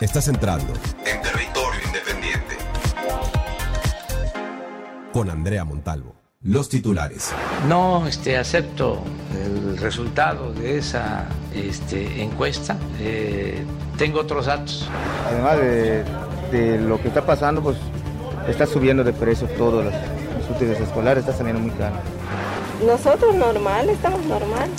[0.00, 0.72] Estás entrando
[1.04, 2.56] en territorio independiente.
[5.12, 6.14] con Andrea Montalvo.
[6.42, 7.32] Los titulares.
[7.68, 9.02] No este, acepto
[9.34, 12.78] el resultado de esa este, encuesta.
[12.98, 13.62] Eh,
[13.98, 14.88] tengo otros datos.
[15.28, 16.04] Además de,
[16.50, 17.76] de lo que está pasando, pues
[18.48, 19.82] está subiendo de precio todo.
[19.82, 21.96] Los, los útiles escolares está saliendo muy caro.
[22.86, 24.70] Nosotros normal, estamos normal.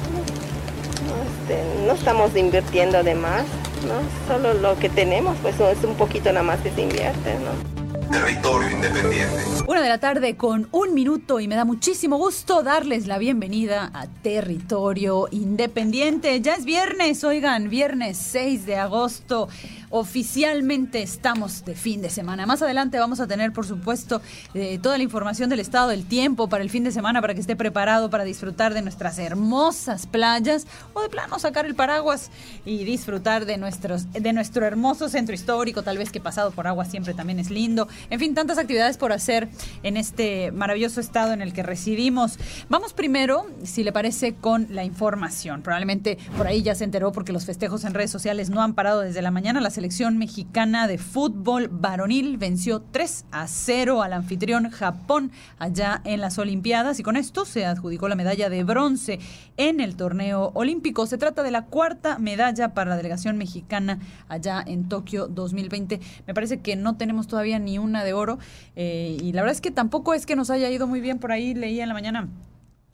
[1.05, 3.43] No, este, no estamos invirtiendo de más,
[3.85, 4.01] ¿no?
[4.27, 7.81] Solo lo que tenemos, pues es un poquito nada más que se invierte, ¿no?
[8.11, 9.43] Territorio independiente.
[9.67, 13.89] Una de la tarde con un minuto y me da muchísimo gusto darles la bienvenida
[13.93, 16.41] a Territorio Independiente.
[16.41, 19.47] Ya es viernes, oigan, viernes 6 de agosto.
[19.93, 22.45] Oficialmente estamos de fin de semana.
[22.45, 24.21] Más adelante vamos a tener, por supuesto,
[24.53, 27.41] eh, toda la información del estado del tiempo para el fin de semana para que
[27.41, 32.31] esté preparado para disfrutar de nuestras hermosas playas o de plano sacar el paraguas
[32.63, 36.85] y disfrutar de nuestros de nuestro hermoso centro histórico, tal vez que pasado por agua
[36.85, 37.89] siempre también es lindo.
[38.09, 39.49] En fin, tantas actividades por hacer
[39.83, 42.39] en este maravilloso estado en el que residimos.
[42.69, 45.63] Vamos primero, si le parece, con la información.
[45.63, 49.01] Probablemente por ahí ya se enteró porque los festejos en redes sociales no han parado
[49.01, 49.59] desde la mañana.
[49.81, 56.37] Selección mexicana de fútbol varonil venció 3 a 0 al anfitrión Japón allá en las
[56.37, 59.19] Olimpiadas y con esto se adjudicó la medalla de bronce
[59.57, 61.07] en el torneo olímpico.
[61.07, 63.97] Se trata de la cuarta medalla para la delegación mexicana
[64.29, 65.99] allá en Tokio 2020.
[66.27, 68.37] Me parece que no tenemos todavía ni una de oro
[68.75, 71.31] eh, y la verdad es que tampoco es que nos haya ido muy bien por
[71.31, 72.29] ahí, leía en la mañana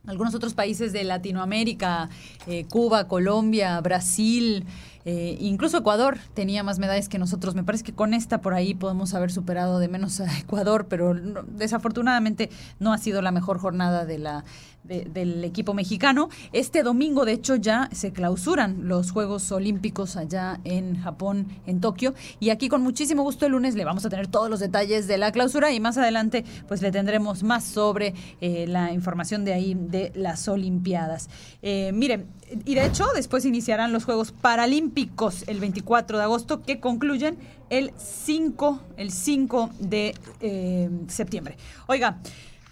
[0.08, 2.10] algunos otros países de Latinoamérica,
[2.48, 4.66] eh, Cuba, Colombia, Brasil,
[5.10, 7.56] eh, incluso Ecuador tenía más medallas que nosotros.
[7.56, 11.14] Me parece que con esta por ahí podemos haber superado de menos a Ecuador, pero
[11.14, 12.50] no- desafortunadamente
[12.80, 14.44] no ha sido la mejor jornada de la,
[14.84, 16.28] de- del equipo mexicano.
[16.52, 22.14] Este domingo, de hecho, ya se clausuran los Juegos Olímpicos allá en Japón, en Tokio.
[22.42, 25.18] Y aquí con muchísimo gusto el lunes le vamos a tener todos los detalles de
[25.18, 29.74] la clausura y más adelante pues le tendremos más sobre eh, la información de ahí
[29.74, 31.30] de las Olimpiadas.
[31.62, 32.26] Eh, miren,
[32.66, 37.38] y de hecho después iniciarán los Juegos Paralímpicos el 24 de agosto que concluyen
[37.70, 41.58] el 5, el 5 de eh, septiembre.
[41.88, 42.20] Oiga,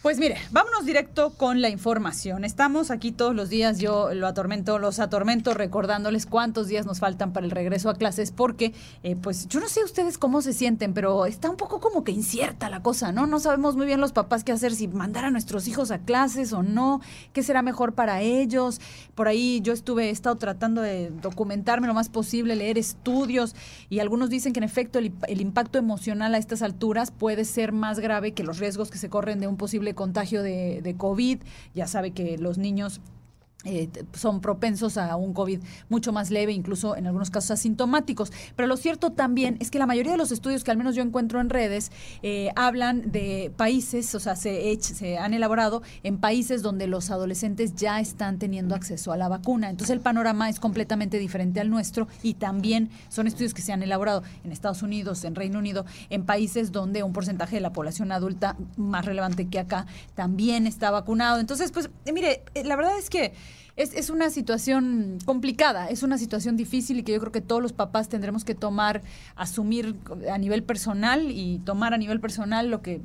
[0.06, 2.46] pues mire, vámonos directo con la información.
[2.46, 7.34] Estamos aquí todos los días, yo lo atormento, los atormento recordándoles cuántos días nos faltan
[7.34, 8.72] para el regreso a clases, porque
[9.02, 12.12] eh, pues yo no sé ustedes cómo se sienten, pero está un poco como que
[12.12, 13.26] incierta la cosa, ¿no?
[13.26, 16.54] No sabemos muy bien los papás qué hacer, si mandar a nuestros hijos a clases
[16.54, 17.02] o no,
[17.34, 18.80] qué será mejor para ellos.
[19.16, 23.56] Por ahí yo estuve, he estado tratando de documentarme lo más posible, leer estudios,
[23.90, 27.72] y algunos dicen que en efecto el, el impacto emocional a estas alturas puede ser
[27.72, 31.40] más grave que los riesgos que se corren de un posible contagio de, de COVID.
[31.74, 33.02] Ya sabe que los niños
[33.66, 35.60] eh, son propensos a un COVID
[35.90, 38.32] mucho más leve, incluso en algunos casos asintomáticos.
[38.56, 41.02] Pero lo cierto también es que la mayoría de los estudios que al menos yo
[41.02, 41.92] encuentro en redes
[42.24, 48.00] eh, hablan de países, o sea, se han elaborado en países donde los adolescentes ya
[48.00, 49.70] están teniendo acceso a la vacuna.
[49.70, 53.84] Entonces el panorama es completamente diferente al nuestro y también son estudios que se han
[53.84, 58.12] elaborado en Estados Unidos, en Reino Unido, en países donde un porcentaje de la población
[58.12, 61.40] adulta más relevante que acá también está vacunado.
[61.40, 63.34] Entonces, pues, eh, mire, eh, la verdad es que
[63.76, 67.62] es, es una situación complicada, es una situación difícil y que yo creo que todos
[67.62, 69.02] los papás tendremos que tomar,
[69.36, 69.96] asumir
[70.32, 73.02] a nivel personal y tomar a nivel personal lo que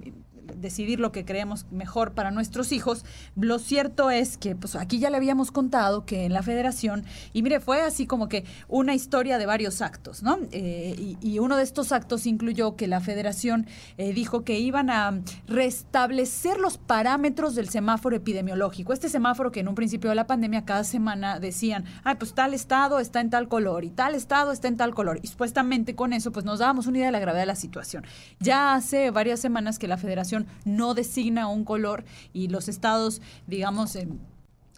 [0.56, 3.05] decidir lo que creemos mejor para nuestros hijos.
[3.37, 7.43] Lo cierto es que pues aquí ya le habíamos contado que en la federación, y
[7.43, 10.38] mire, fue así como que una historia de varios actos, ¿no?
[10.53, 13.66] Eh, y, uno de estos actos incluyó que la federación
[13.97, 18.93] eh, dijo que iban a restablecer los parámetros del semáforo epidemiológico.
[18.93, 22.53] Este semáforo que en un principio de la pandemia cada semana decían, ay, pues tal
[22.53, 25.19] estado está en tal color y tal estado está en tal color.
[25.22, 28.05] Y supuestamente con eso pues nos dábamos una idea de la gravedad de la situación.
[28.38, 33.97] Ya hace varias semanas que la federación no designa un color y los estados, digamos,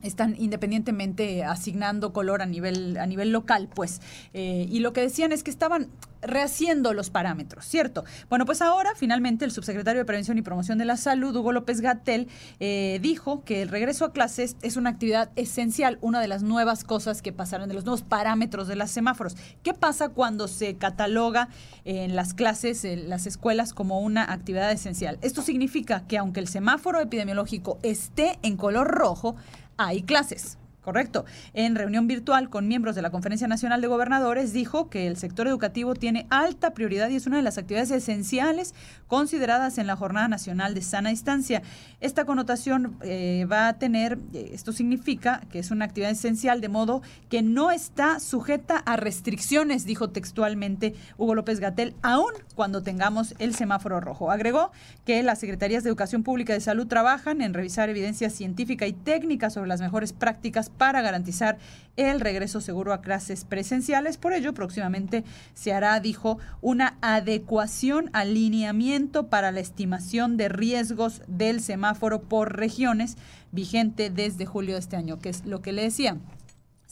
[0.03, 4.01] están independientemente asignando color a nivel, a nivel local, pues.
[4.34, 5.89] Eh, y lo que decían es que estaban
[6.22, 8.04] rehaciendo los parámetros, ¿cierto?
[8.28, 11.81] Bueno, pues ahora finalmente el subsecretario de Prevención y Promoción de la Salud, Hugo López
[11.81, 12.28] Gatel,
[12.60, 16.84] eh, dijo que el regreso a clases es una actividad esencial, una de las nuevas
[16.84, 19.37] cosas que pasaron, de los nuevos parámetros de los semáforos.
[19.63, 21.48] ¿Qué pasa cuando se cataloga
[21.84, 25.19] en las clases, en las escuelas, como una actividad esencial?
[25.22, 29.34] Esto significa que aunque el semáforo epidemiológico esté en color rojo,
[29.78, 30.59] hay clases.
[30.83, 31.25] Correcto.
[31.55, 35.47] En reunión virtual con miembros de la Conferencia Nacional de Gobernadores dijo que el sector
[35.47, 38.75] educativo tiene alta prioridad y es una de las actividades esenciales
[39.07, 41.63] consideradas en la Jornada Nacional de Sana Distancia.
[42.01, 46.69] Esta connotación eh, va a tener, eh, esto significa que es una actividad esencial de
[46.69, 53.37] modo que no está sujeta a restricciones, dijo textualmente Hugo López Gatel, aún cuando tengamos
[53.39, 54.33] el semáforo rojo.
[54.33, 54.73] Agregó
[55.05, 58.93] que las Secretarías de Educación Pública y de Salud trabajan en revisar evidencia científica y
[58.93, 61.59] técnica sobre las mejores prácticas para garantizar
[61.97, 64.16] el regreso seguro a clases presenciales.
[64.16, 65.24] Por ello, próximamente
[65.54, 72.57] se hará, dijo, una adecuación al lineamiento para la estimación de riesgos del semáforo por
[72.57, 73.16] regiones
[73.51, 76.16] vigente desde julio de este año, que es lo que le decía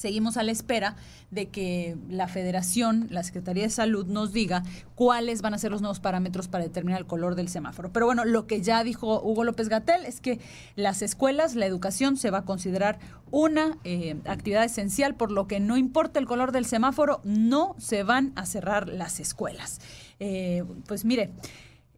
[0.01, 0.97] seguimos a la espera
[1.31, 4.63] de que la federación, la Secretaría de Salud nos diga
[4.95, 7.93] cuáles van a ser los nuevos parámetros para determinar el color del semáforo.
[7.93, 10.41] Pero bueno, lo que ya dijo Hugo López Gatel es que
[10.75, 12.99] las escuelas, la educación se va a considerar
[13.31, 18.03] una eh, actividad esencial, por lo que no importa el color del semáforo, no se
[18.03, 19.81] van a cerrar las escuelas.
[20.19, 21.31] Eh, pues mire,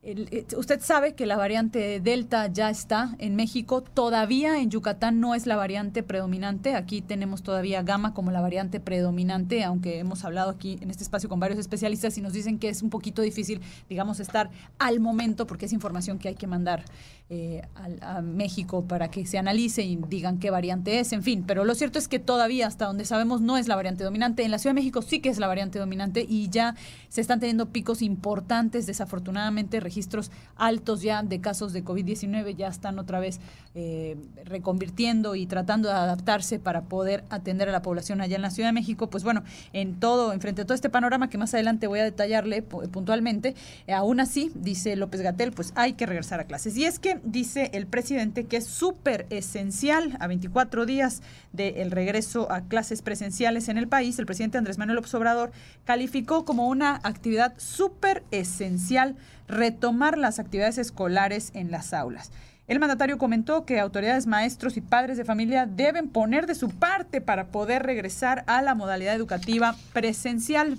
[0.05, 5.37] eh, usted sabe que la variante Delta ya está en México, todavía en Yucatán no
[5.37, 10.51] es la variante predominante, aquí tenemos todavía Gama como la variante predominante, aunque hemos hablado
[10.51, 13.61] aquí en este espacio con varios especialistas y nos dicen que es un poquito difícil,
[13.89, 14.51] digamos, estar
[14.81, 16.85] al momento porque es información que hay que mandar
[17.31, 17.63] eh,
[18.03, 21.75] a, México para que se analice y digan qué variante es, en fin, pero lo
[21.75, 24.75] cierto es que todavía hasta donde sabemos no es la variante dominante, en la Ciudad
[24.75, 26.75] de México sí que es la variante dominante y ya
[27.09, 32.99] se están teniendo picos importantes, desafortunadamente, registros altos ya de casos de COVID-19 ya están
[32.99, 33.41] otra vez
[33.75, 38.51] eh, reconvirtiendo y tratando de adaptarse para poder atender a la población allá en la
[38.51, 39.09] Ciudad de México.
[39.09, 42.61] Pues bueno, en todo, enfrente a todo este panorama que más adelante voy a detallarle
[42.61, 43.55] puntualmente,
[43.87, 46.77] eh, aún así, dice López Gatel, pues hay que regresar a clases.
[46.77, 51.23] Y es que dice el presidente que es súper esencial a 24 días
[51.55, 54.19] del regreso a clases presenciales en el país.
[54.19, 55.51] El presidente Andrés Manuel López Obrador
[55.85, 59.17] calificó como una actividad súper esencial
[59.49, 62.33] retomar las actividades escolares en las aulas.
[62.69, 67.21] El mandatario comentó que autoridades, maestros y padres de familia deben poner de su parte
[67.21, 70.79] para poder regresar a la modalidad educativa presencial.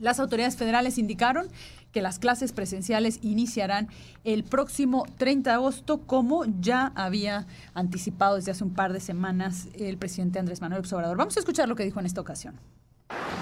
[0.00, 1.48] Las autoridades federales indicaron
[1.92, 3.88] que las clases presenciales iniciarán
[4.24, 9.68] el próximo 30 de agosto, como ya había anticipado desde hace un par de semanas
[9.78, 11.18] el presidente Andrés Manuel Obrador.
[11.18, 12.58] Vamos a escuchar lo que dijo en esta ocasión.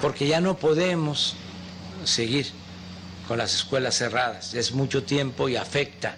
[0.01, 1.37] Porque ya no podemos
[2.03, 2.47] seguir
[3.29, 4.53] con las escuelas cerradas.
[4.53, 6.17] Es mucho tiempo y afecta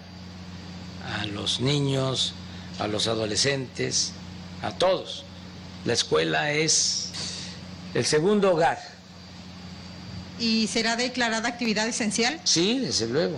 [1.04, 2.34] a los niños,
[2.80, 4.14] a los adolescentes,
[4.62, 5.26] a todos.
[5.86, 7.10] La escuela es
[7.94, 8.80] el segundo hogar.
[10.40, 12.40] ¿Y será declarada actividad esencial?
[12.44, 13.38] Sí, desde luego.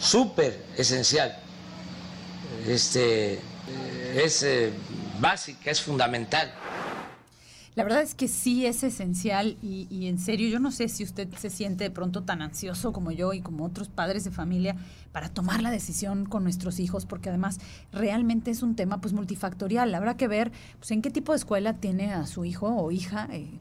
[0.00, 1.38] Súper esencial.
[2.66, 3.38] Este,
[4.14, 4.72] es eh,
[5.20, 6.52] básica, es fundamental.
[7.76, 11.28] La verdad es que sí es esencial y, en serio, yo no sé si usted
[11.36, 14.76] se siente de pronto tan ansioso como yo y como otros padres de familia
[15.12, 17.58] para tomar la decisión con nuestros hijos, porque además
[17.92, 19.94] realmente es un tema pues multifactorial.
[19.94, 23.28] Habrá que ver pues, en qué tipo de escuela tiene a su hijo o hija.
[23.30, 23.60] Eh,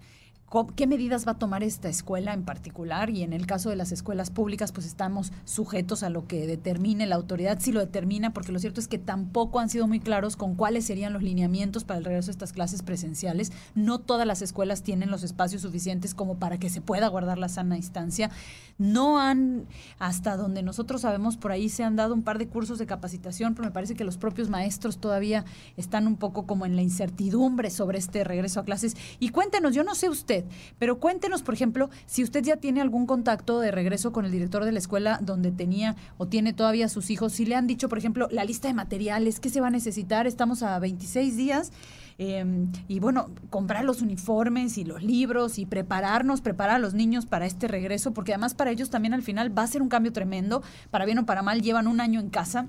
[0.76, 3.92] qué medidas va a tomar esta escuela en particular y en el caso de las
[3.92, 8.54] escuelas públicas pues estamos sujetos a lo que determine la autoridad si lo determina porque
[8.54, 11.98] lo cierto es que tampoco han sido muy claros con cuáles serían los lineamientos para
[11.98, 13.52] el regreso de estas clases presenciales.
[13.76, 17.50] No todas las escuelas tienen los espacios suficientes como para que se pueda guardar la
[17.50, 18.32] sana distancia.
[18.78, 19.66] No han
[20.00, 23.56] hasta donde nosotros sabemos por ahí se han dado un par de cursos de capacitación
[23.56, 25.44] pero me parece que los propios maestros todavía
[25.76, 28.96] están un poco como en la incertidumbre sobre este regreso a clases.
[29.20, 30.45] Y cuéntenos yo no sé usted
[30.80, 34.66] pero cuéntenos, por ejemplo, si usted ya tiene algún contacto de regreso con el director
[34.66, 37.98] de la escuela donde tenía o tiene todavía sus hijos, si le han dicho, por
[37.98, 41.72] ejemplo, la lista de materiales, qué se va a necesitar, estamos a 26 días.
[42.18, 47.26] Em, y bueno, comprar los uniformes y los libros y prepararnos, preparar a los niños
[47.26, 50.14] para este regreso, porque además para ellos también al final va a ser un cambio
[50.14, 52.68] tremendo, para bien o para mal, llevan un año en casa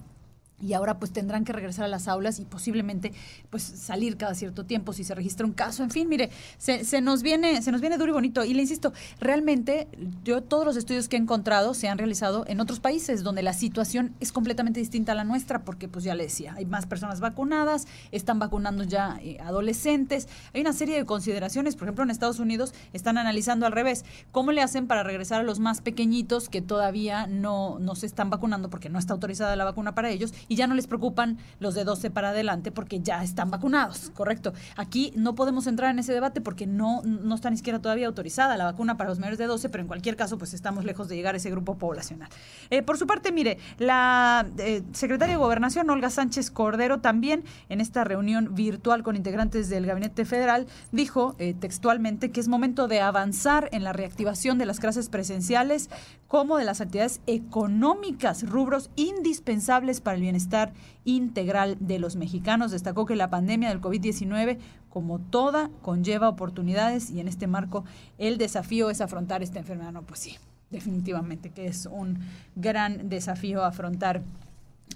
[0.60, 3.12] y ahora pues tendrán que regresar a las aulas y posiblemente
[3.50, 5.82] pues salir cada cierto tiempo si se registra un caso.
[5.82, 8.44] En fin, mire, se, nos viene, se nos viene duro y bonito.
[8.44, 9.88] Y le insisto, realmente
[10.24, 13.52] yo todos los estudios que he encontrado se han realizado en otros países donde la
[13.52, 17.20] situación es completamente distinta a la nuestra, porque pues ya le decía, hay más personas
[17.20, 22.38] vacunadas, están vacunando ya eh, adolescentes, hay una serie de consideraciones, por ejemplo en Estados
[22.38, 26.62] Unidos están analizando al revés, cómo le hacen para regresar a los más pequeñitos que
[26.62, 30.56] todavía no, no se están vacunando porque no está autorizada la vacuna para ellos y
[30.56, 34.52] ya no les preocupan los de 12 para adelante porque ya están vacunados, correcto.
[34.76, 38.56] Aquí no podemos entrar en ese debate porque no, no está ni siquiera todavía autorizada
[38.56, 41.16] la vacuna para los mayores de 12, pero en cualquier caso pues estamos lejos de
[41.16, 42.28] llegar a ese grupo poblacional.
[42.70, 47.80] Eh, por su parte, mire, la eh, secretaria de Gobernación, Olga Sánchez Cordero, también en
[47.80, 53.00] esta reunión virtual con integrantes del Gabinete Federal, dijo eh, textualmente que es momento de
[53.00, 55.90] avanzar en la reactivación de las clases presenciales
[56.28, 60.72] como de las actividades económicas, rubros indispensables para el bienestar
[61.04, 62.72] integral de los mexicanos.
[62.72, 67.84] Destacó que la pandemia del COVID-19, como toda, conlleva oportunidades y en este marco
[68.18, 69.92] el desafío es afrontar esta enfermedad.
[69.92, 70.36] No, pues sí,
[70.70, 72.18] definitivamente que es un
[72.56, 74.22] gran desafío afrontar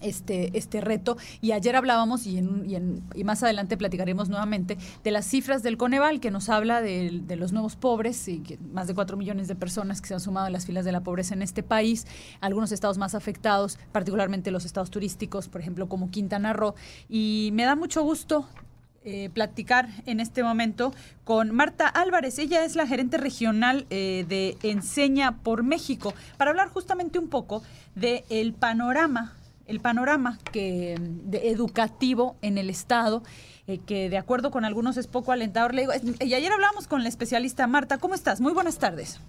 [0.01, 1.17] este, este reto.
[1.41, 6.21] Y ayer hablábamos, y, en, y, más adelante platicaremos nuevamente, de las cifras del Coneval,
[6.21, 10.01] que nos habla de, los nuevos pobres, y que más de cuatro millones de personas
[10.01, 12.07] que se han sumado a las filas de la pobreza en este país,
[12.41, 16.75] algunos estados más afectados, particularmente los estados turísticos, por ejemplo, como Quintana Roo.
[17.09, 18.47] Y me da mucho gusto
[19.03, 20.93] eh, platicar en este momento
[21.25, 22.39] con Marta Álvarez.
[22.39, 27.63] Ella es la gerente regional eh, de Enseña por México para hablar justamente un poco
[27.95, 29.33] del el panorama
[29.71, 33.23] el panorama que, de educativo en el Estado,
[33.67, 35.75] eh, que de acuerdo con algunos es poco alentador.
[35.75, 37.99] Le digo, y ayer hablamos con la especialista Marta.
[37.99, 38.41] ¿Cómo estás?
[38.41, 39.21] Muy buenas tardes.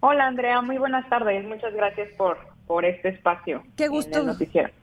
[0.00, 1.46] Hola Andrea, muy buenas tardes.
[1.46, 2.36] Muchas gracias por,
[2.66, 3.62] por este espacio.
[3.76, 4.26] Qué gusto,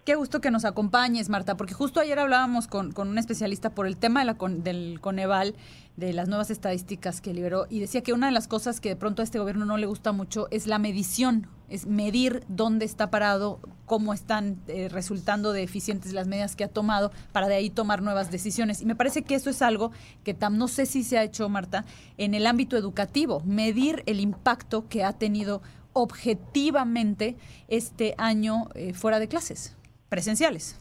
[0.06, 3.88] qué gusto que nos acompañes, Marta, porque justo ayer hablábamos con, con un especialista por
[3.88, 5.56] el tema de la, del Coneval,
[5.96, 8.96] de las nuevas estadísticas que liberó, y decía que una de las cosas que de
[8.96, 13.12] pronto a este gobierno no le gusta mucho es la medición, es medir dónde está
[13.12, 17.70] parado, cómo están eh, resultando de eficientes las medidas que ha tomado, para de ahí
[17.70, 18.82] tomar nuevas decisiones.
[18.82, 19.92] Y me parece que eso es algo
[20.24, 21.86] que tam, no sé si se ha hecho, Marta,
[22.18, 25.62] en el ámbito educativo, medir el impacto que ha tenido
[25.94, 29.76] objetivamente este año eh, fuera de clases,
[30.10, 30.76] presenciales.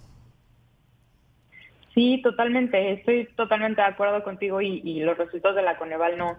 [1.94, 6.36] Sí, totalmente, estoy totalmente de acuerdo contigo y, los resultados de la Coneval no,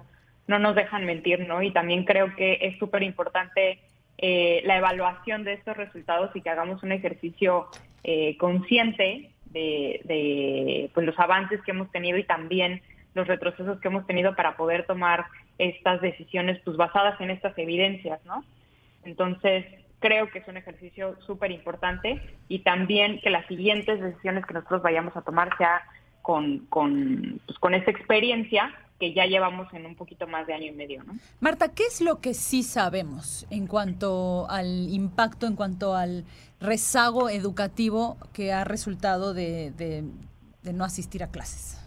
[0.48, 1.62] no nos dejan mentir, ¿no?
[1.62, 3.80] Y también creo que es súper importante
[4.18, 7.68] eh, la evaluación de estos resultados y que hagamos un ejercicio
[8.04, 12.82] eh, consciente de, de pues, los avances que hemos tenido y también
[13.14, 15.26] los retrocesos que hemos tenido para poder tomar
[15.60, 18.44] estas decisiones pues basadas en estas evidencias, ¿no?
[19.06, 19.66] Entonces,
[20.04, 24.82] creo que es un ejercicio súper importante y también que las siguientes decisiones que nosotros
[24.82, 25.82] vayamos a tomar sea
[26.22, 28.70] con, con, pues, con esta experiencia
[29.00, 31.06] que ya llevamos en un poquito más de año y medio.
[31.06, 31.14] ¿no?
[31.40, 36.26] Marta, ¿qué es lo que sí sabemos en cuanto al impacto, en cuanto al
[36.60, 41.82] rezago educativo que ha resultado de, de, no asistir a clases?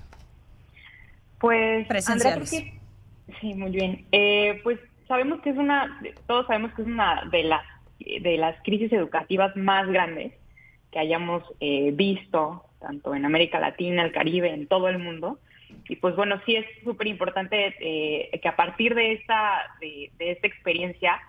[1.39, 2.49] Pues, presenciales.
[2.49, 4.07] sí, muy bien.
[4.11, 7.63] Eh, pues sabemos que es una, todos sabemos que es una de las,
[7.99, 10.33] de las crisis educativas más grandes
[10.91, 15.39] que hayamos eh, visto, tanto en América Latina, el Caribe, en todo el mundo.
[15.89, 20.47] Y pues bueno, sí es súper importante eh, que a partir de esta, de, esta
[20.47, 21.21] experiencia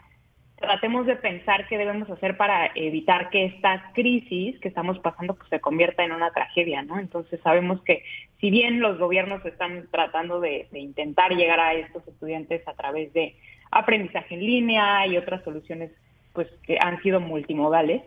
[0.57, 5.49] tratemos de pensar qué debemos hacer para evitar que esta crisis que estamos pasando pues,
[5.49, 6.97] se convierta en una tragedia, ¿no?
[6.99, 8.03] Entonces sabemos que
[8.39, 13.35] si bien los gobiernos están tratando de intentar llegar a estos estudiantes a través de
[13.69, 15.91] aprendizaje en línea y otras soluciones
[16.37, 18.03] pues que han sido multimodales,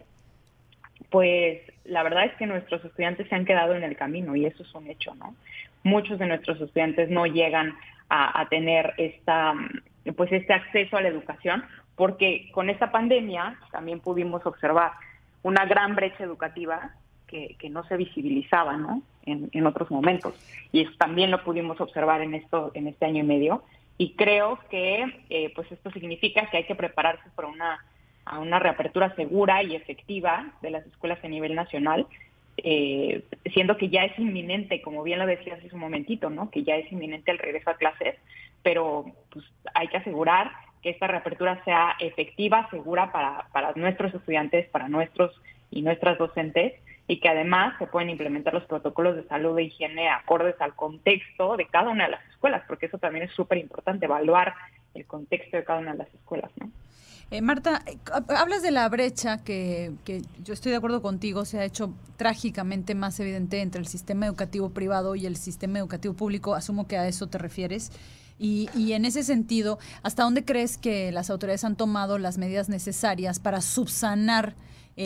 [1.10, 4.62] pues la verdad es que nuestros estudiantes se han quedado en el camino y eso
[4.62, 5.34] es un hecho, ¿no?
[5.82, 7.74] Muchos de nuestros estudiantes no llegan
[8.08, 9.52] a, tener esta,
[10.16, 11.64] pues este acceso a la educación
[11.96, 14.92] porque con esta pandemia también pudimos observar
[15.42, 16.92] una gran brecha educativa
[17.26, 19.02] que, no se visibilizaba ¿no?
[19.26, 20.34] En, en, otros momentos.
[20.70, 23.64] Y eso también lo pudimos observar en, esto, en este año y medio.
[23.98, 27.84] Y creo que eh, pues esto significa que hay que prepararse para una,
[28.24, 32.06] a una reapertura segura y efectiva de las escuelas a nivel nacional,
[32.58, 36.50] eh, siendo que ya es inminente, como bien lo decía hace un momentito, ¿no?
[36.50, 38.16] que ya es inminente el regreso a clases,
[38.62, 40.50] pero pues, hay que asegurar
[40.82, 46.74] que esta reapertura sea efectiva, segura para, para nuestros estudiantes, para nuestros y nuestras docentes,
[47.06, 51.56] y que además se pueden implementar los protocolos de salud e higiene acordes al contexto
[51.56, 54.54] de cada una de las escuelas, porque eso también es súper importante, evaluar
[54.94, 56.50] el contexto de cada una de las escuelas.
[56.58, 56.70] ¿no?
[57.30, 57.96] Eh, Marta, eh,
[58.36, 62.96] hablas de la brecha que, que, yo estoy de acuerdo contigo, se ha hecho trágicamente
[62.96, 66.54] más evidente entre el sistema educativo privado y el sistema educativo público.
[66.56, 67.92] Asumo que a eso te refieres.
[68.38, 72.68] Y, y, en ese sentido, ¿hasta dónde crees que las autoridades han tomado las medidas
[72.68, 74.54] necesarias para subsanar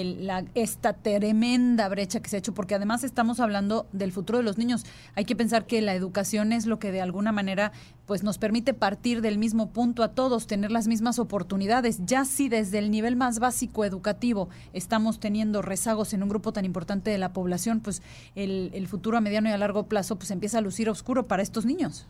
[0.03, 4.45] la, esta tremenda brecha que se ha hecho, porque además estamos hablando del futuro de
[4.45, 4.85] los niños.
[5.15, 7.71] Hay que pensar que la educación es lo que de alguna manera
[8.07, 12.01] pues nos permite partir del mismo punto a todos, tener las mismas oportunidades.
[12.05, 16.65] Ya si desde el nivel más básico educativo estamos teniendo rezagos en un grupo tan
[16.65, 18.03] importante de la población, pues
[18.35, 21.43] el, el futuro a mediano y a largo plazo pues empieza a lucir oscuro para
[21.43, 22.07] estos niños.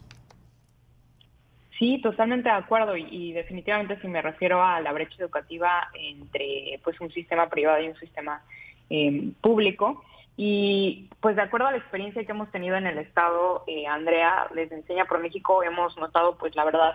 [1.78, 7.00] Sí, totalmente de acuerdo y, definitivamente si me refiero a la brecha educativa entre pues
[7.00, 8.42] un sistema privado y un sistema
[8.90, 10.04] eh, público
[10.36, 14.48] y pues de acuerdo a la experiencia que hemos tenido en el estado, eh, Andrea,
[14.54, 16.92] desde Enseña por México hemos notado pues la verdad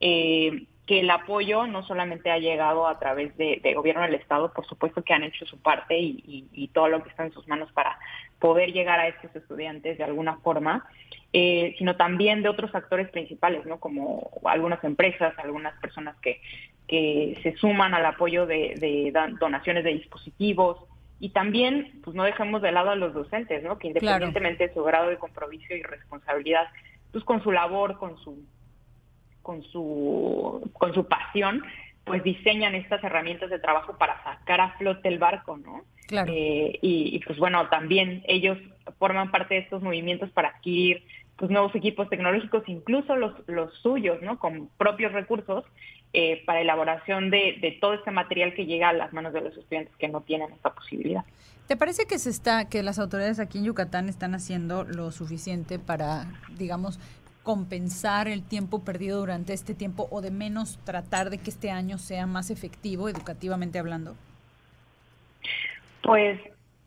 [0.00, 4.66] eh, que el apoyo no solamente ha llegado a través de, gobierno del estado, por
[4.66, 7.96] supuesto que han hecho su parte y todo lo que está en sus manos para
[8.40, 10.84] poder llegar a estos estudiantes de alguna forma,
[11.32, 13.78] eh, sino también de otros actores principales, ¿no?
[13.78, 16.40] Como algunas empresas, algunas personas que,
[16.88, 20.78] que se suman al apoyo de, donaciones de dispositivos
[21.20, 23.78] y también, pues no dejemos de lado a los docentes, ¿no?
[23.78, 26.66] Que independientemente de su grado de compromiso y responsabilidad,
[27.12, 28.42] pues con su labor, con su
[29.50, 31.60] con su con su pasión,
[32.04, 35.82] pues diseñan estas herramientas de trabajo para sacar a flote el barco, ¿no?
[36.06, 36.32] Claro.
[36.32, 38.58] Eh, y, y, pues bueno, también ellos
[39.00, 41.02] forman parte de estos movimientos para adquirir
[41.34, 44.38] pues, nuevos equipos tecnológicos, incluso los, los suyos, ¿no?
[44.38, 45.64] Con propios recursos
[46.12, 49.56] eh, para elaboración de, de, todo este material que llega a las manos de los
[49.56, 51.24] estudiantes que no tienen esta posibilidad.
[51.66, 55.78] ¿Te parece que se está, que las autoridades aquí en Yucatán están haciendo lo suficiente
[55.78, 56.26] para,
[56.56, 56.98] digamos,
[57.50, 61.98] compensar el tiempo perdido durante este tiempo o de menos tratar de que este año
[61.98, 64.14] sea más efectivo educativamente hablando?
[66.00, 66.38] Pues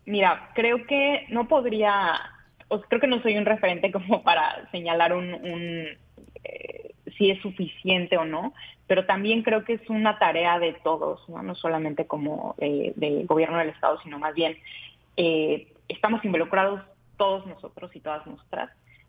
[0.06, 2.18] mira, creo que no podría
[2.88, 5.34] creo que no soy un referente como para señalar un,
[6.44, 8.54] eh, si es suficiente o no,
[8.86, 13.58] pero también creo que es una tarea de todos, no, no solamente como del gobierno
[13.58, 14.56] del Estado, sino más bien
[15.18, 16.80] eh, estamos involucrados
[17.18, 18.26] todos nosotros y todas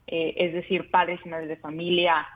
[0.07, 2.27] nuestras, es decir, padres y madres de familia,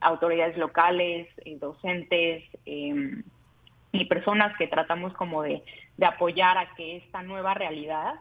[0.00, 5.62] autoridades locales, docentes y personas que tratamos como de,
[5.96, 8.14] de, apoyar a que esta nueva realidad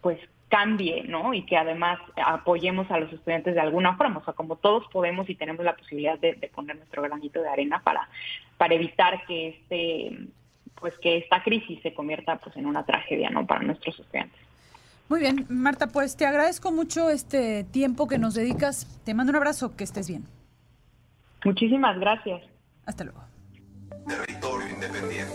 [0.00, 0.18] pues
[0.52, 1.32] cambie, ¿no?
[1.32, 5.30] Y que además apoyemos a los estudiantes de alguna forma, o sea, como todos podemos
[5.30, 8.06] y tenemos la posibilidad de, poner nuestro granito de arena para,
[8.58, 10.26] para evitar que este,
[10.78, 13.46] pues que esta crisis se convierta pues en una tragedia, ¿no?
[13.46, 14.38] Para nuestros estudiantes.
[15.12, 18.86] Muy bien, Marta, pues te agradezco mucho este tiempo que nos dedicas.
[19.04, 20.24] Te mando un abrazo, que estés bien.
[21.44, 22.40] Muchísimas gracias.
[22.86, 23.20] Hasta luego.
[24.08, 25.34] Territorio independiente.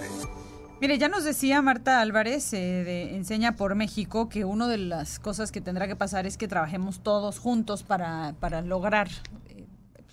[0.82, 5.20] Mire, ya nos decía Marta Álvarez eh, de Enseña por México que una de las
[5.20, 9.10] cosas que tendrá que pasar es que trabajemos todos juntos para, para lograr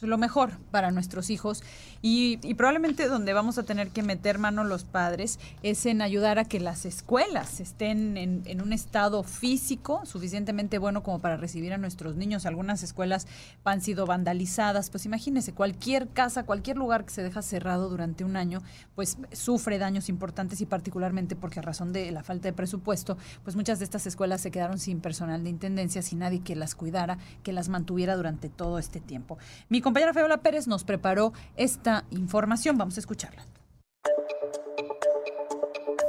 [0.07, 1.63] lo mejor para nuestros hijos
[2.03, 6.45] y, probablemente donde vamos a tener que meter mano los padres es en ayudar a
[6.45, 12.17] que las escuelas estén en, un estado físico suficientemente bueno como para recibir a nuestros
[12.17, 12.47] niños.
[12.47, 13.27] Algunas escuelas
[13.65, 18.37] han sido vandalizadas, pues imagínese, cualquier casa, cualquier lugar que se deja cerrado durante un
[18.37, 18.63] año,
[18.95, 23.57] pues sufre daños importantes y particularmente porque a razón de la falta de presupuesto, pues
[23.57, 27.19] muchas de estas escuelas se quedaron sin personal de intendencia, sin nadie que las cuidara,
[27.43, 29.39] que las mantuviera durante todo este tiempo.
[29.69, 32.77] Mi compañera Feola Pérez nos preparó esta información.
[32.77, 33.47] Vamos a escucharla.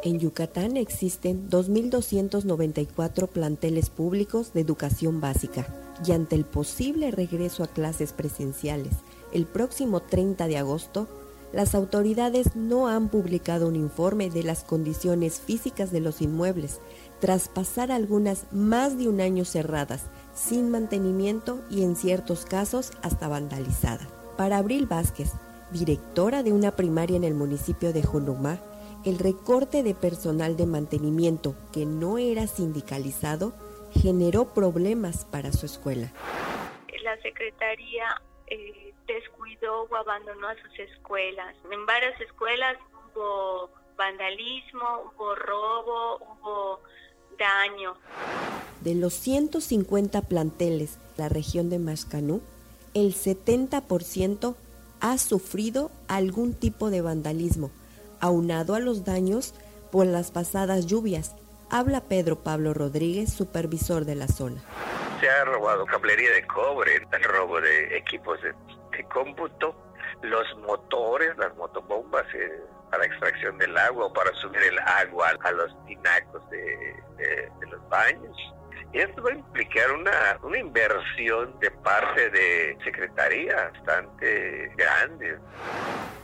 [0.02, 5.68] En Yucatán existen 2.294 planteles públicos de educación básica
[6.04, 8.94] y ante el posible regreso a clases presenciales
[9.32, 11.08] el próximo 30 de agosto,
[11.54, 16.80] las autoridades no han publicado un informe de las condiciones físicas de los inmuebles,
[17.20, 23.28] tras pasar algunas más de un año cerradas sin mantenimiento y en ciertos casos hasta
[23.28, 24.08] vandalizada.
[24.38, 25.32] Para Abril Vázquez,
[25.72, 28.60] directora de una primaria en el municipio de Junumá,
[29.06, 33.54] el recorte de personal de mantenimiento que no era sindicalizado
[33.92, 36.12] generó problemas para su escuela.
[37.04, 41.56] La secretaría eh, descuidó o abandonó a sus escuelas.
[41.72, 42.78] En varias escuelas
[43.14, 46.80] hubo vandalismo, hubo robo, hubo
[47.38, 47.96] daño.
[48.82, 52.42] De los 150 planteles de la región de Mascanú,
[52.94, 54.56] el 70%
[55.02, 57.72] ha sufrido algún tipo de vandalismo,
[58.20, 59.54] aunado a los daños
[59.92, 61.36] por las pasadas lluvias.
[61.70, 64.62] Habla Pedro Pablo Rodríguez, supervisor de la zona.
[65.20, 68.54] Se ha robado cablería de cobre, el robo de equipos de,
[69.14, 69.76] cómputo,
[70.22, 75.52] los motores, las motobombas, eh, para extracción del agua o para subir el agua a
[75.52, 77.04] los tinacos de,
[77.70, 78.38] los baños.
[78.94, 85.38] Esto va a implicar una, una inversión de parte de Secretaría bastante grande.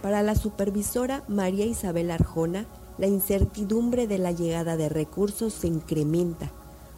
[0.02, 2.65] Para la supervisora María Isabel Arjona,
[2.97, 6.50] la incertidumbre de la llegada de recursos se incrementa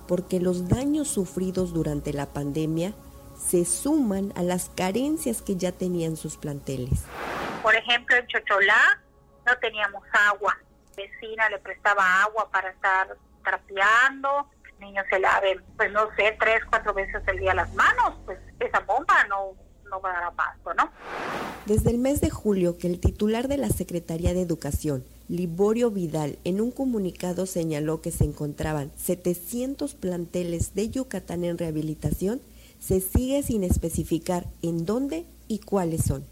[0.08, 2.94] porque los daños sufridos durante la pandemia
[3.38, 7.04] se suman a las carencias que ya tenían sus planteles.
[7.62, 9.03] Por ejemplo, en Chocholá
[9.46, 10.58] no teníamos agua.
[10.96, 14.48] La vecina le prestaba agua para estar trapeando,
[14.80, 18.80] niños se laven, pues no sé, tres, cuatro veces al día las manos, pues esa
[18.82, 19.54] bomba no,
[19.90, 20.90] no va a dar abasto, ¿no?
[21.66, 26.38] Desde el mes de julio que el titular de la Secretaría de Educación, Liborio Vidal,
[26.44, 32.42] en un comunicado señaló que se encontraban 700 planteles de Yucatán en rehabilitación,
[32.80, 36.26] se sigue sin especificar en dónde y cuáles son.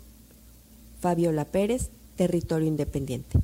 [1.00, 1.90] Fabiola Pérez,
[2.22, 3.40] Territorio Independiente.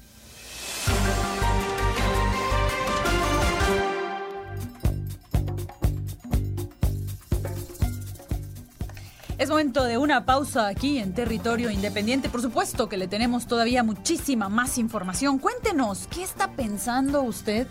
[9.40, 12.30] Es momento de una pausa aquí en Territorio Independiente.
[12.30, 15.40] Por supuesto que le tenemos todavía muchísima más información.
[15.40, 17.66] Cuéntenos, ¿qué está pensando usted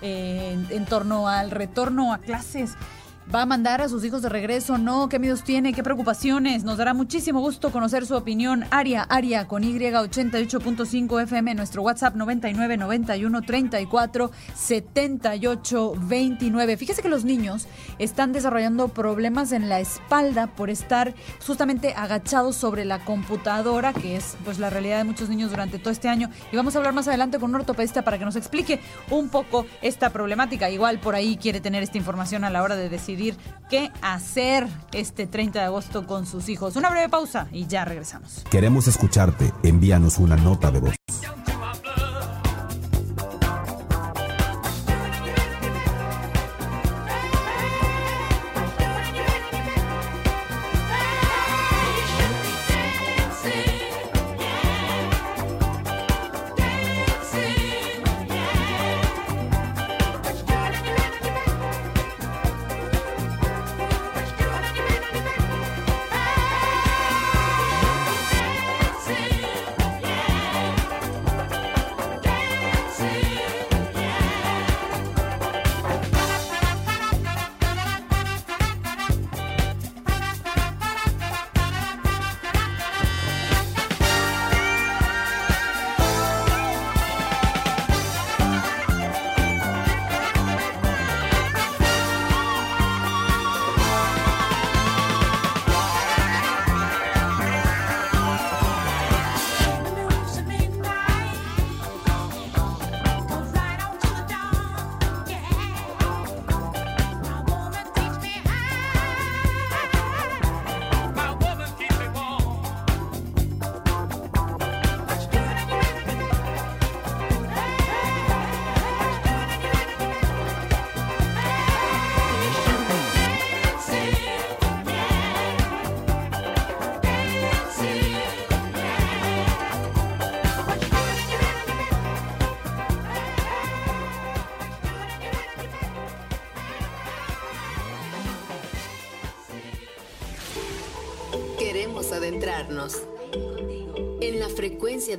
[0.00, 2.76] eh, en torno al retorno a clases?
[3.32, 4.78] ¿Va a mandar a sus hijos de regreso?
[4.78, 5.08] ¿No?
[5.08, 5.72] ¿Qué miedos tiene?
[5.72, 6.64] ¿Qué preocupaciones?
[6.64, 8.64] Nos dará muchísimo gusto conocer su opinión.
[8.70, 16.76] Aria, Aria, con Y 88.5 FM, nuestro WhatsApp 99 91 34 78 29.
[16.76, 21.14] Fíjese que los niños están desarrollando problemas en la espalda por estar
[21.46, 25.90] justamente agachados sobre la computadora, que es pues la realidad de muchos niños durante todo
[25.90, 26.28] este año.
[26.50, 28.80] Y vamos a hablar más adelante con un ortopedista para que nos explique
[29.10, 30.68] un poco esta problemática.
[30.68, 33.36] Igual por ahí quiere tener esta información a la hora de decidir
[33.68, 36.76] qué hacer este 30 de agosto con sus hijos.
[36.76, 38.44] Una breve pausa y ya regresamos.
[38.50, 39.52] Queremos escucharte.
[39.62, 41.01] Envíanos una nota de voz.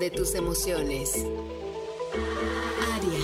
[0.04, 1.26] De tus emociones.
[2.94, 3.20] Aria.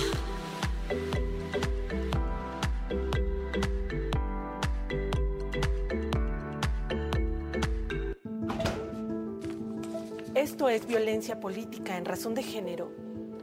[10.34, 12.90] Esto es violencia política en razón de género.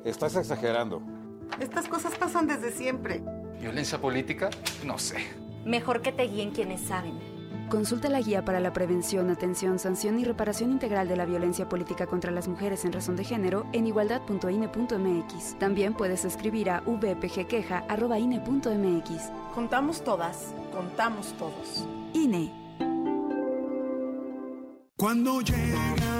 [0.03, 1.03] Estás exagerando.
[1.59, 3.21] Estas cosas pasan desde siempre.
[3.61, 4.49] ¿Violencia política?
[4.83, 5.17] No sé.
[5.63, 7.16] Mejor que te guíen quienes saben.
[7.69, 12.07] Consulta la guía para la prevención, atención, sanción y reparación integral de la violencia política
[12.07, 15.59] contra las mujeres en razón de género en igualdad.ine.mx.
[15.59, 19.31] También puedes escribir a vpgqueja.ine.mx.
[19.53, 21.85] Contamos todas, contamos todos.
[22.13, 22.53] INE.
[24.95, 26.16] Cuando llega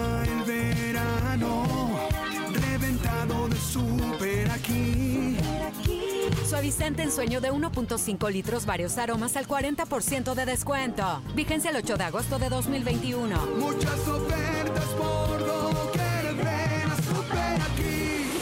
[6.58, 11.22] Suavizante en sueño de 1.5 litros, varios aromas al 40% de descuento.
[11.36, 13.46] Vigencia el 8 de agosto de 2021.
[13.60, 18.40] Muchas ofertas por doquier, ven a súper aquí.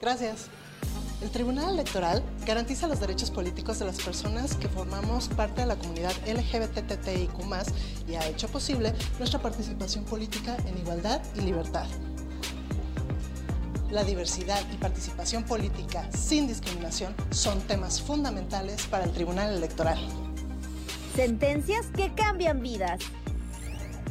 [0.00, 0.46] Gracias.
[1.20, 5.76] El Tribunal Electoral garantiza los derechos políticos de las personas que formamos parte de la
[5.76, 7.30] comunidad LGBTTIQ+,
[8.08, 11.86] y ha hecho posible nuestra participación política en igualdad y libertad.
[13.90, 19.98] La diversidad y participación política sin discriminación son temas fundamentales para el Tribunal Electoral.
[21.16, 23.00] Sentencias que cambian vidas.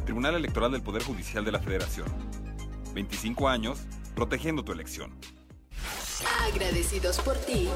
[0.05, 2.07] Tribunal Electoral del Poder Judicial de la Federación.
[2.95, 3.77] 25 años
[4.15, 5.13] protegiendo tu elección.
[6.51, 7.69] Agradecidos por ti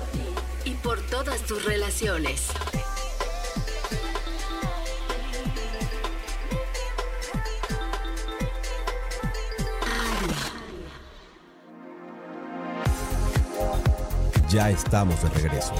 [0.65, 2.47] y por todas tus relaciones.
[14.51, 15.73] Ya estamos de regreso.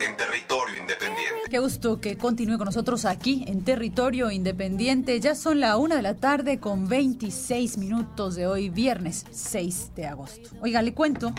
[0.00, 1.48] En territorio independiente.
[1.48, 5.20] Qué gusto que continúe con nosotros aquí en Territorio Independiente.
[5.20, 10.06] Ya son la una de la tarde con 26 minutos de hoy, viernes 6 de
[10.06, 10.50] agosto.
[10.60, 11.32] Oiga, le cuento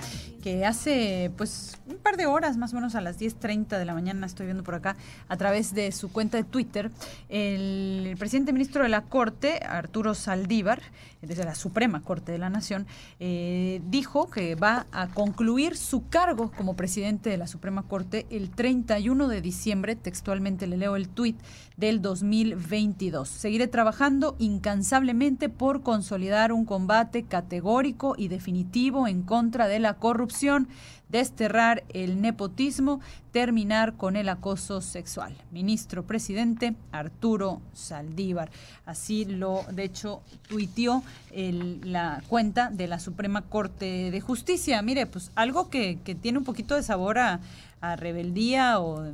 [0.47, 3.93] que hace pues un par de horas, más o menos a las 10.30 de la
[3.93, 4.95] mañana, estoy viendo por acá,
[5.27, 6.89] a través de su cuenta de Twitter,
[7.27, 10.81] el presidente ministro de la Corte, Arturo Saldívar,
[11.21, 12.88] desde la Suprema Corte de la Nación,
[13.19, 18.49] eh, dijo que va a concluir su cargo como presidente de la Suprema Corte el
[18.49, 21.38] 31 de diciembre, textualmente le leo el tuit,
[21.77, 23.29] del 2022.
[23.29, 30.67] Seguiré trabajando incansablemente por consolidar un combate categórico y definitivo en contra de la corrupción,
[31.09, 32.99] desterrar el nepotismo,
[33.31, 35.35] terminar con el acoso sexual.
[35.51, 38.49] Ministro presidente Arturo Saldívar.
[38.85, 44.81] Así lo, de hecho, tuiteó el- la cuenta de la Suprema Corte de Justicia.
[44.81, 47.39] Mire, pues algo que, que tiene un poquito de sabor a,
[47.81, 49.05] a rebeldía o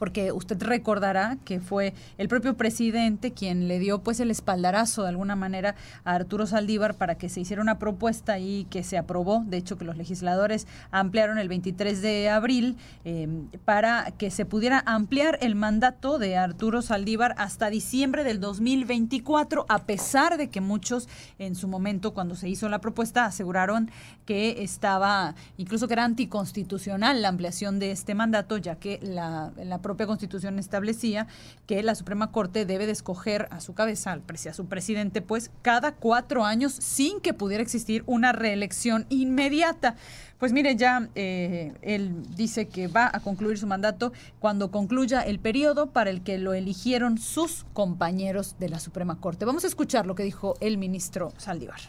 [0.00, 5.10] porque usted recordará que fue el propio presidente quien le dio pues el espaldarazo de
[5.10, 9.44] alguna manera a Arturo Saldívar para que se hiciera una propuesta y que se aprobó,
[9.46, 13.28] de hecho que los legisladores ampliaron el 23 de abril eh,
[13.66, 19.80] para que se pudiera ampliar el mandato de Arturo Saldívar hasta diciembre del 2024, a
[19.80, 23.90] pesar de que muchos en su momento cuando se hizo la propuesta aseguraron
[24.24, 29.82] que estaba, incluso que era anticonstitucional la ampliación de este mandato, ya que la, la
[29.90, 31.26] propia constitución establecía
[31.66, 35.20] que la Suprema Corte debe de escoger a su cabeza, al presi- a su presidente,
[35.20, 39.96] pues cada cuatro años sin que pudiera existir una reelección inmediata.
[40.38, 45.40] Pues mire, ya eh, él dice que va a concluir su mandato cuando concluya el
[45.40, 49.44] periodo para el que lo eligieron sus compañeros de la Suprema Corte.
[49.44, 51.80] Vamos a escuchar lo que dijo el ministro Saldívar.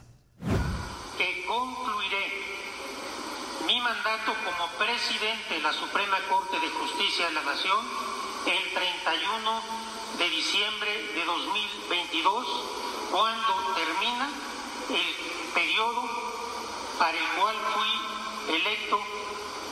[4.04, 7.86] Mandato como presidente de la Suprema Corte de Justicia de la Nación
[8.48, 9.62] el 31
[10.18, 12.48] de diciembre de 2022,
[13.12, 14.30] cuando termina
[14.90, 16.02] el periodo
[16.98, 19.00] para el cual fui electo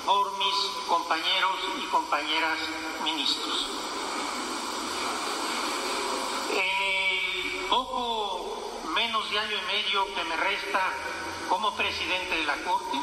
[0.05, 0.55] por mis
[0.87, 2.59] compañeros y compañeras
[3.03, 3.67] ministros.
[6.51, 10.93] En el poco menos de año y medio que me resta
[11.49, 12.97] como presidente de la Corte,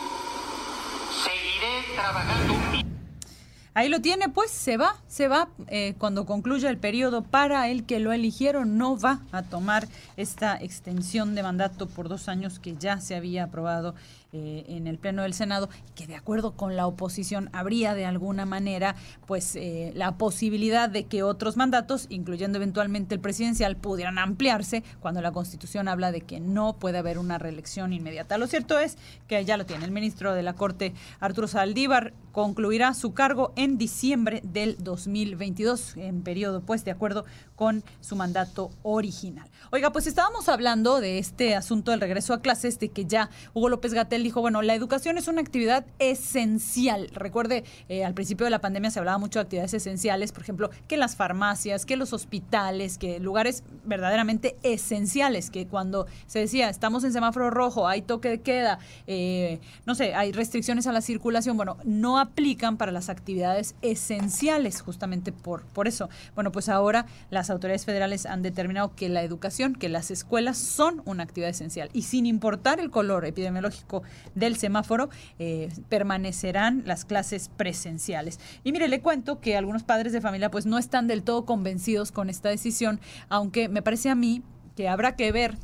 [3.76, 7.84] Ahí lo tiene, pues se va, se va eh, cuando concluya el periodo para el
[7.84, 12.74] que lo eligieron, no va a tomar esta extensión de mandato por dos años que
[12.74, 13.94] ya se había aprobado
[14.32, 18.44] eh, en el Pleno del Senado, que de acuerdo con la oposición habría de alguna
[18.44, 24.82] manera pues eh, la posibilidad de que otros mandatos, incluyendo eventualmente el presidencial, pudieran ampliarse
[25.00, 28.36] cuando la Constitución habla de que no puede haber una reelección inmediata.
[28.36, 32.92] Lo cierto es que ya lo tiene el ministro de la Corte, Arturo Saldívar, concluirá
[32.92, 39.48] su cargo en diciembre del 2022, en periodo, pues, de acuerdo con su mandato original.
[39.72, 43.70] Oiga, pues estábamos hablando de este asunto del regreso a clases, de que ya Hugo
[43.70, 47.10] López Gatel dijo, bueno, la educación es una actividad esencial.
[47.12, 50.70] Recuerde, eh, al principio de la pandemia se hablaba mucho de actividades esenciales, por ejemplo,
[50.88, 57.04] que las farmacias, que los hospitales, que lugares verdaderamente esenciales, que cuando se decía, estamos
[57.04, 61.56] en semáforo rojo, hay toque de queda, eh, no sé, hay restricciones a la circulación,
[61.56, 66.08] bueno, no aplican para las actividades esenciales, justamente por, por eso.
[66.34, 71.02] Bueno, pues ahora las autoridades federales han determinado que la educación, que las escuelas son
[71.04, 74.02] una actividad esencial y sin importar el color epidemiológico
[74.34, 78.40] del semáforo, eh, permanecerán las clases presenciales.
[78.64, 82.12] Y mire, le cuento que algunos padres de familia pues no están del todo convencidos
[82.12, 84.42] con esta decisión, aunque me parece a mí
[84.74, 85.56] que habrá que ver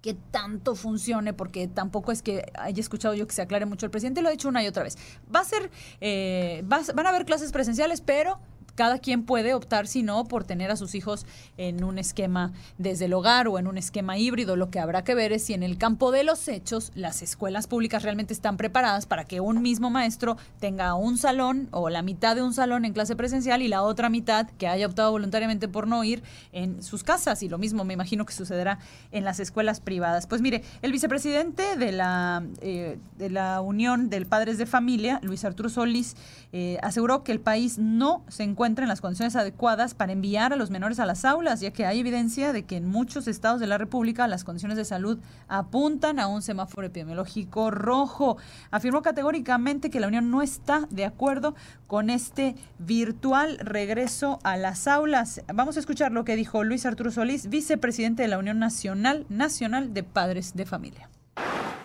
[0.00, 3.86] que tanto funcione, porque tampoco es que haya escuchado yo que se aclare mucho.
[3.86, 4.96] El presidente lo ha dicho una y otra vez.
[5.34, 5.70] Va a ser,
[6.00, 8.40] eh, va van a haber clases presenciales, pero
[8.80, 11.26] cada quien puede optar, si no, por tener a sus hijos
[11.58, 14.56] en un esquema desde el hogar o en un esquema híbrido.
[14.56, 17.66] Lo que habrá que ver es si en el campo de los hechos las escuelas
[17.66, 22.34] públicas realmente están preparadas para que un mismo maestro tenga un salón o la mitad
[22.36, 25.86] de un salón en clase presencial y la otra mitad que haya optado voluntariamente por
[25.86, 27.42] no ir en sus casas.
[27.42, 28.78] Y lo mismo me imagino que sucederá
[29.12, 30.26] en las escuelas privadas.
[30.26, 35.44] Pues mire, el vicepresidente de la, eh, de la Unión del Padres de Familia, Luis
[35.44, 36.16] Arturo Solís,
[36.54, 40.56] eh, aseguró que el país no se encuentra encuentren las condiciones adecuadas para enviar a
[40.56, 43.66] los menores a las aulas, ya que hay evidencia de que en muchos estados de
[43.66, 48.36] la República las condiciones de salud apuntan a un semáforo epidemiológico rojo.
[48.70, 51.56] Afirmó categóricamente que la Unión no está de acuerdo
[51.88, 55.42] con este virtual regreso a las aulas.
[55.52, 59.92] Vamos a escuchar lo que dijo Luis Arturo Solís, vicepresidente de la Unión Nacional Nacional
[59.94, 61.10] de Padres de Familia.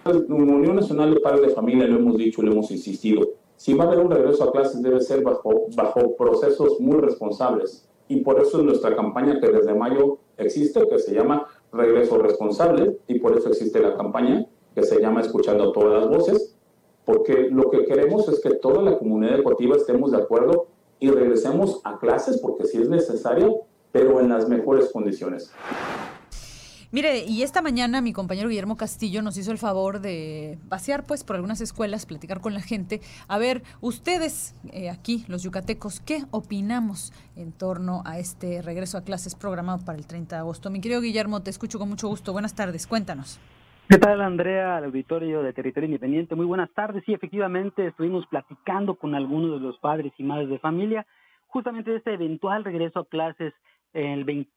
[0.04, 3.44] Como Unión Nacional de Padres de Familia lo hemos dicho, lo hemos insistido.
[3.57, 7.87] Si va a haber un regreso a clases debe ser bajo, procesos muy responsables.
[8.07, 12.99] Y por eso es nuestra campaña que desde mayo existe, que se llama Regreso Responsable,
[13.07, 16.55] y por eso existe la campaña que se llama Escuchando todas las voces,
[17.05, 20.67] porque lo que queremos es que toda la comunidad educativa estemos de acuerdo
[20.99, 25.51] y regresemos a clases, porque si es necesario, pero en las mejores condiciones.
[26.95, 31.25] Mire, y esta mañana mi compañero Guillermo Castillo nos hizo el favor de pasear pues
[31.25, 33.01] por algunas escuelas, platicar con la gente.
[33.27, 39.03] A ver, ustedes eh, aquí, los yucatecos, ¿qué opinamos en torno a este regreso a
[39.03, 40.69] clases programado para el 30 de agosto?
[40.69, 42.31] Mi querido Guillermo, te escucho con mucho gusto.
[42.31, 43.41] Buenas tardes, cuéntanos.
[43.89, 46.36] ¿Qué tal, Andrea, al auditorio de Territorio Independiente?
[46.36, 47.03] Muy buenas tardes.
[47.05, 51.05] Sí, efectivamente, estuvimos platicando con algunos de los padres y madres de familia
[51.47, 53.53] justamente de este eventual regreso a clases
[53.95, 54.49] el 20,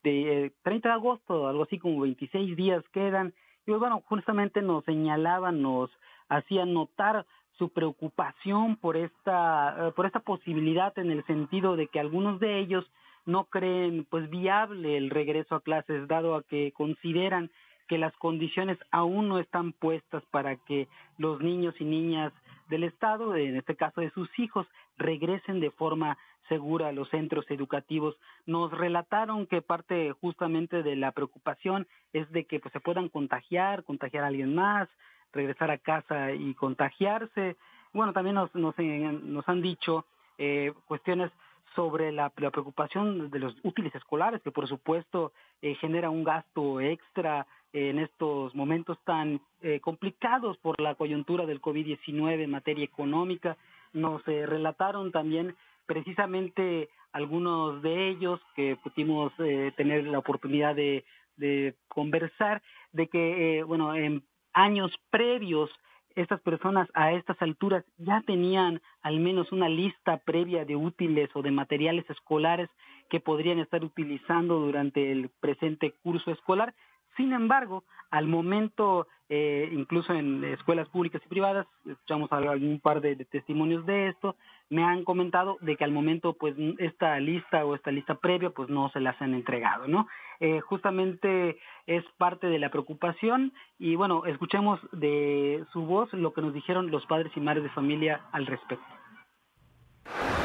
[0.47, 3.29] eh, 30 de agosto, algo así como 26 días quedan.
[3.63, 5.91] Y pues, bueno, justamente nos señalaban, nos
[6.29, 12.01] hacían notar su preocupación por esta, eh, por esta posibilidad en el sentido de que
[12.01, 12.85] algunos de ellos
[13.27, 17.51] no creen pues viable el regreso a clases, dado a que consideran
[17.87, 22.33] que las condiciones aún no están puestas para que los niños y niñas
[22.69, 28.17] del Estado, en este caso de sus hijos, regresen de forma segura los centros educativos.
[28.47, 33.85] Nos relataron que parte justamente de la preocupación es de que pues, se puedan contagiar,
[33.85, 34.89] contagiar a alguien más,
[35.33, 37.57] regresar a casa y contagiarse.
[37.93, 40.05] Bueno, también nos, nos, eh, nos han dicho
[40.39, 41.31] eh, cuestiones
[41.75, 45.33] sobre la, la, preocupación de los útiles escolares, que por supuesto
[45.63, 51.61] eh, genera un gasto extra en estos momentos tan eh, complicados por la coyuntura del
[51.61, 53.57] COVID-19 en materia económica.
[53.93, 55.55] Nos eh, relataron también
[55.89, 61.05] precisamente algunos de ellos que pudimos eh, tener la oportunidad de,
[61.37, 64.23] de conversar, de que, eh, bueno, en
[64.53, 65.71] años previos,
[66.15, 71.43] estas personas a estas alturas ya tenían al menos una lista previa de útiles o
[71.43, 72.69] de materiales escolares
[73.09, 76.75] que podrían estar utilizando durante el presente curso escolar.
[77.19, 83.17] Sin embargo, al momento, eh, incluso en escuelas públicas y privadas, escuchamos algún par de,
[83.17, 84.37] testimonios de esto,
[84.71, 88.69] me han comentado de que al momento pues esta lista o esta lista previa pues
[88.69, 90.07] no se las han entregado, ¿no?
[90.39, 96.43] Eh, justamente es parte de la preocupación y bueno, escuchemos de su voz lo que
[96.43, 98.87] nos dijeron los padres y madres de familia al respecto.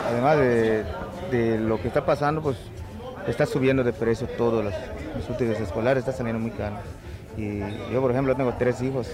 [0.05, 0.83] Además de,
[1.31, 2.57] de lo que está pasando, pues
[3.27, 4.73] está subiendo de precio todos los,
[5.15, 6.75] los útiles escolares, está saliendo muy caro.
[7.37, 7.59] Y
[7.91, 9.09] yo, por ejemplo, tengo tres hijos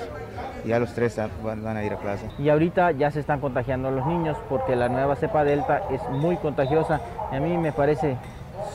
[0.65, 2.29] y ya los tres van, van, a ir a clase.
[2.37, 6.35] Y ahorita ya se están contagiando los niños porque la nueva cepa delta es muy
[6.37, 6.99] contagiosa.
[7.31, 8.17] Y a mí me parece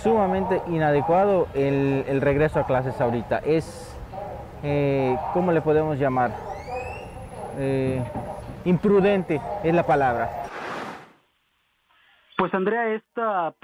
[0.03, 3.40] sumamente inadecuado el, el regreso a clases ahorita.
[3.44, 3.94] Es,
[4.62, 6.31] eh, ¿cómo le podemos llamar?
[7.59, 8.03] Eh,
[8.64, 10.44] imprudente es la palabra.
[12.45, 13.55] Pues Andrea, esta,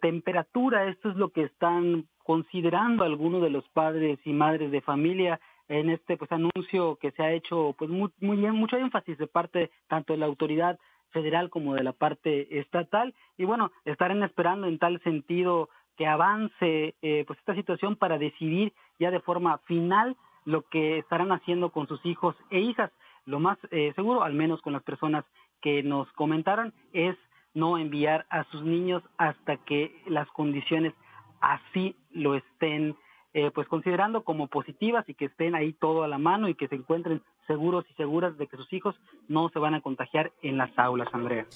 [0.00, 5.38] temperatura, esto es lo que están considerando algunos de los padres y madres de familia
[5.68, 9.70] en este pues anuncio que se ha hecho pues muy, muy mucho énfasis de parte
[9.88, 10.78] tanto de la autoridad
[11.10, 13.12] federal como de la parte estatal.
[13.36, 18.72] Y bueno estarán esperando en tal sentido que avance eh, pues esta situación para decidir
[18.98, 22.90] ya de forma final lo que estarán haciendo con sus hijos e hijas.
[23.26, 25.26] Lo más eh, seguro al menos con las personas
[25.60, 27.18] que nos comentaron es
[27.54, 30.92] no enviar a sus niños hasta que las condiciones
[31.40, 32.96] así lo estén
[33.32, 36.68] eh, pues considerando como positivas y que estén ahí todo a la mano y que
[36.68, 38.94] se encuentren seguros y seguras de que sus hijos
[39.28, 41.46] no se van a contagiar en las aulas, Andrea.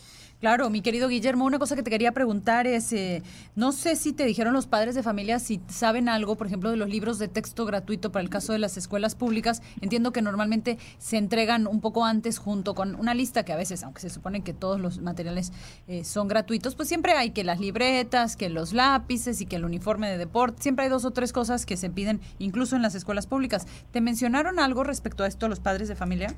[0.41, 3.23] Claro, mi querido Guillermo, una cosa que te quería preguntar es, eh,
[3.57, 6.77] no sé si te dijeron los padres de familia si saben algo, por ejemplo, de
[6.77, 9.63] los libros de texto gratuito para el caso de las escuelas públicas.
[9.81, 13.83] Entiendo que normalmente se entregan un poco antes junto con una lista que a veces,
[13.83, 15.53] aunque se supone que todos los materiales
[15.89, 19.65] eh, son gratuitos, pues siempre hay que las libretas, que los lápices y que el
[19.65, 22.95] uniforme de deporte, siempre hay dos o tres cosas que se piden incluso en las
[22.95, 23.67] escuelas públicas.
[23.91, 26.35] ¿Te mencionaron algo respecto a esto los padres de familia?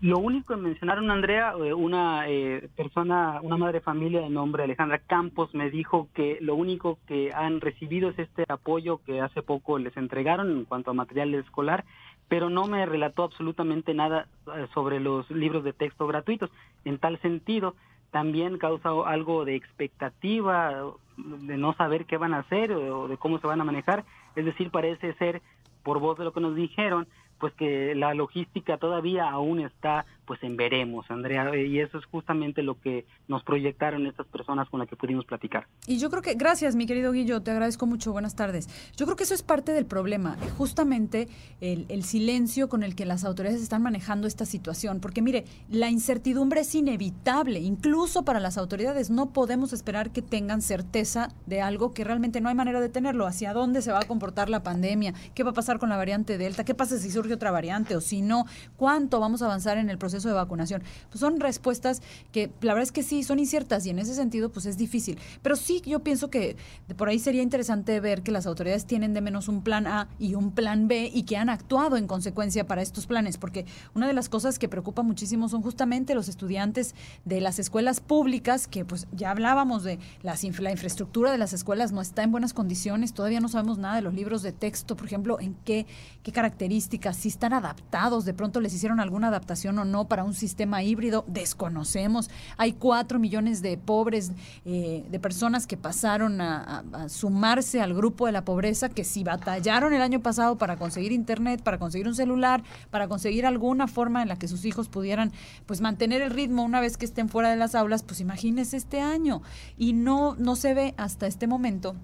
[0.00, 4.98] Lo único que mencionaron, Andrea, eh, una eh, persona, una madre familia de nombre Alejandra
[4.98, 9.78] Campos me dijo que lo único que han recibido es este apoyo que hace poco
[9.78, 11.84] les entregaron en cuanto a material escolar,
[12.28, 16.48] pero no me relató absolutamente nada eh, sobre los libros de texto gratuitos.
[16.86, 17.74] En tal sentido,
[18.10, 20.82] también causa algo de expectativa,
[21.18, 24.06] de no saber qué van a hacer o de cómo se van a manejar.
[24.34, 25.42] Es decir, parece ser,
[25.82, 27.06] por voz de lo que nos dijeron,
[27.40, 32.62] pues que la logística todavía aún está pues en veremos, Andrea, y eso es justamente
[32.62, 35.66] lo que nos proyectaron estas personas con las que pudimos platicar.
[35.88, 38.68] Y yo creo que, gracias mi querido Guillo, te agradezco mucho, buenas tardes.
[38.96, 41.26] Yo creo que eso es parte del problema, justamente
[41.60, 45.90] el, el silencio con el que las autoridades están manejando esta situación, porque mire, la
[45.90, 51.92] incertidumbre es inevitable, incluso para las autoridades, no podemos esperar que tengan certeza de algo
[51.92, 55.12] que realmente no hay manera de tenerlo, hacia dónde se va a comportar la pandemia,
[55.34, 58.00] qué va a pasar con la variante Delta, qué pasa si surge otra variante o
[58.00, 58.44] si no,
[58.76, 60.82] cuánto vamos a avanzar en el proceso de vacunación.
[61.08, 62.02] Pues son respuestas
[62.32, 65.18] que la verdad es que sí, son inciertas y en ese sentido pues es difícil.
[65.42, 66.56] Pero sí yo pienso que
[66.96, 70.34] por ahí sería interesante ver que las autoridades tienen de menos un plan A y
[70.34, 74.12] un plan B y que han actuado en consecuencia para estos planes, porque una de
[74.12, 76.94] las cosas que preocupa muchísimo son justamente los estudiantes
[77.24, 80.36] de las escuelas públicas, que pues ya hablábamos de la
[80.70, 84.14] infraestructura de las escuelas no está en buenas condiciones, todavía no sabemos nada de los
[84.14, 85.86] libros de texto, por ejemplo, en qué,
[86.22, 90.34] qué características, si están adaptados, de pronto les hicieron alguna adaptación o no para un
[90.34, 92.28] sistema híbrido, desconocemos.
[92.58, 94.32] Hay cuatro millones de pobres,
[94.64, 99.94] eh, de personas que pasaron a, sumarse al grupo de la pobreza, que si batallaron
[99.94, 104.28] el año pasado para conseguir internet, para conseguir un celular, para conseguir alguna forma en
[104.28, 105.32] la que sus hijos pudieran
[105.66, 109.00] pues mantener el ritmo una vez que estén fuera de las aulas, pues imagínese este
[109.00, 109.42] año.
[109.78, 111.94] Y no, no se ve hasta este momento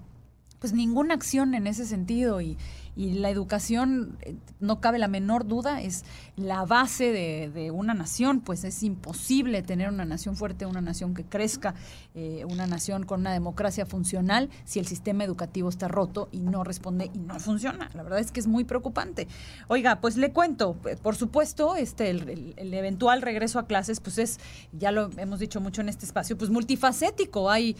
[0.59, 2.57] pues ninguna acción en ese sentido y,
[2.97, 6.03] y la educación, eh, no cabe la menor duda, es
[6.35, 11.23] la base de, una nación, pues es imposible tener una nación fuerte, una nación que
[11.23, 11.75] crezca,
[12.15, 16.63] eh, una nación con una democracia funcional si el sistema educativo está roto y no
[16.63, 17.89] responde y no funciona.
[17.93, 19.27] La verdad es que es muy preocupante.
[19.67, 24.39] Oiga, pues le cuento, eh, por supuesto, este el, eventual regreso a clases, pues es,
[24.71, 27.51] ya lo hemos dicho mucho en este espacio, pues multifacético.
[27.51, 27.75] Hay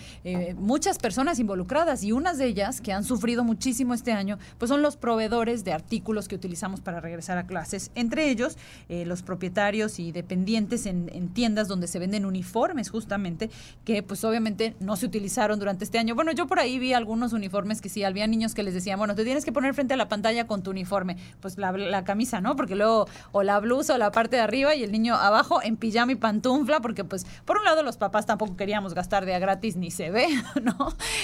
[0.58, 4.84] muchas personas involucradas y unas de ellas que han sufrido muchísimo este año, pues son
[4.84, 8.58] los proveedores de artículos que utilizamos para regresar a clases, entre ellos
[8.90, 13.50] eh, los propietarios y dependientes en, en, tiendas donde se venden uniformes justamente,
[13.86, 16.14] que pues obviamente no se utilizaron durante este año.
[16.14, 19.16] Bueno, yo por ahí vi algunos uniformes que sí, había niños que les decían, bueno,
[19.16, 22.58] te tienes que poner frente a la pantalla con tu uniforme, pues la, camisa, ¿no?
[22.58, 25.78] Porque luego o la blusa o la parte de arriba y el niño abajo en
[25.78, 29.40] pijama y pantufla, porque pues por un lado los papás tampoco queríamos gastar de a
[29.40, 30.28] gratis ni se ve,
[30.62, 30.76] ¿no?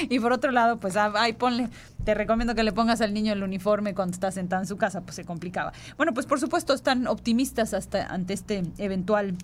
[0.08, 1.70] Y por otro lado, pues ay, ponle,
[2.04, 5.02] te recomiendo que le pongas al niño el uniforme cuando está sentado en su casa,
[5.02, 5.74] pues se complicaba.
[5.98, 9.38] Bueno, pues por supuesto están optimistas hasta ante este eventual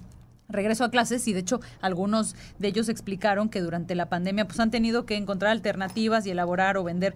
[0.49, 4.59] regreso a clases y de hecho algunos de ellos explicaron que durante la pandemia pues
[4.59, 7.15] han tenido que encontrar alternativas y elaborar o vender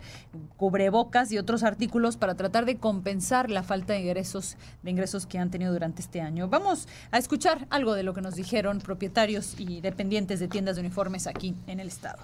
[0.56, 5.39] cubrebocas y otros artículos para tratar de compensar la falta de ingresos de ingresos que
[5.39, 6.48] han tenido durante este año.
[6.48, 10.82] Vamos a escuchar algo de lo que nos dijeron propietarios y dependientes de tiendas de
[10.82, 12.24] uniformes aquí en el estado.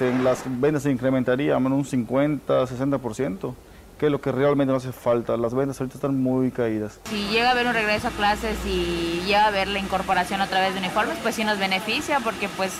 [0.00, 3.54] En las ventas se incrementarían un 50, 60%
[4.02, 5.36] que es lo que realmente nos hace falta.
[5.36, 6.98] Las ventas ahorita están muy caídas.
[7.08, 10.60] Si llega a haber un regreso a clases y llega a haber la incorporación otra
[10.60, 12.72] vez de uniformes, pues sí nos beneficia porque pues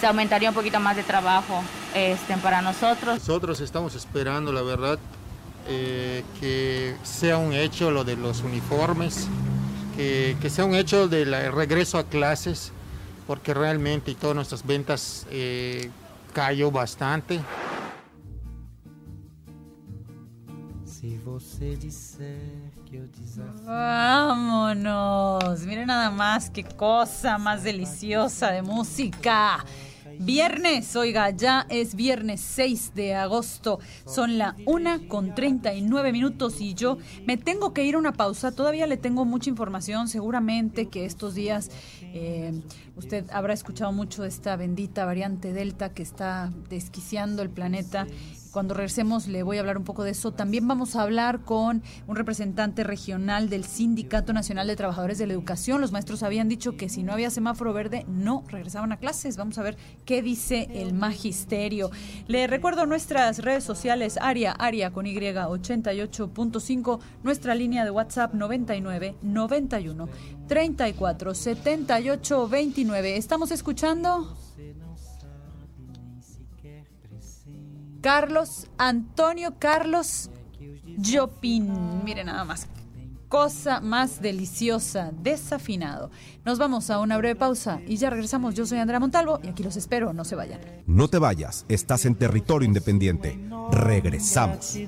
[0.00, 1.60] se aumentaría un poquito más de trabajo
[1.92, 3.18] este, para nosotros.
[3.18, 5.00] Nosotros estamos esperando, la verdad,
[5.66, 9.26] eh, que sea un hecho lo de los uniformes,
[9.96, 12.70] que, que sea un hecho del regreso a clases,
[13.26, 15.90] porque realmente todas nuestras ventas eh,
[16.30, 17.40] cayó bastante.
[23.64, 25.60] Vámonos.
[25.66, 29.64] Miren nada más qué cosa más deliciosa de música.
[30.22, 33.80] Viernes, oiga, ya es viernes 6 de agosto.
[34.04, 38.52] Son la una con 39 minutos y yo me tengo que ir a una pausa.
[38.52, 40.08] Todavía le tengo mucha información.
[40.08, 41.70] Seguramente que estos días
[42.02, 42.52] eh,
[42.96, 48.06] usted habrá escuchado mucho de esta bendita variante Delta que está desquiciando el planeta
[48.50, 50.32] cuando regresemos le voy a hablar un poco de eso.
[50.32, 55.32] También vamos a hablar con un representante regional del Sindicato Nacional de Trabajadores de la
[55.32, 55.80] Educación.
[55.80, 59.36] Los maestros habían dicho que si no había semáforo verde no regresaban a clases.
[59.36, 61.90] Vamos a ver qué dice el magisterio.
[62.26, 69.16] Le recuerdo nuestras redes sociales, Aria, Aria con Y 88.5, nuestra línea de WhatsApp 99
[69.22, 70.08] 91
[70.48, 73.16] 34 78 29.
[73.16, 74.49] ¿Estamos escuchando?
[78.00, 80.30] Carlos Antonio Carlos
[80.98, 82.02] Jopin.
[82.04, 82.66] Mire nada más.
[83.28, 86.10] Cosa más deliciosa, desafinado.
[86.44, 88.54] Nos vamos a una breve pausa y ya regresamos.
[88.54, 90.60] Yo soy Andrea Montalvo y aquí los espero, no se vayan.
[90.86, 93.38] No te vayas, estás en territorio independiente.
[93.70, 94.78] Regresamos.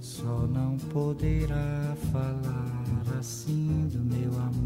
[0.00, 4.65] Só não poderá falar assim do meu amor.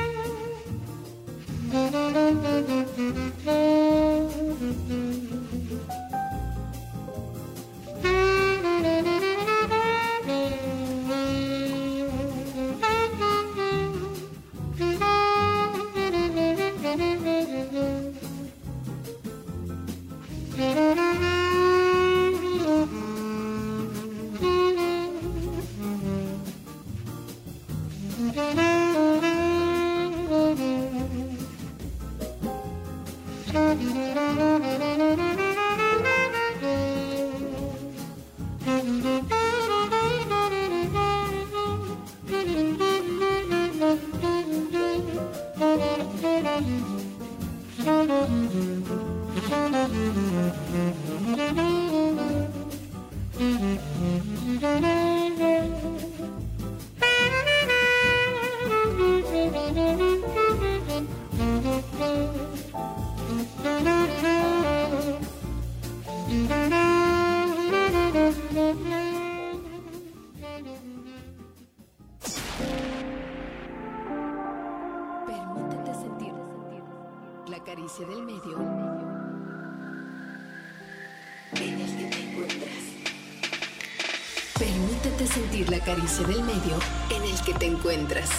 [1.71, 1.95] Thank
[9.45, 9.50] you.
[86.19, 86.77] Del medio
[87.09, 88.29] en el que te encuentras.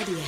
[0.00, 0.24] Aria.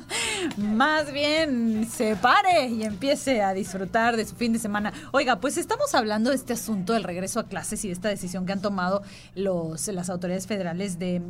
[0.56, 4.92] más bien se pare y empiece a disfrutar de su fin de semana.
[5.12, 8.46] Oiga, pues estamos hablando de este asunto del regreso a clases y de esta decisión
[8.46, 9.02] que han tomado
[9.34, 11.22] los, las autoridades federales de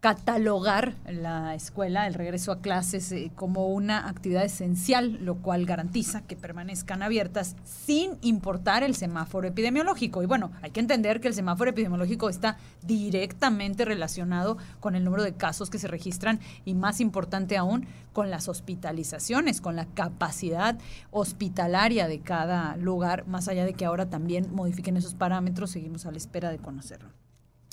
[0.00, 6.22] catalogar la escuela, el regreso a clases eh, como una actividad esencial, lo cual garantiza
[6.22, 10.22] que permanezcan abiertas sin importar el semáforo epidemiológico.
[10.22, 15.24] Y bueno, hay que entender que el semáforo epidemiológico está directamente relacionado con el número
[15.24, 20.78] de casos que se registran y más importante aún, con las hospitalizaciones, con la capacidad
[21.10, 26.12] hospitalaria de cada lugar, más allá de que ahora también modifiquen esos parámetros, seguimos a
[26.12, 27.27] la espera de conocerlo.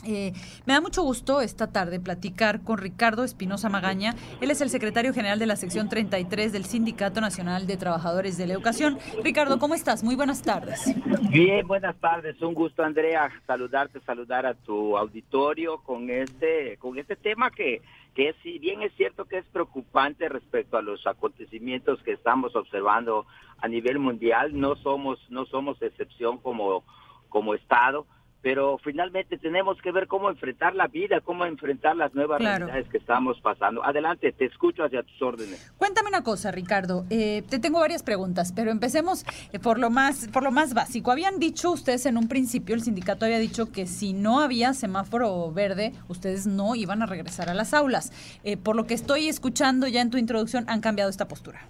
[0.06, 0.34] Eh,
[0.66, 4.14] me da mucho gusto esta tarde platicar con Ricardo Espinosa Magaña.
[4.40, 8.46] Él es el secretario general de la sección 33 del Sindicato Nacional de Trabajadores de
[8.46, 9.00] la Educación.
[9.24, 10.04] Ricardo, ¿cómo estás?
[10.04, 10.94] Muy buenas tardes.
[11.32, 12.40] Bien, buenas tardes.
[12.42, 17.82] Un gusto, Andrea, saludarte, saludar a tu auditorio con este, con este tema que,
[18.14, 23.26] que si bien es cierto que es preocupante respecto a los acontecimientos que estamos observando
[23.58, 26.84] a nivel mundial, no somos, no somos excepción como,
[27.30, 28.06] como Estado
[28.46, 32.68] pero finalmente tenemos que ver cómo enfrentar la vida, cómo enfrentar las nuevas Claro.
[32.68, 33.84] realidades que estamos pasando.
[33.84, 35.74] Adelante, te escucho hacia tus órdenes.
[35.80, 37.08] Cuéntame una cosa, Ricardo.
[37.10, 41.10] Eh, te tengo varias preguntas, pero empecemos eh, por lo más por lo más básico.
[41.12, 45.52] Habían dicho ustedes en un principio, el sindicato había dicho que si no había semáforo
[45.52, 48.12] verde, ustedes no iban a regresar a las aulas.
[48.44, 51.62] Eh, por lo que estoy escuchando ya en tu introducción, han cambiado esta postura.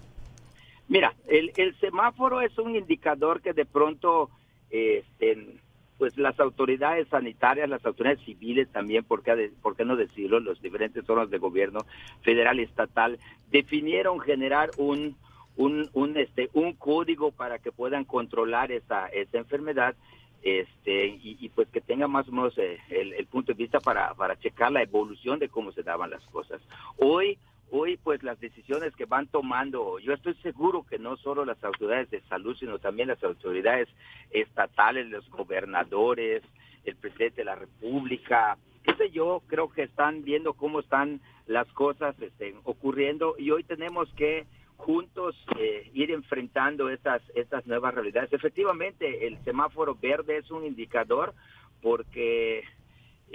[0.89, 4.30] Mira, el, el semáforo es un indicador que de pronto,
[4.69, 5.61] este,
[5.97, 10.39] pues las autoridades sanitarias, las autoridades civiles también, ¿por qué, no decirlo?
[10.39, 11.85] Los diferentes órganos de gobierno
[12.21, 13.17] federal y estatal
[13.51, 15.15] definieron generar un,
[15.55, 19.95] un, este, un código para que puedan controlar esa, esa enfermedad
[20.41, 23.79] este y, y, pues que tenga más o menos eh, el, el punto de vista
[23.79, 26.61] para, para checar la evolución de cómo se daban las cosas.
[26.97, 27.39] Hoy,
[27.78, 32.09] hoy pues las decisiones que van tomando, yo estoy seguro que no solo las autoridades
[32.09, 33.89] de salud, sino también las autoridades
[34.32, 36.41] estatales, los gobernadores,
[36.86, 41.67] el presidente de la República, qué sé yo, creo que están viendo cómo están las
[41.73, 44.45] cosas este, ocurriendo y hoy tenemos que
[44.78, 48.32] juntos eh, ir enfrentando estas, estas nuevas realidades.
[48.32, 51.34] Efectivamente, el semáforo verde es un indicador
[51.82, 52.63] porque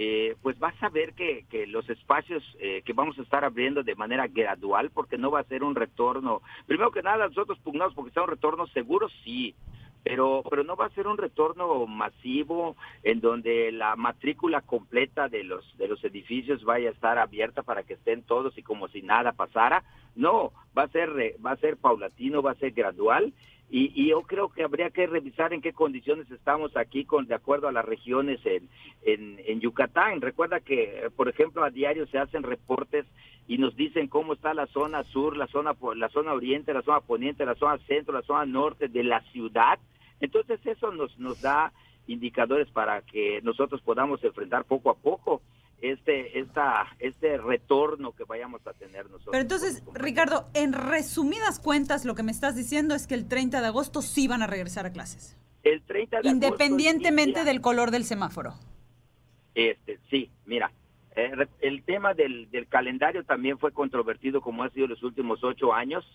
[0.03, 3.83] eh, pues vas a ver que, que los espacios eh, que vamos a estar abriendo
[3.83, 6.41] de manera gradual, porque no va a ser un retorno.
[6.65, 9.53] Primero que nada, nosotros pugnamos porque sea un retorno seguro, sí,
[10.03, 15.43] pero pero no va a ser un retorno masivo en donde la matrícula completa de
[15.43, 19.03] los de los edificios vaya a estar abierta para que estén todos y como si
[19.03, 19.83] nada pasara
[20.15, 21.11] no va a ser
[21.45, 23.33] va a ser paulatino va a ser gradual
[23.71, 27.35] y, y yo creo que habría que revisar en qué condiciones estamos aquí con de
[27.35, 28.67] acuerdo a las regiones en,
[29.03, 30.19] en, Yucatán.
[30.19, 33.05] Recuerda que, eh, por ejemplo, a diario se hacen reportes
[33.47, 36.99] y nos dicen cómo está la zona sur, la zona la zona oriente, la zona
[36.99, 39.79] poniente, la zona centro, la zona norte de la ciudad.
[40.19, 41.71] Entonces eso nos nos da
[42.07, 45.41] indicadores para que nosotros podamos enfrentar poco a poco
[45.81, 49.31] este esta este retorno que vayamos a tener nosotros.
[49.31, 53.61] Pero entonces, Ricardo, en resumidas cuentas, lo que me estás diciendo es que el 30
[53.61, 58.03] de agosto sí van a regresar a clases, el 30 de independientemente del color del
[58.05, 58.53] semáforo.
[59.55, 60.71] Este, sí, mira,
[61.15, 65.73] eh, el tema del, del calendario también fue controvertido como ha sido los últimos ocho
[65.73, 66.05] años.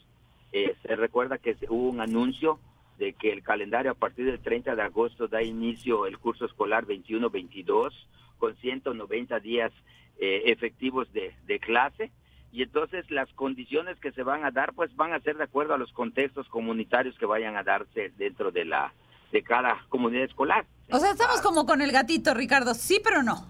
[0.53, 2.59] Eh, se recuerda que se- hubo un anuncio
[2.99, 6.87] de que el calendario a partir del 30 de agosto da inicio el curso escolar
[6.87, 7.91] 21-22
[8.39, 9.73] con 190 días
[10.19, 12.11] eh, efectivos de, de clase.
[12.53, 15.75] Y entonces las condiciones que se van a dar, pues van a ser de acuerdo
[15.75, 18.93] a los contextos comunitarios que vayan a darse dentro de la
[19.33, 20.65] de cada comunidad escolar.
[20.91, 23.47] O sea, estamos como con el gatito, Ricardo, sí, pero no.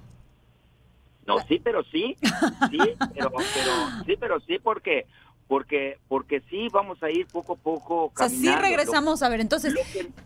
[1.26, 2.16] No, sí, pero sí,
[2.70, 2.78] sí,
[3.14, 5.06] pero, pero sí, pero sí, porque,
[5.48, 8.06] porque, porque sí vamos a ir poco a poco.
[8.06, 8.62] O sea, sí caminando.
[8.62, 9.74] regresamos a ver, entonces,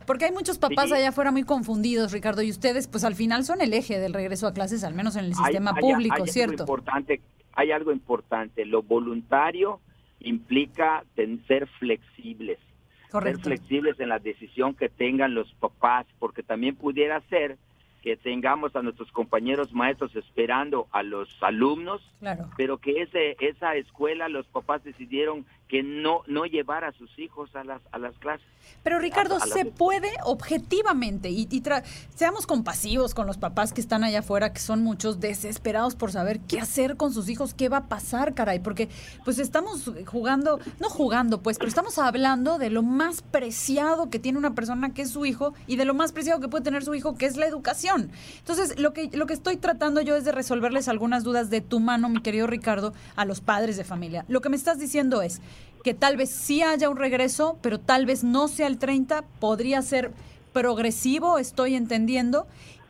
[0.06, 0.94] porque hay muchos papás Sí.
[0.94, 4.46] allá afuera muy confundidos, Ricardo, y ustedes, pues al final son el eje del regreso
[4.46, 6.62] a clases, al menos en el sistema hay- público, hay Algo ¿cierto?
[6.62, 7.20] importante,
[7.52, 8.64] hay algo importante.
[8.64, 9.80] Lo voluntario
[10.20, 11.04] implica
[11.46, 12.58] ser flexibles.
[13.10, 13.38] Correcto.
[13.42, 17.58] Ser flexibles en la decisión que tengan los papás, porque también pudiera ser
[18.02, 22.48] que tengamos a nuestros compañeros maestros esperando a los alumnos, Claro.
[22.56, 27.54] pero que ese esa escuela los papás decidieron que no no llevar a sus hijos
[27.54, 28.46] a las a las clases.
[28.82, 33.80] Pero Ricardo, a se puede objetivamente y, y tra- seamos compasivos con los papás que
[33.80, 37.68] están allá afuera, que son muchos desesperados por saber qué hacer con sus hijos, qué
[37.68, 38.88] va a pasar, caray, porque
[39.24, 44.38] pues estamos jugando, no jugando pues, pero estamos hablando de lo más preciado que tiene
[44.38, 46.94] una persona que es su hijo y de lo más preciado que puede tener su
[46.94, 48.10] hijo que es la educación.
[48.38, 51.80] Entonces, lo que lo que estoy tratando yo es de resolverles algunas dudas de tu
[51.80, 54.24] mano, mi querido Ricardo, a los padres de familia.
[54.28, 55.40] Lo que me estás diciendo es
[55.84, 59.82] que tal vez sí haya un regreso, pero tal vez no sea el 30, podría
[59.82, 60.12] ser
[60.52, 62.46] progresivo, estoy entendiendo.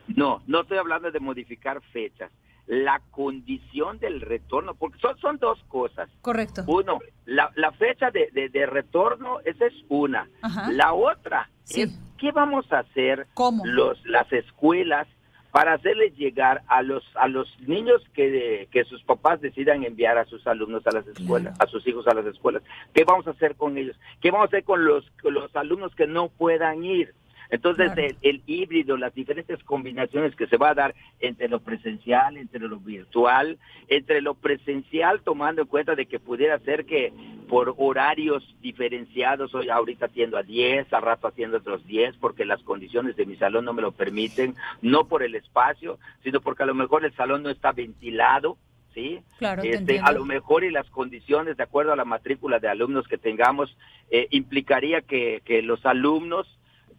[0.08, 2.30] No, no estoy hablando de modificar fechas.
[2.66, 6.08] La condición del retorno, porque son, son dos cosas.
[6.20, 6.62] Correcto.
[6.66, 10.28] Uno, la, la fecha de, de- de retorno, esa es una.
[10.42, 10.70] Ajá.
[10.70, 13.64] La otra es qué vamos a hacer ¿Cómo?
[13.66, 15.08] los las escuelas
[15.50, 20.24] para hacerles llegar a los a los niños que, que sus papás decidan enviar a
[20.26, 22.62] sus alumnos a las escuelas, a sus hijos a las escuelas.
[22.94, 23.96] ¿Qué vamos a hacer con ellos?
[24.20, 27.14] ¿Qué vamos a hacer con los con los alumnos que no puedan ir?
[27.50, 32.36] Entonces, el, el híbrido, las diferentes combinaciones que se va a dar entre lo presencial,
[32.36, 37.12] entre lo virtual, entre lo presencial, tomando en cuenta de que pudiera ser que
[37.48, 42.44] por horarios diferenciados, hoy ahorita atiendo a 10, a rato atiendo a otros 10, porque
[42.44, 46.62] las condiciones de mi salón no me lo permiten, no por el espacio, sino porque
[46.62, 48.56] a lo mejor el salón no está ventilado,
[48.94, 49.20] ¿sí?
[49.38, 52.68] Claro, te Este, a lo mejor y las condiciones, de acuerdo a la matrícula de
[52.68, 53.76] alumnos que tengamos,
[54.10, 56.46] eh, implicaría que, que los alumnos,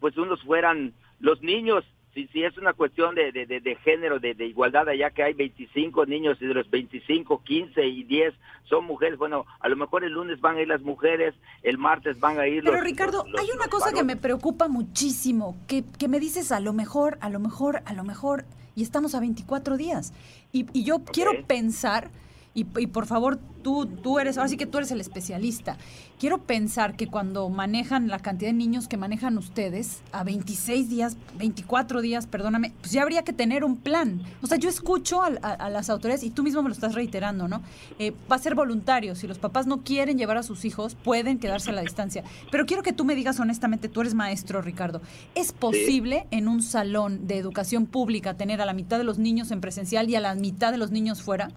[0.02, 4.18] pues unos fueran los niños, si, si es una cuestión de, de, de- de género,
[4.18, 8.34] de, de igualdad, allá que hay 25 niños y de los 25, 15 y 10
[8.64, 12.18] son mujeres, bueno, a lo mejor el lunes van a ir las mujeres, el martes
[12.20, 12.84] van a ir Pero los...
[12.84, 16.72] Ricardo, los- hay una cosa que me preocupa muchísimo, que, que me dices a lo
[16.72, 18.44] mejor, a lo mejor, a lo mejor,
[18.74, 20.12] y estamos a 24 días.
[20.52, 22.10] Y, y yo quiero pensar,
[22.54, 25.76] y, y por favor, tú, tú eres, ahora sí que tú eres el especialista,
[26.18, 31.16] quiero pensar que cuando manejan la cantidad de niños que manejan ustedes, a 26 días,
[31.38, 34.22] 24 días, perdóname, pues ya habría que tener un plan.
[34.42, 36.94] O sea, yo escucho a, a- a las autoridades, y tú mismo me lo estás
[36.94, 37.62] reiterando, ¿no?
[37.98, 41.38] Eh, va a ser voluntario, si los papás no quieren llevar a sus hijos, pueden
[41.38, 42.22] quedarse a la distancia.
[42.50, 45.00] Pero quiero que tú me digas honestamente, tú eres maestro, Ricardo,
[45.34, 49.50] ¿es posible en un salón de educación pública tener a la mitad de los niños
[49.52, 51.48] en presencial y a la mitad de los niños fuera?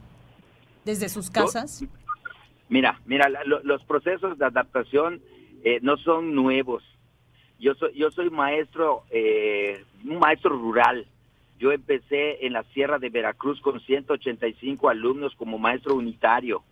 [0.86, 1.84] Desde sus casas.
[2.70, 5.22] Mira, mira, lo- los procesos de adaptación
[5.64, 6.84] eh, no son nuevos.
[7.60, 11.06] Yo soy, yo soy maestro, eh, un maestro rural.
[11.58, 16.64] Yo empecé en la Sierra de Veracruz con 185 alumnos como maestro unitario.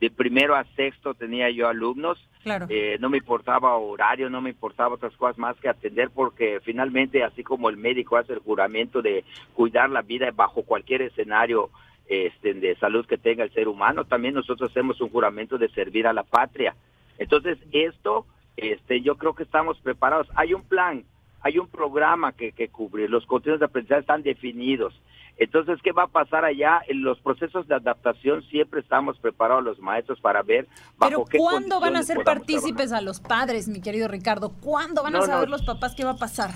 [0.00, 2.18] De primero a sexto tenía yo alumnos.
[2.42, 2.66] Claro.
[2.68, 7.22] Eh, no me importaba horario, no me importaba otras cosas más que atender porque finalmente,
[7.22, 11.70] así como el médico hace el juramento de cuidar la vida bajo cualquier escenario
[12.12, 16.06] este, de salud que tenga el ser humano, también nosotros hacemos un juramento de servir
[16.06, 16.76] a la patria.
[17.16, 18.26] Entonces, esto,
[18.58, 20.28] este, yo creo que estamos preparados.
[20.34, 21.04] Hay un plan,
[21.40, 24.92] hay un programa que, que cubrir, los contenidos de aprendizaje están definidos.
[25.38, 26.82] Entonces, ¿qué va a pasar allá?
[26.86, 31.38] En los procesos de adaptación siempre estamos preparados los maestros para ver bajo Pero qué
[31.38, 34.52] ¿cuándo van a ser partícipes a los padres, mi querido Ricardo?
[34.60, 35.56] ¿Cuándo van a saber no.
[35.56, 36.50] los papás qué va a pasar?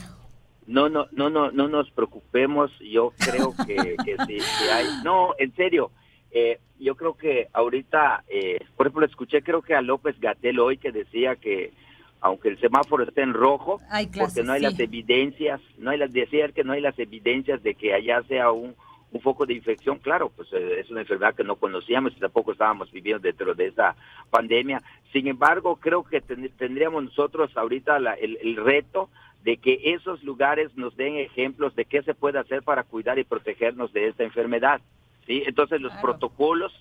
[0.67, 5.35] No no no no no nos preocupemos yo creo que, que sí, que hay no
[5.39, 5.91] en serio
[6.33, 10.77] eh, yo creo que ahorita eh, por ejemplo escuché creo que a López Gatel hoy
[10.79, 11.73] que decía que
[12.21, 14.65] aunque el semáforo esté en rojo Hay clases, porque no hay sí.
[14.67, 18.51] las evidencias no hay las decía que no hay las evidencias de que allá sea
[18.51, 18.75] un
[19.13, 22.51] un foco de infección, claro, pues eh, es una enfermedad que no conocíamos y tampoco
[22.53, 23.95] estábamos viviendo dentro de esa
[24.31, 24.83] pandemia.
[25.13, 29.09] Sin embargo, creo que ten- tendríamos nosotros ahorita la- el, el reto
[29.45, 33.25] de que esos lugares nos den ejemplos de qué se puede hacer para cuidar y
[33.25, 34.81] protegernos de esta enfermedad.
[35.27, 35.43] ¿sí?
[35.47, 36.73] Entonces, los protocolos,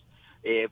[0.48, 0.70] eh,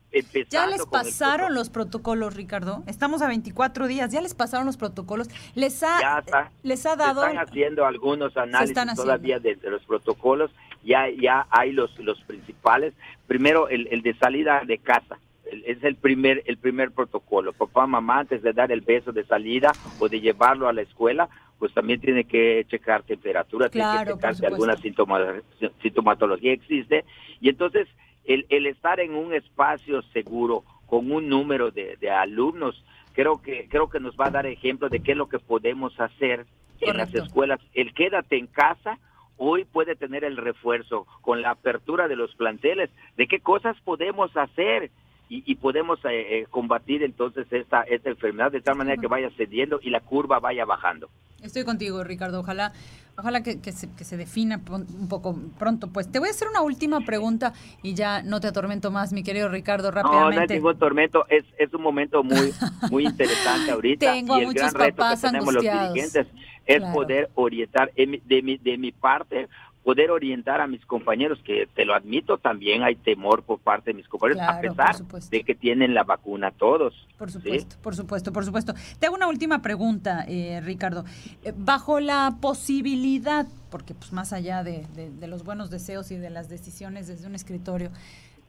[0.51, 2.83] ¿Ya les el pasaron los protocolos, Ricardo?
[2.85, 5.29] Estamos a 24 días, ¿ya les pasaron los protocolos?
[5.55, 6.51] ¿Les ha, ya está.
[6.61, 7.25] les ha Se dado...
[7.25, 9.01] están haciendo algunos análisis haciendo.
[9.01, 10.51] todavía de, de los protocolos,
[10.83, 12.93] ya ya hay los los principales.
[13.25, 15.17] Primero el, el de salida de casa.
[15.65, 17.53] Es el primer el primer protocolo.
[17.53, 21.29] Papá, mamá, antes de dar el beso de salida o de llevarlo a la escuela,
[21.59, 25.41] pues también tiene que checar temperatura, tiene que checar si alguna síntoma-
[25.81, 27.05] sintomatología existe.
[27.41, 27.87] Y entonces
[28.25, 32.83] el, el estar en un espacio seguro con un número de, de alumnos,
[33.13, 35.99] creo que creo que nos va a dar ejemplo de qué es lo que podemos
[35.99, 36.45] hacer
[36.81, 37.59] en las escuelas.
[37.73, 38.97] El quédate en casa
[39.37, 44.35] hoy puede tener el refuerzo con la apertura de los planteles de qué cosas podemos
[44.37, 44.89] hacer
[45.33, 46.09] y, y podemos eh,
[46.41, 50.39] eh, combatir entonces esta esta enfermedad de tal manera que vaya cediendo y la curva
[50.39, 51.09] vaya bajando.
[51.41, 52.39] Estoy contigo, Ricardo.
[52.39, 52.71] Ojalá,
[53.17, 55.87] ojalá que, que se, que se defina un poco pronto.
[55.91, 59.23] Pues te voy a hacer una última pregunta y ya no te atormento más, mi
[59.23, 60.53] querido Ricardo, No, no hay rápidamente.
[60.53, 62.53] ningún tormento, es, es un momento muy
[62.91, 66.27] muy interesante ahorita Tengo a y el gran muchos reto que tenemos los dirigentes
[66.65, 66.93] es Claro.
[66.93, 69.49] poder orientar de mi, de mi parte
[69.83, 73.95] poder orientar a mis compañeros que te lo admito también hay temor por parte de
[73.95, 74.95] mis compañeros Claro, a pesar
[75.29, 77.39] de que tienen la vacuna todos Por ¿sí?
[77.39, 78.73] supuesto, por supuesto, por supuesto.
[78.99, 81.03] Te hago una última pregunta, eh, Ricardo.
[81.43, 86.17] Eh, bajo la posibilidad, porque pues más allá de, de- de los buenos deseos y
[86.17, 87.91] de las decisiones desde un escritorio,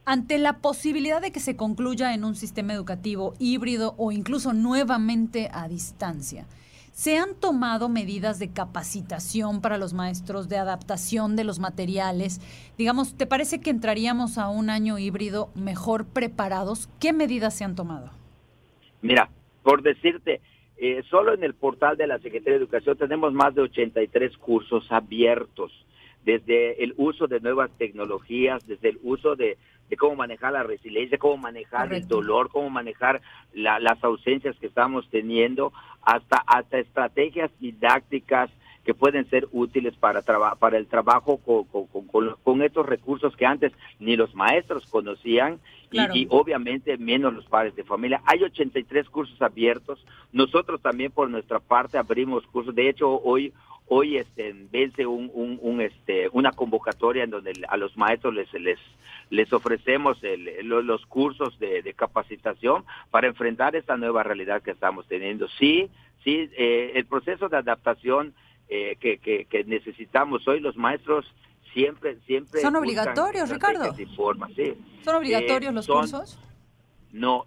[0.06, 5.48] ante la posibilidad de que se concluya en un sistema educativo híbrido o incluso nuevamente
[5.52, 6.46] a distancia,
[6.94, 12.40] ¿se han tomado medidas de capacitación para los maestros, de adaptación de los materiales?
[12.78, 16.88] Digamos, ¿te parece que entraríamos a un año híbrido mejor preparados?
[17.00, 18.10] ¿Qué medidas se han tomado?
[19.02, 19.28] Mira,
[19.64, 20.40] por decirte,
[20.76, 24.86] eh, solo en el portal de la Secretaría de Educación tenemos más de 83 cursos
[24.90, 25.72] abiertos,
[26.24, 29.56] desde el uso de nuevas tecnologías, desde el uso de,
[29.88, 33.20] de cómo manejar la resiliencia, cómo manejar el dolor, cómo manejar
[33.52, 35.72] la- las ausencias que estamos teniendo,
[36.02, 38.50] hasta, hasta estrategias didácticas
[38.84, 42.84] que pueden ser útiles para, traba- para el trabajo con, con- con- con- con estos
[42.86, 45.58] recursos que antes ni los maestros conocían
[45.90, 45.96] y,
[46.30, 48.20] obviamente menos los padres de familia.
[48.26, 50.04] Hay 83 cursos abiertos.
[50.32, 52.74] Nosotros también por nuestra parte abrimos cursos.
[52.74, 53.54] De hecho, hoy
[53.86, 58.52] hoy este vence un, un, un, este una convocatoria en donde a los maestros les
[58.54, 58.78] les
[59.30, 64.70] les ofrecemos el- lo- los cursos de, de capacitación para enfrentar esta nueva realidad que
[64.70, 65.48] estamos teniendo.
[65.58, 65.90] Sí,
[66.22, 68.34] sí, eh, el proceso de adaptación
[68.68, 71.26] eh, que, que, que necesitamos hoy los maestros
[71.72, 73.94] siempre siempre ¿Son obligatorios, Ricardo?
[73.98, 74.74] y formas, sí.
[75.02, 76.38] ¿Son obligatorios Eh, los son- cursos?
[77.12, 77.46] no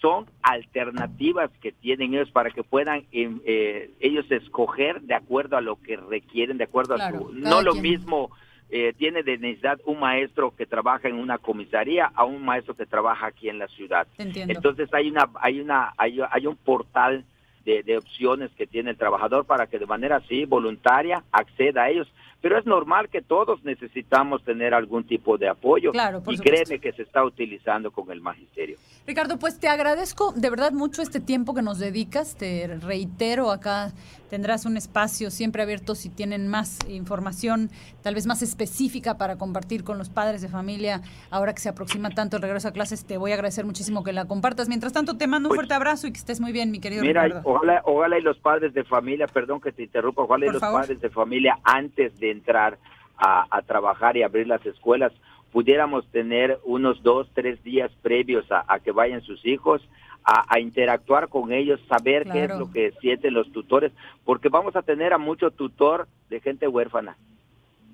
[0.00, 5.60] son alternativas que tienen ellos para que puedan em, eh, ellos escoger de acuerdo a
[5.60, 7.32] lo que requieren, de acuerdo Claro, a su...
[7.32, 8.30] No lo mismo
[8.68, 12.84] eh, tiene de necesidad un maestro que trabaja en una comisaría a un maestro que
[12.84, 14.06] trabaja aquí en la ciudad.
[14.18, 14.52] Entiendo.
[14.52, 17.24] Entonces hay una hay una hay, hay un portal
[17.66, 21.90] de, de opciones que tiene el trabajador para que de manera así voluntaria acceda a
[21.90, 22.08] ellos.
[22.40, 25.90] Pero es normal que todos necesitamos tener algún tipo de apoyo.
[25.90, 26.44] Claro, y supuesto.
[26.44, 28.78] créeme que se está utilizando con el magisterio.
[29.06, 32.36] Ricardo, pues te agradezco de verdad mucho este tiempo que nos dedicas.
[32.36, 33.92] Te reitero, acá
[34.30, 37.70] tendrás un espacio siempre abierto si tienen más información,
[38.02, 41.02] tal vez más específica para compartir con los padres de familia.
[41.30, 44.12] Ahora que se aproxima tanto el regreso a clases, te voy a agradecer muchísimo que
[44.12, 44.68] la compartas.
[44.68, 47.24] Mientras tanto, te mando un fuerte abrazo y que estés muy bien, mi querido Mira,
[47.24, 47.48] Ricardo.
[47.48, 50.80] ojalá, ojalá y los padres de familia, perdón que te interrumpa, ojalá y los favor.
[50.82, 52.78] padres de familia antes de entrar
[53.18, 55.12] a, a trabajar y abrir las escuelas
[55.52, 59.80] pudiéramos tener unos dos, tres días previos a, a que vayan sus hijos,
[60.26, 63.92] a, a interactuar con ellos, saber qué es lo que sienten los tutores,
[64.24, 67.16] porque vamos a tener a mucho tutor de gente huérfana.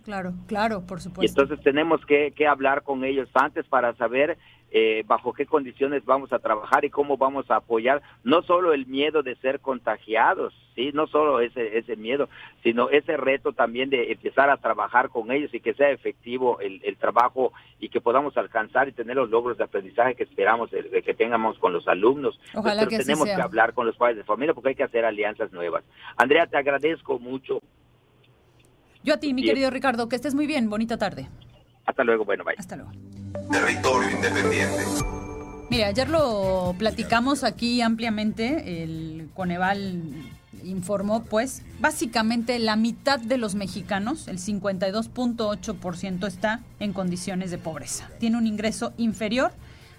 [0.05, 1.43] Claro, claro, por Y supuesto.
[1.43, 4.37] entonces tenemos que, que hablar con ellos antes para saber
[4.75, 8.87] eh, bajo qué condiciones vamos a trabajar y cómo vamos a apoyar no solo el
[8.87, 12.29] miedo de ser contagiados, sí, no solo ese ese miedo,
[12.62, 16.81] sino ese reto también de empezar a trabajar con ellos y que sea efectivo el,
[16.85, 20.83] el trabajo y que podamos alcanzar y tener los logros de aprendizaje que esperamos de,
[20.85, 22.41] de que tengamos con los alumnos.
[22.55, 23.37] Ojalá Pero que tenemos sea.
[23.37, 25.85] que hablar con los padres de familia porque hay que hacer alianzas nuevas.
[26.16, 27.61] Andrea, te agradezco mucho.
[29.05, 30.70] Yo a ti, mi querido Ricardo, que estés muy bien.
[30.70, 31.29] Bonita tarde.
[31.85, 32.55] Hasta luego, bueno, bye.
[32.57, 32.93] Hasta luego.
[33.51, 34.85] Territorio Independiente.
[35.70, 40.03] Mire, ayer lo platicamos aquí ampliamente, el Coneval
[40.64, 48.09] informó, pues, básicamente la mitad de los mexicanos, el 52.8%, está en condiciones de pobreza.
[48.20, 49.53] Tiene un ingreso inferior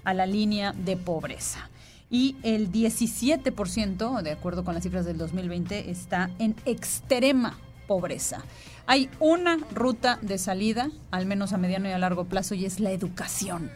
[0.04, 1.70] a la línea de pobreza.
[2.10, 7.58] Y el 17%, de acuerdo con las cifras del 2020, está en extrema
[7.88, 8.44] pobreza.
[8.86, 12.82] Hay una ruta de salida, al menos a mediano y a largo plazo, y es
[12.82, 13.72] la educación.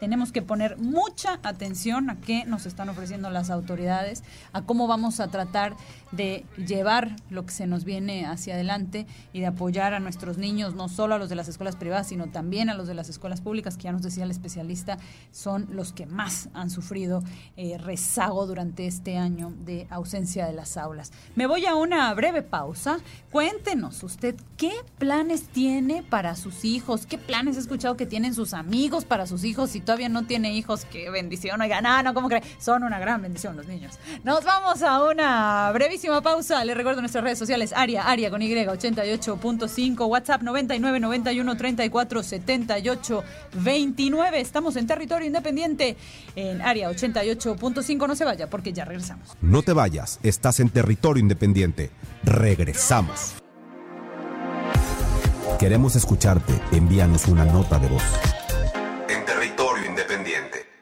[0.00, 5.20] Tenemos que poner mucha atención a qué nos están ofreciendo las autoridades, a cómo vamos
[5.20, 5.76] a tratar
[6.16, 10.74] de llevar lo que se nos viene hacia adelante y de apoyar a nuestros niños,
[10.74, 13.40] no solo a los de las escuelas privadas, sino también a los de las escuelas
[13.40, 14.98] públicas, que ya nos decía el especialista,
[15.30, 17.22] son los que más han sufrido
[17.56, 21.12] eh, rezago durante este año de ausencia de las aulas.
[21.34, 22.98] Me voy a una breve pausa.
[23.30, 28.54] Cuéntenos usted qué planes tiene para sus hijos, qué planes he escuchado que tienen sus
[28.54, 29.70] amigos para sus hijos.
[29.70, 31.60] Si todavía no tiene hijos, qué bendición.
[31.60, 32.42] Oigan, no, no, ¿cómo cree?
[32.58, 33.98] Son una gran bendición los niños.
[34.22, 35.70] Nos vamos a una
[36.04, 36.64] brevísima pausa.
[36.64, 43.24] Les recuerdo nuestras redes sociales, Aria, Aria con Y, 88.5, WhatsApp 99 91 34 78
[43.54, 44.40] 29.
[44.40, 45.96] Estamos en territorio independiente
[46.36, 48.06] en Aria 88.5.
[48.06, 49.36] No se vaya porque ya regresamos.
[49.40, 51.90] No te vayas, estás en territorio independiente.
[52.22, 53.34] Regresamos.
[55.58, 56.52] Queremos escucharte.
[56.72, 58.02] Envíanos una nota de voz.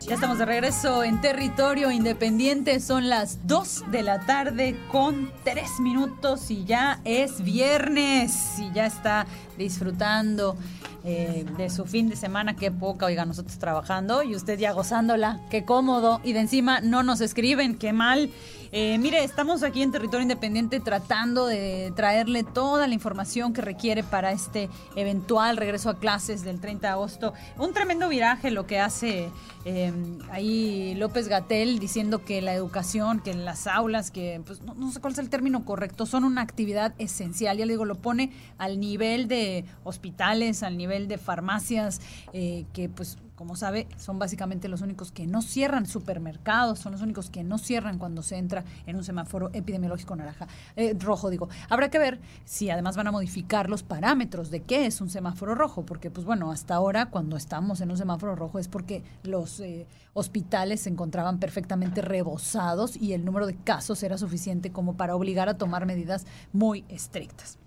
[0.07, 2.81] Ya estamos de regreso en territorio independiente.
[2.81, 8.87] Son las 2 de la tarde con 3 minutos y ya es viernes y ya
[8.87, 9.27] está
[9.57, 10.57] disfrutando
[11.05, 12.57] eh, de su fin de semana.
[12.57, 15.41] Qué poca, oiga, nosotros trabajando y usted ya gozándola.
[15.51, 16.21] Qué cómodo.
[16.25, 18.31] Y de encima no nos escriben, qué mal.
[18.75, 24.03] Eh, mire, estamos aquí en Territorio Independiente tratando de traerle toda la información que requiere
[24.03, 27.35] para este eventual regreso a clases del 30 de agosto.
[27.59, 29.29] Un tremendo viraje lo que hace
[29.67, 29.93] eh,
[30.31, 35.01] ahí López Gatel diciendo que la educación, que las aulas, que pues no, no sé
[35.01, 37.59] cuál es el término correcto, son una actividad esencial.
[37.59, 42.01] Ya le digo, lo pone al nivel de hospitales, al nivel de farmacias,
[42.33, 47.03] eh, que pues como sabe, son básicamente los únicos que no cierran supermercados, son los
[47.03, 51.49] únicos que no cierran cuando se entra en un semáforo epidemiológico naranja, eh, rojo, digo.
[51.69, 55.55] Habrá que ver si además van a modificar los parámetros de qué es un semáforo
[55.55, 59.61] rojo, porque pues bueno, hasta ahora cuando estamos en un semáforo rojo es porque los
[59.61, 65.17] eh, hospitales se encontraban perfectamente rebosados y el número de casos era suficiente como para
[65.17, 67.62] obligar a tomar medidas muy estrictas.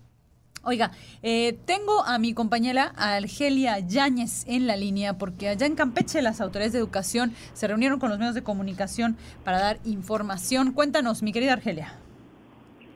[0.68, 0.90] Oiga,
[1.22, 6.40] eh, tengo a mi compañera Argelia Yáñez en la línea porque allá en Campeche las
[6.40, 10.72] autoridades de educación se reunieron con los medios de comunicación para dar información.
[10.72, 11.92] Cuéntanos, mi querida Argelia.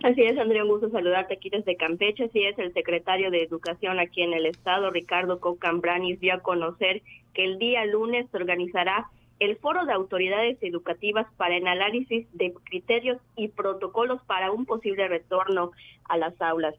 [0.03, 2.25] Así es, Andrea, un gusto saludarte aquí desde Campeche.
[2.25, 7.03] Así es, el secretario de Educación aquí en el estado, Ricardo Cocambranis, dio a conocer
[7.35, 9.07] que el día lunes se organizará
[9.39, 15.07] el Foro de Autoridades Educativas para el análisis de criterios y protocolos para un posible
[15.07, 15.71] retorno
[16.09, 16.75] a las aulas.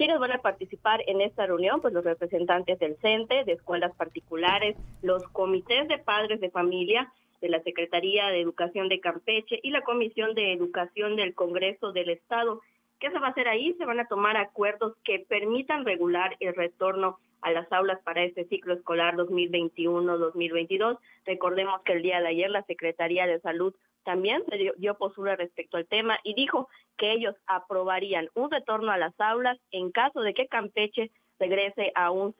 [0.00, 1.82] ¿Quiénes van a participar en esta reunión?
[1.82, 7.50] Pues los representantes del CENTE, de escuelas particulares, los comités de padres de familia, de
[7.50, 12.62] la Secretaría de Educación de Campeche y la Comisión de Educación del Congreso del Estado.
[12.98, 13.74] ¿Qué se va a hacer ahí?
[13.74, 18.46] Se van a tomar acuerdos que permitan regular el retorno a las aulas para este
[18.46, 20.98] ciclo escolar 2021-2022.
[21.26, 23.74] Recordemos que el día de ayer la Secretaría de Salud
[24.04, 28.98] también dio, dio, postura respecto al tema y dijo que ellos aprobarían un retorno a
[28.98, 32.34] las aulas en caso de que Campeche regrese a un,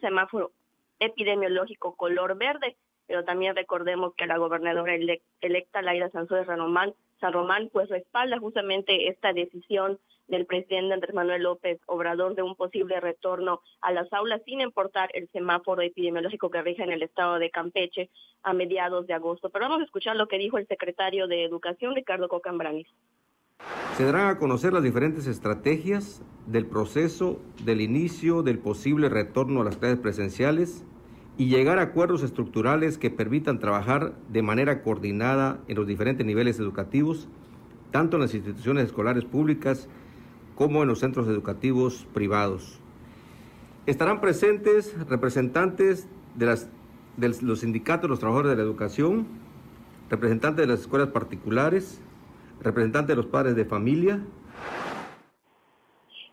[0.00, 0.50] semáforo
[0.98, 2.76] epidemiológico color verde.
[3.06, 9.08] Pero también recordemos que la gobernadora ele electa Laira Román, San Román pues respalda justamente
[9.08, 9.98] esta decisión
[10.28, 15.10] del presidente Andrés Manuel López Obrador de un posible retorno a las aulas sin importar
[15.14, 18.10] el semáforo epidemiológico que rige en el estado de Campeche
[18.42, 19.50] a mediados de agosto.
[19.50, 22.86] Pero vamos a escuchar lo que dijo el secretario de Educación, Ricardo Cocambranis.
[23.96, 29.64] Se darán a conocer las diferentes estrategias del proceso del inicio del posible retorno a
[29.64, 30.84] las clases presenciales
[31.36, 36.60] y llegar a acuerdos estructurales que permitan trabajar de manera coordinada en los diferentes niveles
[36.60, 37.28] educativos,
[37.90, 39.88] tanto en las instituciones escolares públicas
[40.58, 42.80] como en los centros educativos privados.
[43.86, 46.58] Estarán presentes representantes de,
[47.16, 49.28] de los sindicatos de los trabajadores de la educación,
[50.10, 52.00] representantes de las escuelas particulares,
[52.60, 54.20] representantes de los padres de familia.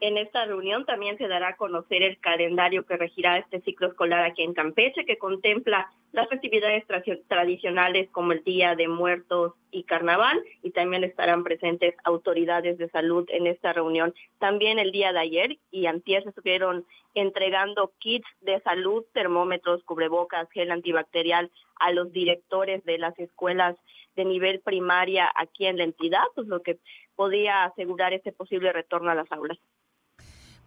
[0.02, 4.24] En esta reunión también se dará a conocer el calendario que regirá este ciclo escolar
[4.24, 9.84] aquí en Campeche, que contempla las festividades tra tradicionales como el Día de Muertos y
[9.84, 14.14] Carnaval, y también estarán presentes autoridades de salud en esta reunión.
[14.40, 20.50] También el día de ayer y antier se estuvieron entregando kits de salud, termómetros, cubrebocas,
[20.52, 23.76] gel antibacterial a los directores de las escuelas
[24.16, 26.80] de nivel primaria aquí en la entidad, pues lo que
[27.16, 29.58] podía asegurar este posible retorno a las aulas.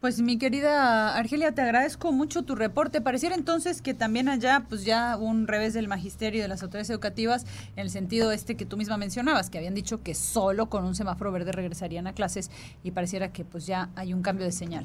[0.01, 3.01] Pues mi querida Argelia, te agradezco mucho tu reporte.
[3.01, 7.47] Pareciera entonces que también allá, pues ya un revés del magisterio de las autoridades educativas,
[7.75, 10.95] en el sentido este que tú misma mencionabas, que habían dicho que solo con un
[10.95, 12.53] semáforo verde regresarían a clases
[12.85, 14.85] y pareciera que pues ya hay un cambio de señal.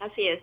[0.00, 0.42] Así es.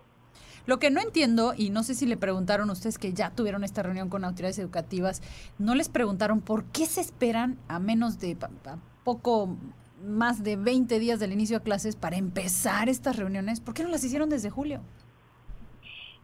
[0.66, 3.82] Lo que no entiendo, y no sé si le preguntaron ustedes que ya tuvieron esta
[3.82, 5.22] reunión con autoridades educativas,
[5.58, 9.56] no les preguntaron por qué se esperan a menos de a poco
[10.02, 13.60] más de 20 días del inicio de clases para empezar estas reuniones.
[13.60, 14.80] ¿Por qué no las hicieron desde julio?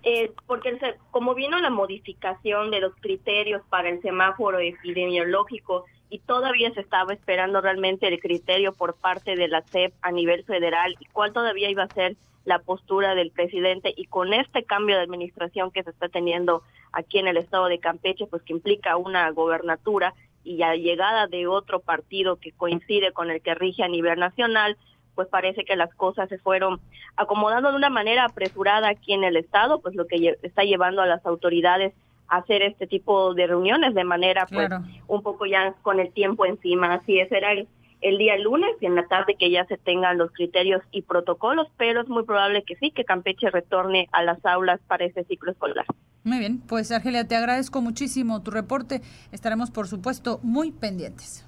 [0.04, 0.78] Eh, porque
[1.10, 7.12] como vino la modificación de los criterios para el semáforo epidemiológico y todavía se estaba
[7.12, 11.70] esperando realmente el criterio por parte de la CEP a nivel federal y cuál todavía
[11.70, 15.90] iba a ser la postura del presidente y con este cambio de administración que se
[15.90, 16.62] está teniendo
[16.92, 20.14] aquí en el estado de Campeche, pues que implica una gobernatura
[20.44, 24.76] y la llegada de otro partido que coincide con el que rige a nivel nacional,
[25.14, 26.80] pues parece que las cosas se fueron
[27.16, 31.06] acomodando de una manera apresurada aquí en el estado, pues lo que está llevando a
[31.06, 31.92] las autoridades
[32.28, 34.70] a hacer este tipo de reuniones de manera pues
[35.06, 36.94] un poco ya con el tiempo encima.
[36.94, 37.68] Así es, era el,
[38.02, 41.68] el día lunes y en la tarde que ya se tengan los criterios y protocolos,
[41.76, 45.52] pero es muy probable que sí, que Campeche retorne a las aulas para este ciclo
[45.52, 45.86] escolar.
[46.24, 49.00] Muy bien, pues Argelia, te agradezco muchísimo tu reporte.
[49.32, 51.46] Estaremos, por supuesto, muy pendientes.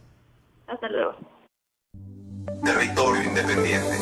[0.66, 1.14] Hasta luego.
[2.64, 3.96] Territorio Independiente.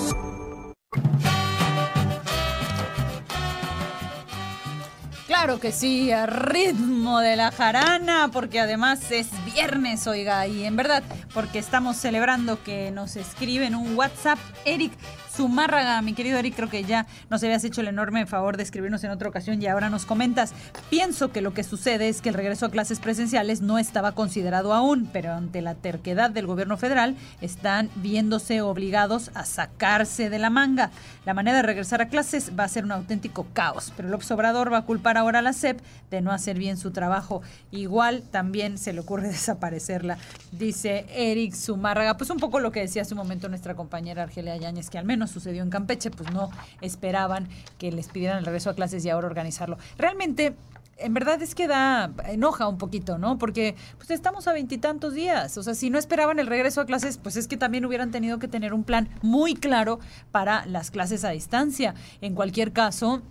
[5.33, 10.77] Claro que sí, a ritmo de la jarana, porque además es viernes, oiga, y en
[10.77, 11.03] verdad,
[11.33, 14.93] porque estamos celebrando que nos escriben un WhatsApp, Eric
[15.35, 19.03] Zumárraga, mi querido Eric, creo que ya nos habías hecho el enorme favor de escribirnos
[19.03, 20.53] en otra ocasión y ahora nos comentas.
[20.91, 24.75] Pienso que lo que sucede es que el regreso a clases presenciales no estaba considerado
[24.75, 30.51] aún, pero ante la terquedad del gobierno federal están viéndose obligados a sacarse de la
[30.51, 30.91] manga.
[31.25, 34.73] La manera de regresar a clases va a ser un auténtico caos, pero el Obrador
[34.73, 37.43] va a culpar ahora a la SEP de no hacer bien su trabajo.
[37.71, 40.19] Igual también se le ocurre desaparecerla,
[40.53, 42.17] dice Eric Zumárraga.
[42.17, 45.05] Pues un poco lo que decía hace un momento nuestra compañera Argelia Yáñez, que al
[45.05, 46.51] menos sucedió en Campeche, pues no
[46.81, 47.49] esperaban
[47.79, 49.79] que les pidieran el regreso a clases y ahora organizarlo.
[49.97, 50.55] Realmente
[50.99, 53.39] en verdad es que da, enoja un poquito, ¿no?
[53.39, 55.57] Porque pues estamos a veintitantos días.
[55.59, 58.39] O sea, si no esperaban el regreso a clases, pues es que también hubieran tenido
[58.39, 59.99] que tener un plan muy claro
[60.31, 61.95] para las clases a distancia.
[62.21, 63.23] En cualquier caso,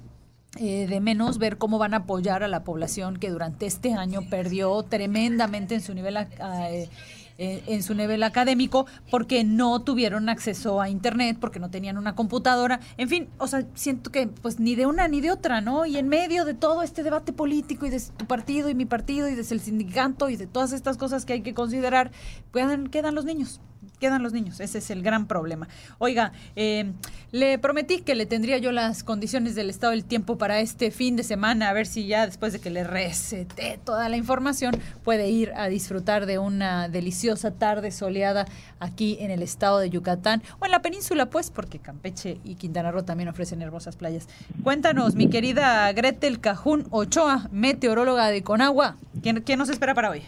[0.57, 4.21] eh, de menos ver cómo van a apoyar a la población que durante este año
[4.29, 6.89] perdió tremendamente en su nivel eh,
[7.37, 12.15] eh, en su nivel académico porque no tuvieron acceso a internet, porque no tenían una
[12.15, 15.85] computadora, en fin, o sea, siento que pues ni de una ni de otra, ¿no?
[15.87, 19.27] Y en medio de todo este debate político y de tu partido y mi partido
[19.27, 22.11] y desde el sindicato y de todas estas cosas que hay que considerar,
[22.51, 23.61] puedan, quedan los niños
[23.99, 24.59] quedan los niños.
[24.59, 25.67] Ese es el gran problema.
[25.99, 26.91] Oiga, eh,
[27.31, 31.15] le prometí que le tendría yo las condiciones del estado del tiempo para este fin
[31.15, 35.29] de semana, a ver si ya después de que le recete toda la información puede
[35.29, 38.45] ir a disfrutar de una deliciosa tarde soleada
[38.79, 42.91] aquí en el estado de Yucatán o en la península, pues, porque Campeche y Quintana
[42.91, 44.27] Roo también ofrecen hermosas playas.
[44.63, 50.23] Cuéntanos, mi querida Gretel Cajún Ochoa, meteoróloga de Conagua, ¿quién, quién nos espera para hoy?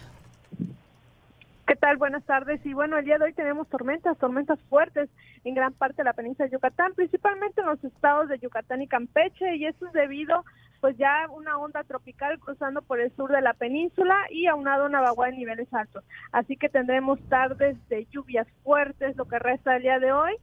[1.73, 1.97] ¿Qué tal?
[1.97, 2.63] Buenas tardes.
[2.67, 5.09] Y bueno, el día de hoy tenemos tormentas, tormentas fuertes
[5.43, 8.87] en gran parte de la península de Yucatán, principalmente en los estados de Yucatán y
[8.87, 10.45] Campeche, y eso es debido
[10.81, 15.01] pues ya una onda tropical cruzando por el sur de la península y aunado una
[15.01, 16.03] vaguada en niveles altos.
[16.31, 20.33] Así que tendremos tardes de lluvias fuertes lo que resta del día de hoy,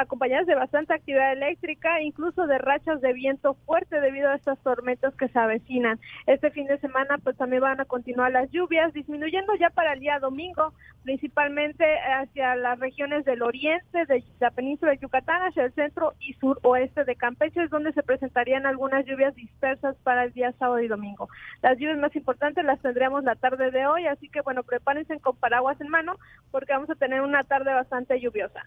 [0.00, 5.14] acompañadas de bastante actividad eléctrica, incluso de rachas de viento fuerte debido a estas tormentas
[5.14, 5.98] que se avecinan.
[6.26, 10.00] Este fin de semana pues también van a continuar las lluvias, disminuyendo ya para el
[10.00, 10.72] día domingo,
[11.02, 16.34] principalmente hacia las regiones del oriente de la península de Yucatán, hacia el centro y
[16.34, 20.80] sur oeste de Campeche, es donde se presentarían algunas lluvias dispersas para el día sábado
[20.80, 21.28] y domingo.
[21.62, 25.36] Las lluvias más importantes las tendremos la tarde de hoy, así que bueno, prepárense con
[25.36, 26.16] paraguas en mano
[26.50, 28.64] porque vamos a tener una tarde bastante lluviosa.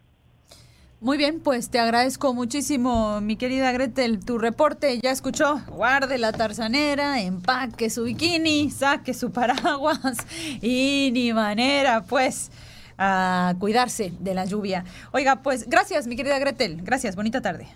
[1.04, 5.02] Muy bien, pues te agradezco muchísimo, mi querida Gretel, tu reporte.
[5.04, 10.00] Ya escuchó, guarde la tarzanera, empaque su bikini, saque su paraguas
[10.62, 12.52] y ni manera, pues,
[12.98, 14.86] a cuidarse de la lluvia.
[15.12, 16.82] Oiga, pues gracias, mi querida Gretel.
[16.84, 17.68] Gracias, bonita tarde.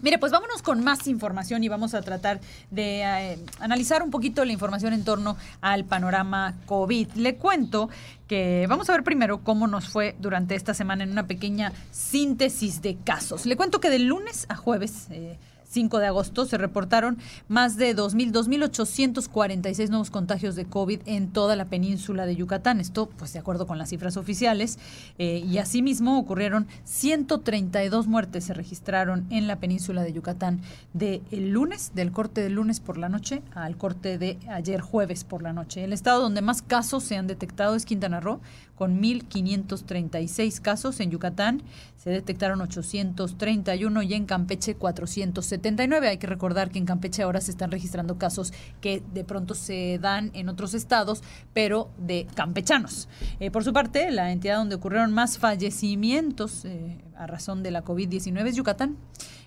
[0.00, 2.40] Mire, pues vámonos con más información y vamos a tratar
[2.70, 7.12] de eh, analizar un poquito la información en torno al panorama COVID.
[7.14, 7.90] Le cuento
[8.28, 12.80] que vamos a ver primero cómo nos fue durante esta semana en una pequeña síntesis
[12.80, 13.44] de casos.
[13.44, 15.08] Le cuento que de lunes a jueves...
[15.10, 15.36] Eh,
[15.68, 21.56] 5 de agosto se reportaron más de 2.000, 2.846 nuevos contagios de COVID en toda
[21.56, 22.80] la península de Yucatán.
[22.80, 24.78] Esto, pues, de acuerdo con las cifras oficiales.
[25.18, 30.60] Eh, y asimismo ocurrieron 132 muertes se registraron en la península de Yucatán
[30.92, 35.24] de el lunes, del corte del lunes por la noche al corte de ayer jueves
[35.24, 35.84] por la noche.
[35.84, 38.40] El estado donde más casos se han detectado es Quintana Roo,
[38.78, 41.00] con 1.536 casos.
[41.00, 41.62] En Yucatán
[41.96, 46.08] se detectaron 831 y en Campeche 479.
[46.08, 49.98] Hay que recordar que en Campeche ahora se están registrando casos que de pronto se
[50.00, 53.08] dan en otros estados, pero de campechanos.
[53.40, 57.84] Eh, por su parte, la entidad donde ocurrieron más fallecimientos eh, a razón de la
[57.84, 58.96] COVID-19 es Yucatán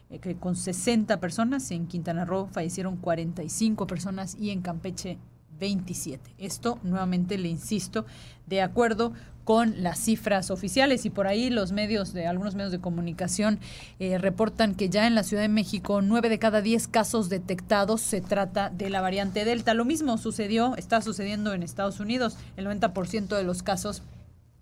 [0.10, 5.18] eh, que con 60 personas, en Quintana Roo fallecieron 45 personas y en Campeche
[5.62, 6.34] 27.
[6.40, 8.06] Esto, nuevamente le insisto,
[8.48, 9.14] de acuerdo
[9.46, 13.60] con las cifras oficiales y por ahí los medios de algunos medios de comunicación
[14.00, 18.02] eh, reportan que ya en la Ciudad de México nueve de cada diez casos detectados
[18.02, 19.74] se trata de la variante Delta.
[19.74, 24.04] Lo mismo sucedió, está sucediendo en Estados Unidos, el 90% de los casos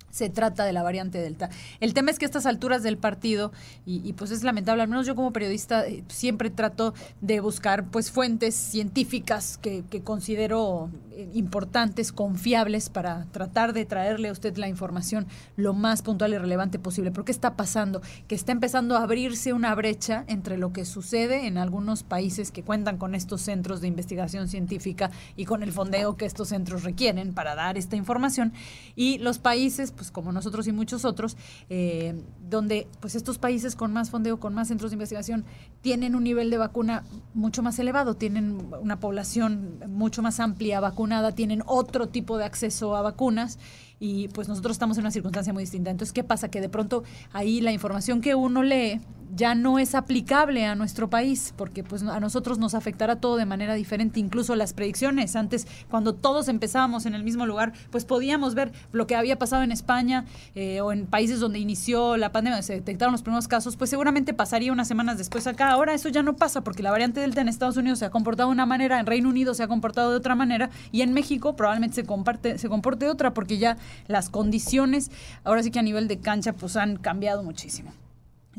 [0.09, 1.49] se trata de la variante Delta.
[1.79, 3.51] El tema es que a estas alturas del partido,
[3.85, 8.11] y, pues es lamentable, al menos yo como periodista eh, siempre trato de buscar pues
[8.11, 15.27] fuentes científicas que, considero eh, importantes, confiables, para tratar de traerle a usted la información
[15.55, 17.11] lo más puntual y relevante posible.
[17.11, 18.01] ¿Pero qué está pasando?
[18.27, 22.63] Que está empezando a abrirse una brecha entre lo que sucede en algunos países que
[22.63, 27.33] cuentan con estos centros de investigación científica y con el fondeo que estos centros requieren
[27.33, 28.53] para dar esta información,
[28.95, 31.35] y los países pues como nosotros y muchos otros,
[31.69, 32.15] eh,
[32.49, 35.43] donde pues estos países con más fondeo, con más centros de investigación,
[35.81, 41.33] tienen un nivel de vacuna mucho más elevado, tienen una población mucho más amplia vacunada,
[41.33, 43.59] tienen otro tipo de acceso a vacunas
[43.99, 45.91] y pues nosotros estamos en una circunstancia muy distinta.
[45.91, 46.47] Entonces, ¿qué pasa?
[46.47, 49.01] Que de pronto ahí la información que uno lee
[49.35, 53.45] ya no es aplicable a nuestro país, porque pues a nosotros nos afectará todo de
[53.45, 55.35] manera diferente, incluso las predicciones.
[55.35, 59.63] Antes, cuando todos empezábamos en el mismo lugar, pues podíamos ver lo que había pasado
[59.63, 60.25] en España
[60.55, 64.33] eh, o en países donde inició la pandemia, se detectaron los primeros casos, pues seguramente
[64.33, 65.69] pasaría unas semanas después acá.
[65.69, 68.49] Ahora eso ya no pasa, porque la variante Delta en Estados Unidos se ha comportado
[68.49, 71.55] de una manera, en Reino Unido se ha comportado de otra manera, y en México
[71.55, 73.77] probablemente se, comparte, se comporte de otra, porque ya
[74.07, 75.11] las condiciones,
[75.43, 77.91] ahora sí que a nivel de cancha, pues han cambiado muchísimo.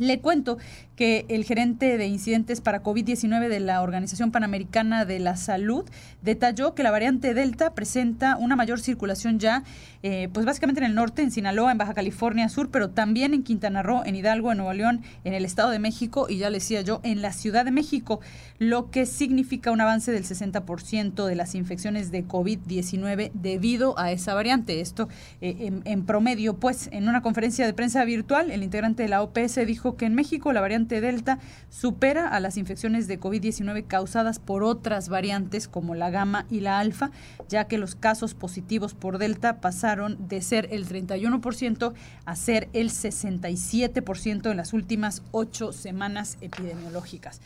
[0.01, 0.57] Le cuento
[1.01, 5.89] que el gerente de incidentes para COVID-19 de la Organización Panamericana de la Salud
[6.21, 9.63] detalló que la variante Delta presenta una mayor circulación ya,
[10.03, 13.45] eh, pues básicamente en el norte, en Sinaloa, en Baja California Sur, pero también en
[13.45, 16.59] Quintana Roo, en Hidalgo, en Nuevo León, en el Estado de México y ya le
[16.59, 18.21] decía yo, en la Ciudad de México,
[18.59, 24.35] lo que significa un avance del 60% de las infecciones de COVID-19 debido a esa
[24.35, 24.83] variante.
[24.83, 25.09] Esto
[25.41, 29.23] eh, en, en promedio, pues en una conferencia de prensa virtual, el integrante de la
[29.23, 31.39] OPS dijo que en México la variante Delta
[31.69, 36.81] supera a las infecciones de COVID-19 causadas por otras variantes como la gamma y la
[36.81, 37.11] alfa,
[37.49, 41.93] ya que los casos positivos por Delta pasaron de ser el 31%
[42.25, 47.41] a ser el 67% en las últimas ocho semanas epidemiológicas.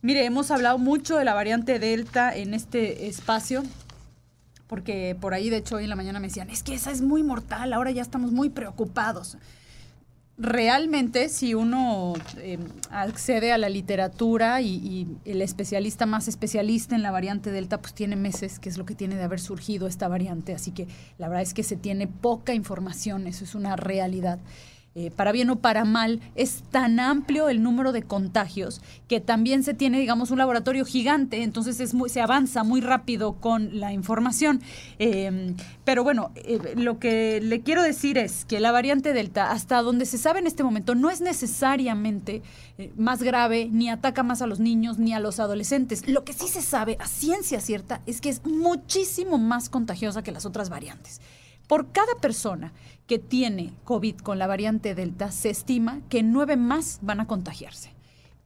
[0.00, 3.64] Mire, hemos hablado mucho de la variante Delta en este espacio
[4.68, 7.00] porque por ahí de hecho hoy en la mañana me decían, es que esa es
[7.00, 9.38] muy mortal, ahora ya estamos muy preocupados
[10.38, 12.58] realmente si uno eh,
[12.90, 17.92] accede a la literatura y, y, el especialista más especialista en la variante Delta, pues
[17.92, 20.54] tiene meses, que es lo que tiene de haber surgido esta variante.
[20.54, 20.86] Así que
[21.18, 24.38] la verdad es que se tiene poca información, eso es una realidad.
[24.94, 29.62] Eh, para bien o para mal, es tan amplio el número de contagios que también
[29.62, 33.92] se tiene, digamos, un laboratorio gigante, entonces es muy, se avanza muy rápido con la
[33.92, 34.60] información.
[34.98, 35.54] Eh,
[35.84, 40.04] pero bueno, eh, lo que le quiero decir es que la variante Delta, hasta donde
[40.04, 42.42] se sabe en este momento, no es necesariamente
[42.76, 46.06] eh, más grave, ni ataca más a los niños, ni a los adolescentes.
[46.08, 50.32] Lo que sí se sabe a ciencia cierta es que es muchísimo más contagiosa que
[50.32, 51.20] las otras variantes.
[51.68, 52.72] Por cada persona
[53.06, 57.92] que tiene COVID con la variante Delta, se estima que nueve más van a contagiarse.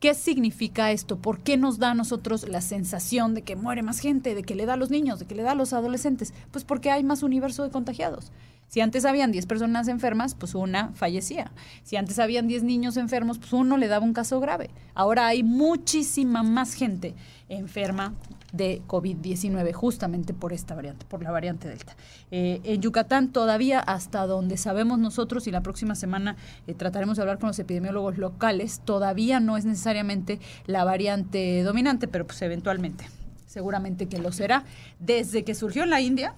[0.00, 1.16] ¿Qué significa esto?
[1.16, 4.56] ¿Por qué nos da a nosotros la sensación de que muere más gente, de que
[4.56, 6.34] le da a los niños, de que le da a los adolescentes?
[6.50, 8.32] Pues porque hay más universo de contagiados.
[8.72, 11.52] Si antes habían 10 personas enfermas, pues una fallecía.
[11.82, 14.70] Si antes habían 10 niños enfermos, pues uno le daba un caso grave.
[14.94, 17.14] Ahora hay muchísima más gente
[17.50, 18.14] enferma
[18.50, 21.94] de COVID-19 justamente por esta variante, por la variante Delta.
[22.30, 26.36] Eh, en Yucatán todavía hasta donde sabemos nosotros y la próxima semana
[26.66, 32.08] eh, trataremos de hablar con los epidemiólogos locales, todavía no es necesariamente la variante dominante,
[32.08, 33.04] pero pues eventualmente,
[33.46, 34.64] seguramente que lo será.
[34.98, 36.34] Desde que surgió en la India,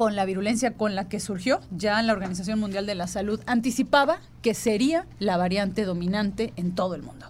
[0.00, 4.20] con la virulencia con la que surgió, ya la Organización Mundial de la Salud anticipaba
[4.40, 7.26] que sería la variante dominante en todo el mundo.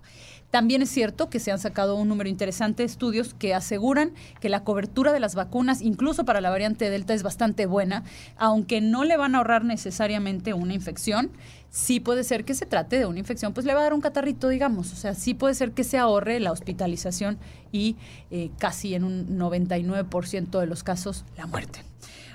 [0.52, 4.48] También es cierto que se han sacado un número interesante de estudios que aseguran que
[4.48, 8.04] la cobertura de las vacunas, incluso para la variante Delta, es bastante buena,
[8.36, 11.32] aunque no le van a ahorrar necesariamente una infección.
[11.70, 14.00] Sí puede ser que se trate de una infección, pues le va a dar un
[14.00, 14.92] catarrito, digamos.
[14.92, 17.36] O sea, sí puede ser que se ahorre la hospitalización
[17.72, 17.96] y
[18.30, 21.89] eh, casi en un 99% de los casos la muerte.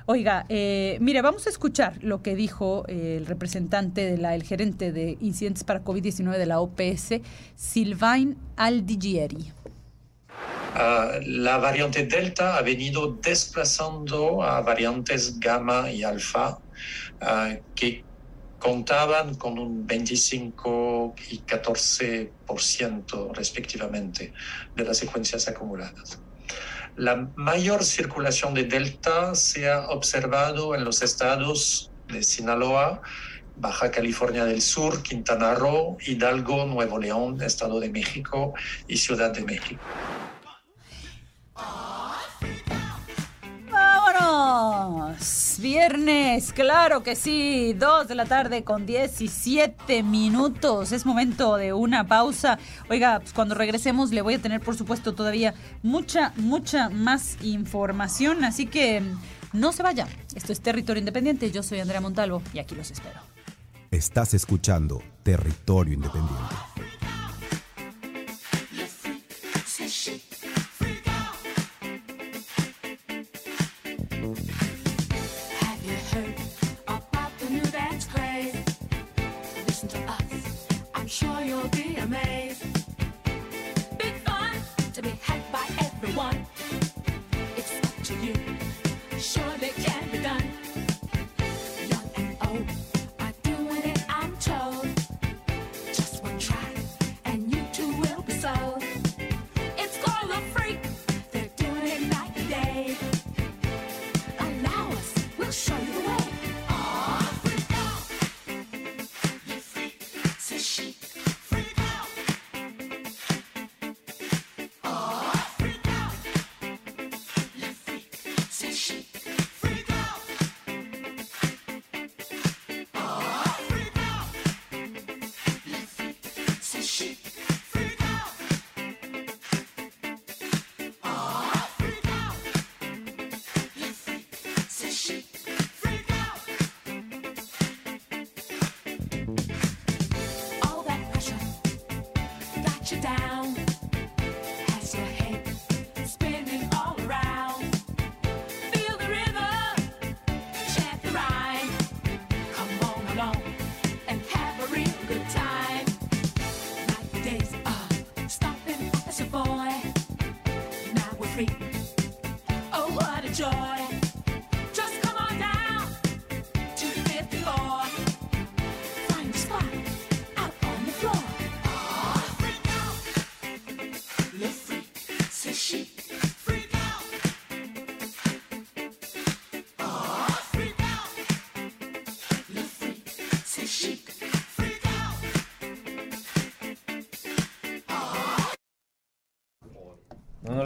[0.08, 4.44] Oiga, eh, mire, vamos a escuchar lo que dijo eh, el representante de la, el
[4.44, 7.22] gerente de incidentes para COVID-19 de la OPS,
[7.56, 9.52] Sylvain Aldigieri.
[10.76, 16.60] Uh, la variante Delta ha venido desplazando a variantes gamma y alfa
[17.22, 18.04] uh, que
[18.60, 24.34] contaban con un 25 y 14% respectivamente
[24.76, 26.20] de las secuencias acumuladas.
[26.96, 33.02] La mayor circulación de Delta se ha observado en los estados de Sinaloa,
[33.58, 38.54] Baja California del Sur, Quintana Roo, Hidalgo, Nuevo León, Estado de México
[38.88, 39.82] y Ciudad de México.
[45.60, 50.92] Viernes, claro que sí, 2 de la tarde con 17 minutos.
[50.92, 52.60] Es momento de una pausa.
[52.90, 58.44] Oiga, pues cuando regresemos le voy a tener, por supuesto, todavía mucha, mucha más información.
[58.44, 59.02] Así que
[59.54, 60.08] no se vaya.
[60.36, 61.52] Esto es Territorio Independiente.
[61.52, 63.20] Yo soy Andrea Montalvo y aquí los espero.
[63.92, 66.56] Estás escuchando Territorio Independiente.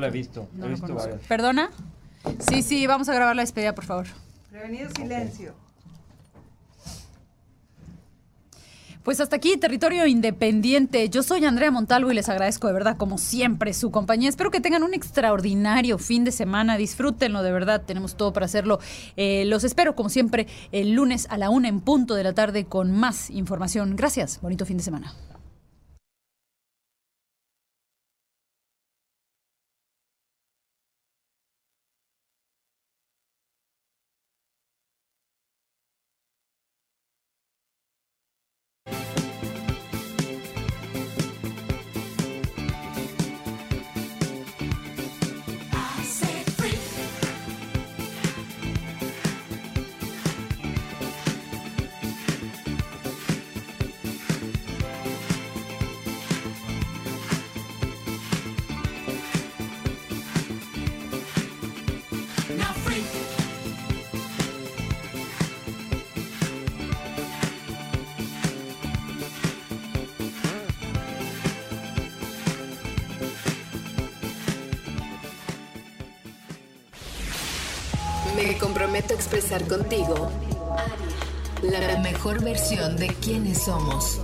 [0.09, 0.47] He visto.
[0.53, 1.09] No he lo visto conozco.
[1.09, 1.27] varias.
[1.27, 1.69] ¿Perdona?
[2.49, 4.07] Sí, sí, vamos a grabar la despedida, por favor.
[4.51, 5.53] Prevenido silencio.
[9.03, 11.09] Pues hasta aquí, territorio independiente.
[11.09, 14.27] Yo soy Andrea Montalvo y les agradezco de verdad, como siempre, su compañía.
[14.29, 16.77] Espero que tengan un extraordinario fin de semana.
[16.77, 17.81] Disfrútenlo de verdad.
[17.85, 18.79] Tenemos todo para hacerlo.
[19.15, 22.65] Eh, los espero, como siempre, el lunes a la una en punto de la tarde
[22.65, 23.95] con más información.
[23.95, 24.41] Gracias.
[24.41, 25.13] Bonito fin de semana.
[79.69, 80.29] Contigo
[81.61, 84.19] la mejor versión de quienes somos.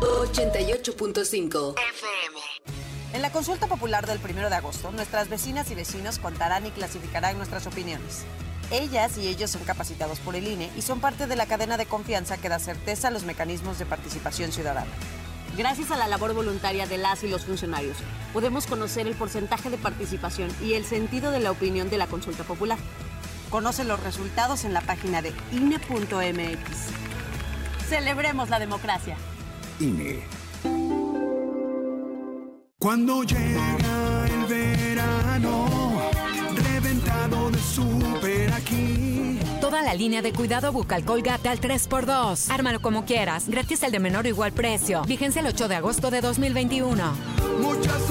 [0.00, 1.74] ...88.5
[3.12, 7.36] En la consulta popular del 1 de agosto, nuestras vecinas y vecinos contarán y clasificarán
[7.36, 8.24] nuestras opiniones.
[8.70, 11.86] Ellas y ellos son capacitados por el INE y son parte de la cadena de
[11.86, 14.90] confianza que da certeza a los mecanismos de participación ciudadana.
[15.56, 17.96] Gracias a la labor voluntaria de las y los funcionarios,
[18.32, 22.44] podemos conocer el porcentaje de participación y el sentido de la opinión de la consulta
[22.44, 22.78] popular.
[23.50, 26.86] Conoce los resultados en la página de INE.mx.
[27.88, 29.16] Celebremos la democracia.
[29.80, 30.22] INE.
[32.78, 36.00] Cuando llega el verano,
[36.54, 38.39] reventado de aquí.
[39.70, 42.50] Toda la línea de cuidado bucal Colgate al 3x2.
[42.50, 43.48] Ármalo como quieras.
[43.48, 45.02] Gratis el de menor o igual precio.
[45.04, 47.12] Vigencia el 8 de agosto de 2021.
[47.62, 48.10] Muchas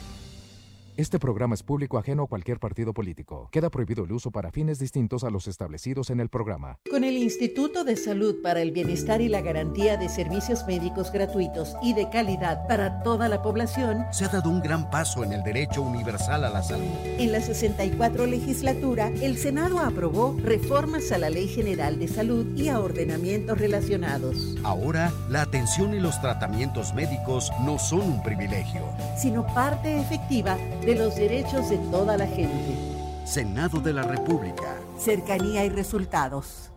[0.97, 3.47] Este programa es público ajeno a cualquier partido político.
[3.51, 6.79] Queda prohibido el uso para fines distintos a los establecidos en el programa.
[6.91, 11.75] Con el Instituto de Salud para el Bienestar y la Garantía de Servicios Médicos Gratuitos
[11.81, 15.41] y de Calidad para toda la población, Se ha dado un gran paso en el
[15.43, 16.85] derecho universal a la salud.
[17.05, 22.67] en la 64 legislatura, el Senado aprobó reformas a la Ley General de Salud y
[22.67, 28.81] a ordenamientos relacionados, Ahora, la atención y los tratamientos médicos no son un privilegio.
[29.17, 32.75] sino parte efectiva de los derechos de toda la gente.
[33.25, 34.75] Senado de la República.
[34.97, 36.71] Cercanía y resultados.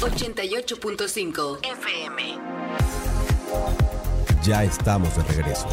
[0.00, 2.38] 88.5 FM.
[4.42, 5.66] Ya estamos de regreso.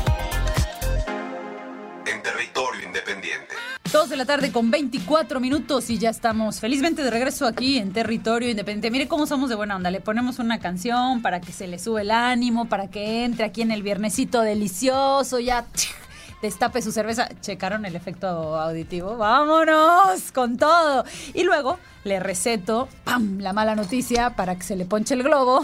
[3.94, 7.94] Dos de la tarde con 24 minutos y ya estamos felizmente de regreso aquí en
[7.94, 8.90] territorio independiente.
[8.90, 9.92] Mire cómo somos de buena onda.
[9.92, 13.62] Le ponemos una canción para que se le sube el ánimo, para que entre aquí
[13.62, 15.68] en el viernesito delicioso, ya
[16.42, 17.30] destape su cerveza.
[17.42, 19.16] ¿Checaron el efecto auditivo?
[19.16, 21.06] ¡Vámonos con todo!
[21.36, 25.62] Y luego le receto, ¡pam!, la mala noticia para que se le ponche el globo.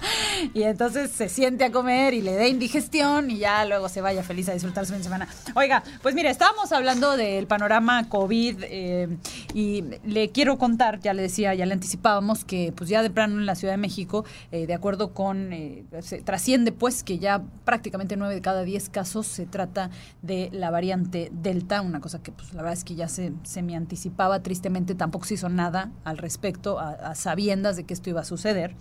[0.54, 4.22] y entonces se siente a comer y le dé indigestión y ya luego se vaya
[4.22, 5.28] feliz a disfrutar su fin de semana.
[5.54, 9.08] Oiga, pues mire, estábamos hablando del panorama COVID eh,
[9.54, 13.38] y le quiero contar, ya le decía, ya le anticipábamos que pues ya de plano
[13.38, 17.42] en la Ciudad de México, eh, de acuerdo con, eh, se trasciende pues que ya
[17.64, 19.90] prácticamente nueve de cada diez casos se trata
[20.22, 23.62] de la variante Delta, una cosa que pues la verdad es que ya se, se
[23.62, 25.71] me anticipaba, tristemente tampoco se hizo nada
[26.04, 28.74] al respecto, a, sabiendas de que esto iba a suceder.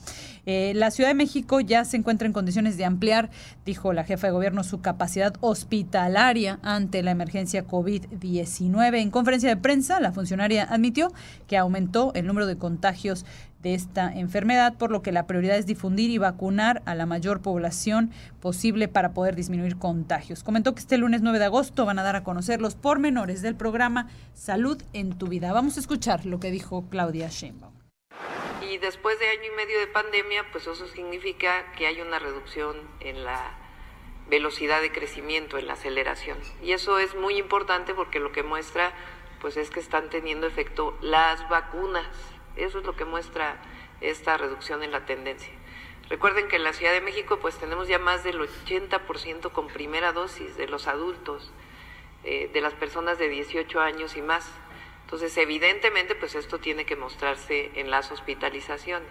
[0.45, 3.29] Eh, la Ciudad de México ya se encuentra en condiciones de ampliar,
[3.65, 9.01] dijo la jefa de gobierno, su capacidad hospitalaria ante la emergencia COVID-19.
[9.01, 11.11] En conferencia de prensa, la funcionaria admitió
[11.47, 13.25] que aumentó el número de contagios
[13.61, 17.41] de esta enfermedad, por lo que la prioridad es difundir y vacunar a la mayor
[17.41, 20.43] población posible para poder disminuir contagios.
[20.43, 23.55] Comentó que este lunes 9 de agosto van a dar a conocer los pormenores del
[23.55, 25.53] programa Salud en tu vida.
[25.53, 27.73] Vamos a escuchar lo que dijo Claudia Sheinbaum.
[28.69, 32.75] Y después de año y medio de pandemia, pues eso significa que hay una reducción
[32.99, 33.57] en la
[34.29, 36.37] velocidad de crecimiento, en la aceleración.
[36.63, 38.93] Y eso es muy importante porque lo que muestra
[39.41, 42.07] pues es que están teniendo efecto las vacunas.
[42.55, 43.61] Eso es lo que muestra
[44.01, 45.53] esta reducción en la tendencia.
[46.09, 50.11] Recuerden que en la Ciudad de México pues tenemos ya más del 80% con primera
[50.11, 51.51] dosis de los adultos,
[52.23, 54.45] eh, de las personas de 18 años y más.
[55.05, 59.09] Entonces, evidentemente, pues esto tiene que mostrarse en las hospitalizaciones.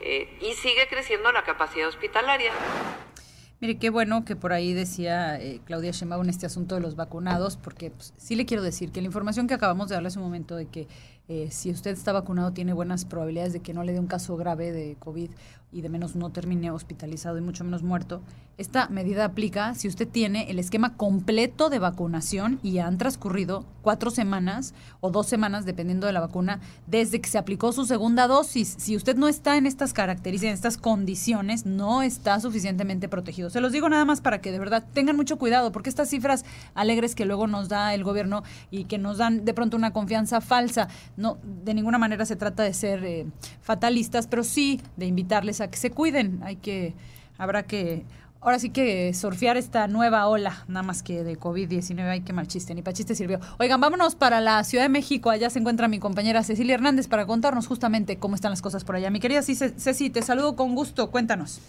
[0.00, 2.52] Eh, y sigue creciendo la capacidad hospitalaria.
[3.60, 6.96] Mire, qué bueno que por ahí decía eh, Claudia Sheinbaum en este asunto de los
[6.96, 10.18] vacunados, porque pues, sí le quiero decir que la información que acabamos de darle hace
[10.18, 10.88] un momento de que
[11.28, 14.36] eh, si usted está vacunado tiene buenas probabilidades de que no le dé un caso
[14.36, 15.30] grave de COVID
[15.72, 18.22] y de menos no termine hospitalizado y mucho menos muerto.
[18.56, 24.12] Esta medida aplica si usted tiene el esquema completo de vacunación y han transcurrido cuatro
[24.12, 28.76] semanas o dos semanas, dependiendo de la vacuna, desde que se aplicó su segunda dosis.
[28.78, 33.50] Si usted no está en estas características, en estas condiciones, no está suficientemente protegido.
[33.50, 36.44] Se los digo nada más para que de verdad tengan mucho cuidado, porque estas cifras
[36.74, 40.40] alegres que luego nos da el gobierno y que nos dan de pronto una confianza
[40.40, 43.26] falsa, no de ninguna manera se trata de ser eh,
[43.60, 46.40] fatalistas, pero sí de invitarles a que se cuiden.
[46.42, 46.94] Hay que,
[47.38, 48.04] habrá que,
[48.40, 52.46] ahora sí que surfear esta nueva ola, nada más que de COVID-19, hay que mal
[52.46, 53.40] chiste, ni para chiste sirvió.
[53.58, 57.26] Oigan, vámonos para la Ciudad de México, allá se encuentra mi compañera Cecilia Hernández para
[57.26, 59.10] contarnos justamente cómo están las cosas por allá.
[59.10, 61.60] Mi querida Ceci, te saludo con gusto, cuéntanos.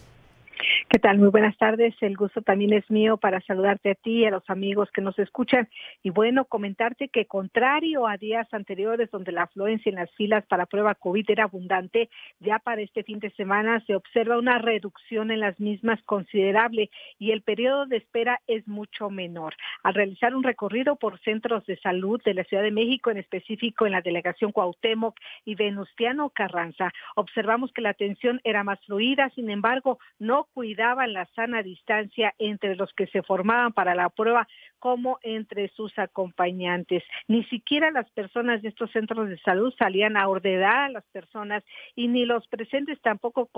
[0.87, 1.17] ¿Qué tal?
[1.17, 1.95] Muy buenas tardes.
[2.01, 5.17] El gusto también es mío para saludarte a ti y a los amigos que nos
[5.17, 5.67] escuchan.
[6.03, 10.67] Y bueno, comentarte que contrario a días anteriores donde la afluencia en las filas para
[10.67, 12.09] prueba COVID era abundante,
[12.39, 17.31] ya para este fin de semana se observa una reducción en las mismas considerable y
[17.31, 19.55] el periodo de espera es mucho menor.
[19.81, 23.87] Al realizar un recorrido por centros de salud de la Ciudad de México, en específico
[23.87, 29.49] en la delegación Cuauhtémoc y Venustiano Carranza, observamos que la atención era más fluida, sin
[29.49, 34.45] embargo, no cuidaban la sana distancia entre los que se formaban para la prueba
[34.79, 37.01] como entre sus acompañantes.
[37.27, 41.63] Ni siquiera las personas de estos centros de salud salían a ordenar a las personas
[41.95, 43.49] y ni los presentes tampoco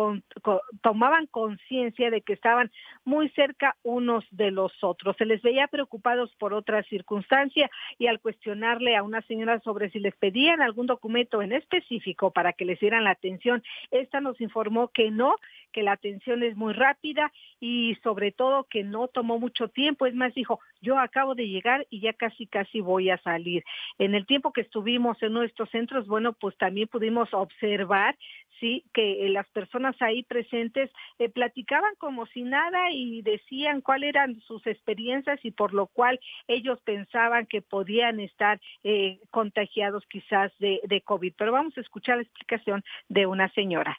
[0.82, 2.72] tomaban conciencia de que estaban
[3.04, 5.18] muy cerca unos de los otros.
[5.18, 10.00] Se les veía preocupados por otra circunstancia y al cuestionarle a una señora sobre si
[10.00, 14.90] les pedían algún documento en específico para que les dieran la atención, esta nos informó
[14.90, 15.36] que no,
[15.72, 20.06] que la atención es muy rápida y sobre todo que no tomó mucho tiempo.
[20.06, 23.64] Es más, dijo, yo acabo de llegar y ya casi, casi voy a salir.
[23.98, 28.16] En el tiempo que estuvimos en nuestros centros, bueno, pues también pudimos observar
[28.60, 34.40] sí, que las personas ahí presentes eh, platicaban como si nada y decían cuáles eran
[34.42, 41.02] sus experiencias y por lo cual ellos pensaban que podían estar eh, contagiados quizás de
[41.06, 41.34] COVID.
[41.38, 43.98] Pero vamos a escuchar la explicación de una señora.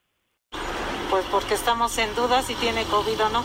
[1.10, 3.42] Pues porque estamos en duda si tiene COVID o no,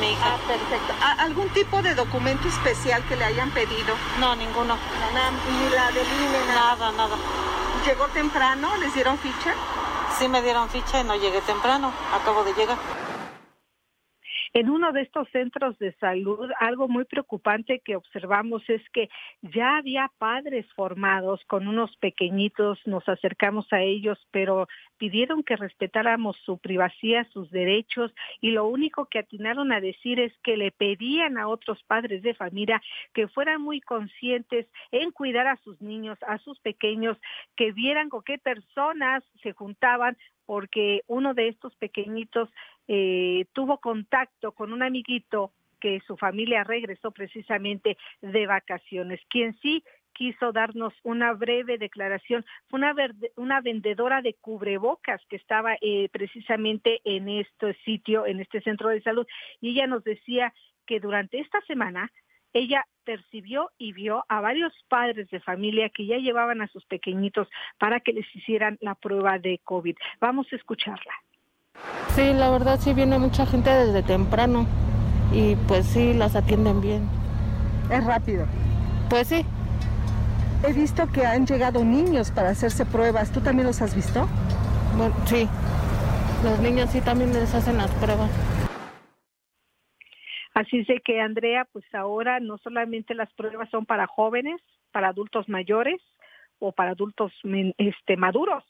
[0.00, 0.34] mi hija.
[0.34, 0.92] Ah, perfecto.
[1.18, 3.94] ¿Algún tipo de documento especial que le hayan pedido?
[4.20, 4.76] No, ninguno.
[5.14, 6.76] Nada, ni la del INE, nada.
[6.76, 7.16] Nada, nada.
[7.86, 8.76] ¿Llegó temprano?
[8.76, 9.54] ¿Les dieron ficha?
[10.18, 11.90] Sí me dieron ficha y no llegué temprano.
[12.14, 12.76] Acabo de llegar.
[14.56, 19.10] En uno de estos centros de salud, algo muy preocupante que observamos es que
[19.42, 24.66] ya había padres formados con unos pequeñitos, nos acercamos a ellos, pero
[24.96, 30.32] pidieron que respetáramos su privacidad, sus derechos, y lo único que atinaron a decir es
[30.42, 32.80] que le pedían a otros padres de familia
[33.12, 37.18] que fueran muy conscientes en cuidar a sus niños, a sus pequeños,
[37.56, 40.16] que vieran con qué personas se juntaban
[40.46, 42.48] porque uno de estos pequeñitos
[42.88, 49.84] eh, tuvo contacto con un amiguito que su familia regresó precisamente de vacaciones, quien sí
[50.12, 52.44] quiso darnos una breve declaración.
[52.68, 52.94] Fue una,
[53.36, 59.02] una vendedora de cubrebocas que estaba eh, precisamente en este sitio, en este centro de
[59.02, 59.26] salud,
[59.60, 60.54] y ella nos decía
[60.86, 62.10] que durante esta semana
[62.54, 67.48] ella percibió y vio a varios padres de familia que ya llevaban a sus pequeñitos
[67.78, 69.96] para que les hicieran la prueba de COVID.
[70.20, 71.12] Vamos a escucharla.
[72.14, 74.66] Sí, la verdad sí viene mucha gente desde temprano
[75.32, 77.08] y pues sí, las atienden bien.
[77.90, 78.46] ¿Es rápido?
[79.10, 79.44] Pues sí.
[80.66, 83.30] He visto que han llegado niños para hacerse pruebas.
[83.30, 84.26] ¿Tú también los has visto?
[84.96, 85.48] Bueno, sí.
[86.42, 88.30] Los niños sí también les hacen las pruebas.
[90.54, 95.08] Así es de que, Andrea, pues ahora no solamente las pruebas son para jóvenes, para
[95.08, 96.00] adultos mayores
[96.58, 97.30] o para adultos
[97.76, 98.64] este, maduros.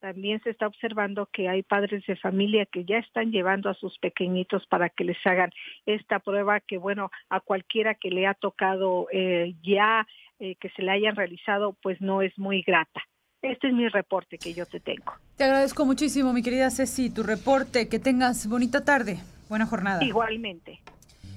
[0.00, 3.98] También se está observando que hay padres de familia que ya están llevando a sus
[3.98, 5.50] pequeñitos para que les hagan
[5.84, 10.06] esta prueba que, bueno, a cualquiera que le ha tocado eh, ya
[10.38, 13.02] eh, que se le hayan realizado, pues no es muy grata.
[13.42, 15.12] Este es mi reporte que yo te tengo.
[15.36, 17.88] Te agradezco muchísimo, mi querida Ceci, tu reporte.
[17.88, 19.18] Que tengas bonita tarde,
[19.50, 20.02] buena jornada.
[20.02, 20.80] Igualmente.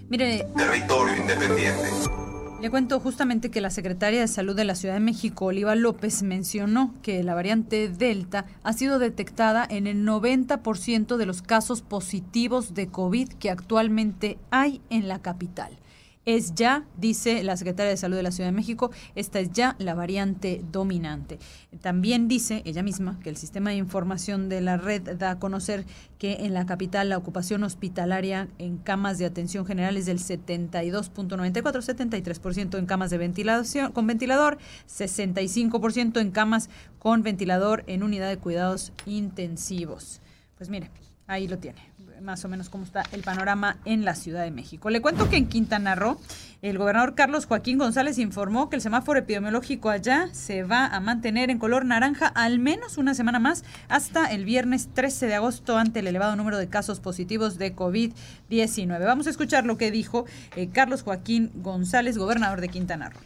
[0.10, 2.43] Mire, Territorio Independiente.
[2.64, 6.23] Le cuento justamente que la secretaria de Salud de la Ciudad de México, Oliva López,
[6.23, 12.73] mencionó que la variante Delta ha sido detectada en el 90% de los casos positivos
[12.73, 15.77] de COVID que actualmente hay en la capital
[16.25, 19.75] es ya, dice la secretaria de Salud de la Ciudad de México, esta es ya
[19.79, 21.39] la variante dominante.
[21.81, 25.85] También dice ella misma que el sistema de información de la red da a conocer
[26.17, 31.51] que en la capital la ocupación hospitalaria en camas de atención general es del 72.94,
[31.53, 36.69] 73% en camas de ventilación con ventilador, 65% en camas
[36.99, 40.21] con ventilador en unidad de cuidados intensivos.
[40.57, 40.89] Pues mire,
[41.27, 41.93] ahí lo tiene
[42.23, 44.89] más o menos cómo está el panorama en la Ciudad de México.
[44.89, 46.17] Le cuento que en Quintana Roo,
[46.61, 51.49] el gobernador Carlos Joaquín González informó que el semáforo epidemiológico allá se va a mantener
[51.49, 55.99] en color naranja al menos una semana más hasta el viernes 13 de agosto ante
[55.99, 59.05] el elevado número de casos positivos de COVID-19.
[59.05, 60.25] Vamos a escuchar lo que dijo
[60.55, 63.21] eh, Carlos Joaquín González, gobernador de Quintana Roo.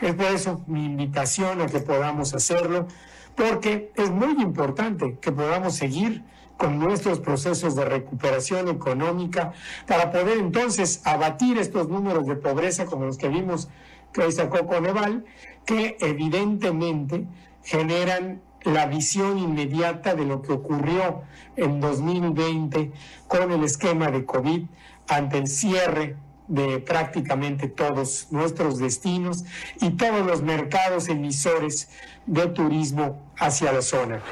[0.00, 2.86] Es por eso mi invitación a que podamos hacerlo,
[3.34, 6.22] porque es muy importante que podamos seguir
[6.56, 9.52] con nuestros procesos de recuperación económica
[9.86, 13.68] para poder entonces abatir estos números de pobreza como los que vimos
[14.12, 15.24] que hoy sacó Coneval,
[15.66, 17.26] que evidentemente
[17.62, 21.22] generan la visión inmediata de lo que ocurrió
[21.56, 22.92] en 2020
[23.28, 24.62] con el esquema de COVID
[25.08, 26.16] ante el cierre
[26.48, 29.44] de prácticamente todos nuestros destinos
[29.80, 31.88] y todos los mercados emisores
[32.26, 34.22] de turismo hacia la zona.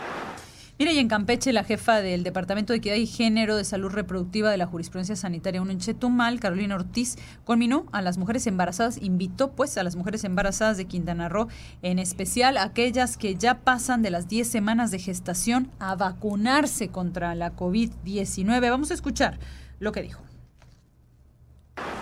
[0.76, 4.51] Mira, y en Campeche, la jefa del Departamento de Equidad y Género de Salud Reproductiva
[4.51, 7.14] de la Jurisprudencia Sanitaria 1 en Chetumal, Carolina Ortiz,
[7.44, 11.46] conminó a las mujeres embarazadas, invitó pues a las mujeres embarazadas de Quintana Roo,
[11.82, 17.36] en especial aquellas que ya pasan de las 10 semanas de gestación, a vacunarse contra
[17.36, 18.68] la COVID-19.
[18.68, 19.38] Vamos a escuchar
[19.78, 20.22] lo que dijo.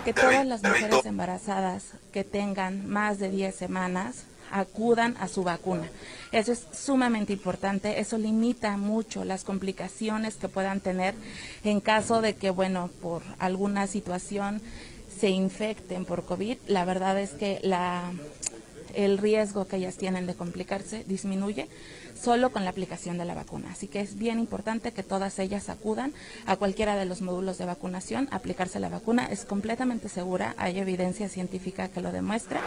[0.03, 5.89] Que todas las mujeres embarazadas que tengan más de 10 semanas acudan a su vacuna.
[6.31, 11.15] Eso es sumamente importante, eso limita mucho las complicaciones que puedan tener
[11.63, 14.61] en caso de que, bueno, por alguna situación
[15.19, 16.57] se infecten por COVID.
[16.67, 17.59] La verdad es que
[18.93, 21.67] el riesgo que ellas tienen de complicarse disminuye
[22.19, 23.69] solo con la aplicación de la vacuna.
[23.71, 26.13] Así que es bien importante que todas ellas acudan
[26.45, 29.25] a cualquiera de los módulos de vacunación, aplicarse la vacuna.
[29.25, 32.61] Es completamente segura, hay evidencia científica que lo demuestra.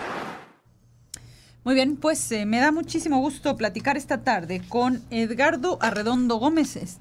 [1.67, 7.01] Muy bien, pues eh, me da muchísimo gusto platicar esta tarde con Edgardo Arredondo Gómez.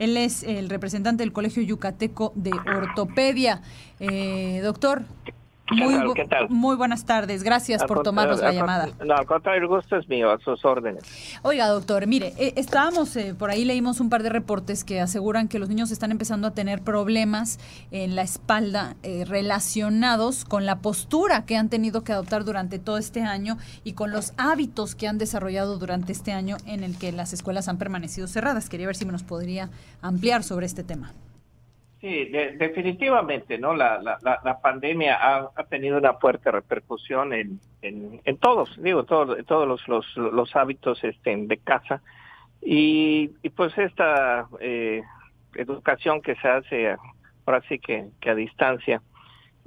[0.00, 3.62] Él es el representante del Colegio Yucateco de Ortopedia.
[4.00, 5.04] Eh, doctor,
[5.70, 6.48] muy, ¿Qué tal?
[6.48, 7.42] muy buenas tardes.
[7.42, 8.88] Gracias Al por tomarnos la llamada.
[9.04, 11.04] No, al contrario, el gusto es mío, a sus órdenes.
[11.42, 15.48] Oiga, doctor, mire, eh, estábamos, eh, por ahí leímos un par de reportes que aseguran
[15.48, 17.58] que los niños están empezando a tener problemas
[17.90, 22.98] en la espalda eh, relacionados con la postura que han tenido que adoptar durante todo
[22.98, 27.12] este año y con los hábitos que han desarrollado durante este año en el que
[27.12, 28.68] las escuelas han permanecido cerradas.
[28.68, 29.70] Quería ver si me nos podría
[30.02, 31.12] ampliar sobre este tema.
[32.00, 33.74] Sí, de- definitivamente, ¿no?
[33.74, 39.38] La, la, la, pandemia ha, ha tenido una fuerte repercusión en, en, todos, digo, todos,
[39.38, 42.00] en todos los, los, los hábitos este, de casa.
[42.62, 45.02] Y, y pues esta eh,
[45.54, 46.96] educación que se hace
[47.44, 49.02] ahora sí que, que a distancia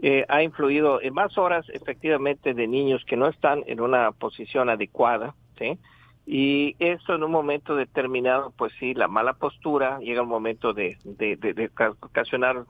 [0.01, 4.69] eh, ha influido en más horas efectivamente de niños que no están en una posición
[4.69, 5.77] adecuada, ¿sí?
[6.25, 10.97] Y esto en un momento determinado, pues sí, la mala postura llega un momento de,
[11.03, 12.63] de, de- de ca- ocasionar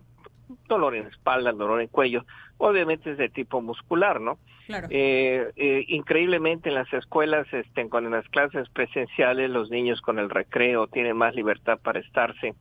[0.67, 2.25] dolor en espalda, dolor en cuello,
[2.57, 4.39] obviamente es de tipo muscular, ¿no?
[4.67, 4.87] Claro.
[4.89, 10.29] Eh, eh, increíblemente en las escuelas, este, con las clases presenciales, los niños con el
[10.29, 12.55] recreo tienen más libertad para estarse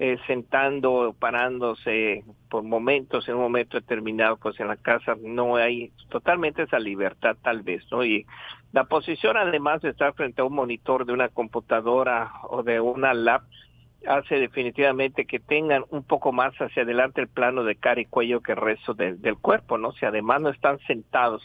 [0.00, 5.90] eh, sentando, parándose por momentos, en un momento determinado, pues en la casa no hay
[6.08, 8.04] totalmente esa libertad tal vez, ¿no?
[8.04, 8.24] Y
[8.72, 13.12] la posición además de estar frente a un monitor de una computadora o de una
[13.12, 13.42] lap
[14.06, 18.40] hace definitivamente que tengan un poco más hacia adelante el plano de cara y cuello
[18.40, 19.92] que el resto del- cuerpo, ¿no?
[19.92, 21.42] Si además no están sentados,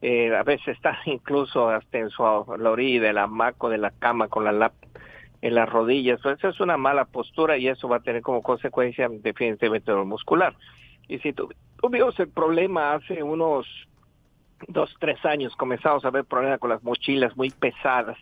[0.00, 2.22] eh, a veces están incluso hasta en su,
[2.56, 4.72] la orilla del hamaco de la cama con la lap
[5.42, 8.42] en las rodillas, pues eso es una mala postura y eso va a tener como
[8.42, 10.54] consecuencia definitivamente dolor muscular.
[11.08, 11.48] Y si tu-
[11.80, 13.66] tuvimos el problema hace unos
[14.68, 18.18] dos, tres años, comenzamos a ver problemas con las mochilas muy pesadas,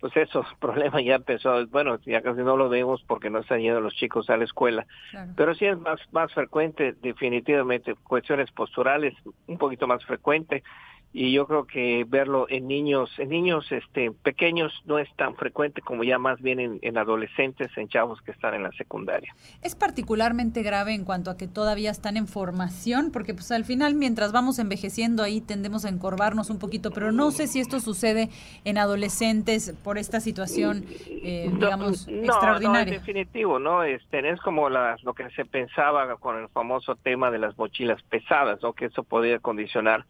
[0.00, 3.80] pues esos problemas ya empezó, bueno, ya casi no lo vemos porque no están yendo
[3.80, 4.86] los chicos a la escuela,
[5.36, 9.14] pero sí es más, más frecuente, definitivamente, cuestiones posturales,
[9.46, 10.62] un poquito más frecuente,
[11.12, 15.80] y yo creo que verlo en niños, en niños este pequeños no es tan frecuente
[15.80, 19.34] como ya más bien en, en adolescentes, en chavos que están en la secundaria.
[19.62, 23.94] Es particularmente grave en cuanto a que todavía están en formación, porque pues al final
[23.94, 28.28] mientras vamos envejeciendo ahí tendemos a encorvarnos un poquito, pero no sé si esto sucede
[28.64, 32.94] en adolescentes por esta situación, eh, digamos, No, no, extraordinaria.
[32.94, 33.82] en definitivo, ¿no?
[33.82, 38.02] Este, es como la- lo que se pensaba con el famoso tema de las mochilas
[38.04, 38.74] pesadas, ¿no?
[38.74, 40.04] Que eso podía condicionar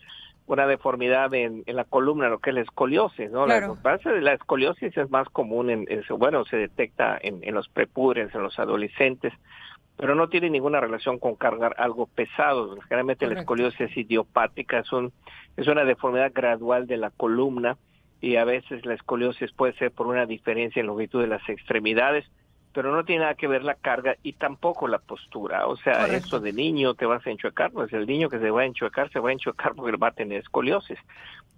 [0.49, 3.45] una deformidad en, en la columna, lo que es la escoliosis, ¿no?
[3.45, 3.77] Claro.
[3.85, 5.87] La, la escoliosis es más común, en,
[6.19, 9.33] bueno, se detecta en, en los prepúberes, en los adolescentes,
[9.99, 12.77] pero no tiene ninguna relación con cargar algo pesado.
[12.83, 15.13] Generalmente la escoliosis es idiopática, es, un,
[15.57, 17.77] es una deformidad gradual de la columna
[18.21, 22.25] y a veces la escoliosis puede ser por una diferencia en longitud de las extremidades,
[22.79, 25.67] pero no tiene nada que ver la carga y tampoco la postura.
[25.67, 26.29] O sea, Correcto.
[26.29, 29.11] eso de niño te vas a enchuecar, pues el niño que se va a enchuecar
[29.11, 30.97] se va a enchuecar porque va a tener escoliosis.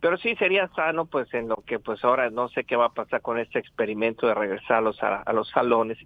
[0.01, 2.95] Pero sí sería sano, pues en lo que pues ahora no sé qué va a
[2.95, 5.99] pasar con este experimento de regresarlos a, a los salones,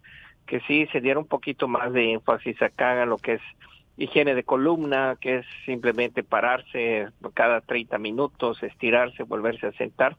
[0.48, 3.42] que sí se diera un poquito más de énfasis acá en lo que es
[3.96, 10.16] higiene de columna, que es simplemente pararse cada 30 minutos, estirarse, volverse a sentar.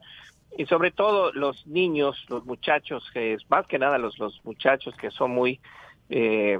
[0.58, 5.10] Y sobre todo los niños, los muchachos, que más que nada los, los muchachos que
[5.10, 5.60] son muy,
[6.08, 6.58] eh,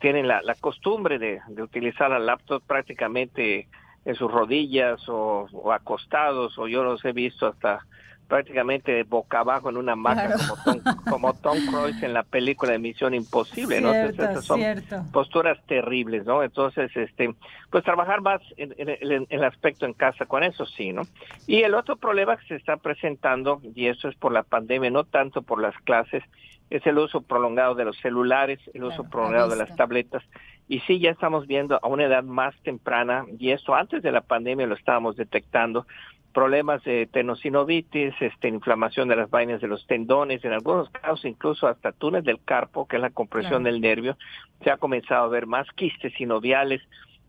[0.00, 3.68] tienen la, costumbre de, de utilizar la laptop prácticamente
[4.04, 7.86] en sus rodillas o acostados, o yo los he visto hasta
[8.28, 10.38] prácticamente boca abajo en una hamaca Claro.
[10.38, 13.92] como, Tom, como Tom Cruise en la película de Misión Imposible, ¿no?
[13.94, 15.02] Entonces, esas son cierto.
[15.12, 16.42] posturas terribles, ¿no?
[16.42, 17.34] Entonces, este,
[17.70, 21.02] pues trabajar más en, en- el aspecto en casa con eso, sí, ¿no?
[21.46, 25.04] Y el otro problema que se está presentando, y eso es por la pandemia, no
[25.04, 26.22] tanto por las clases,
[26.70, 30.22] es el uso prolongado de los celulares, el uso prolongado de las tabletas.
[30.68, 34.20] Y sí, ya estamos viendo a una edad más temprana, y esto antes de la
[34.20, 35.86] pandemia lo estábamos detectando,
[36.32, 41.66] problemas de tenosinovitis, este, inflamación de las vainas de los tendones, en algunos casos incluso
[41.66, 43.72] hasta túnel del carpo, que es la compresión Claro.
[43.72, 44.16] del nervio,
[44.62, 46.82] se ha comenzado a ver más quistes sinoviales.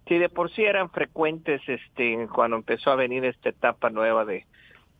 [0.07, 4.45] Si de por sí eran frecuentes este, cuando empezó a venir esta etapa nueva de,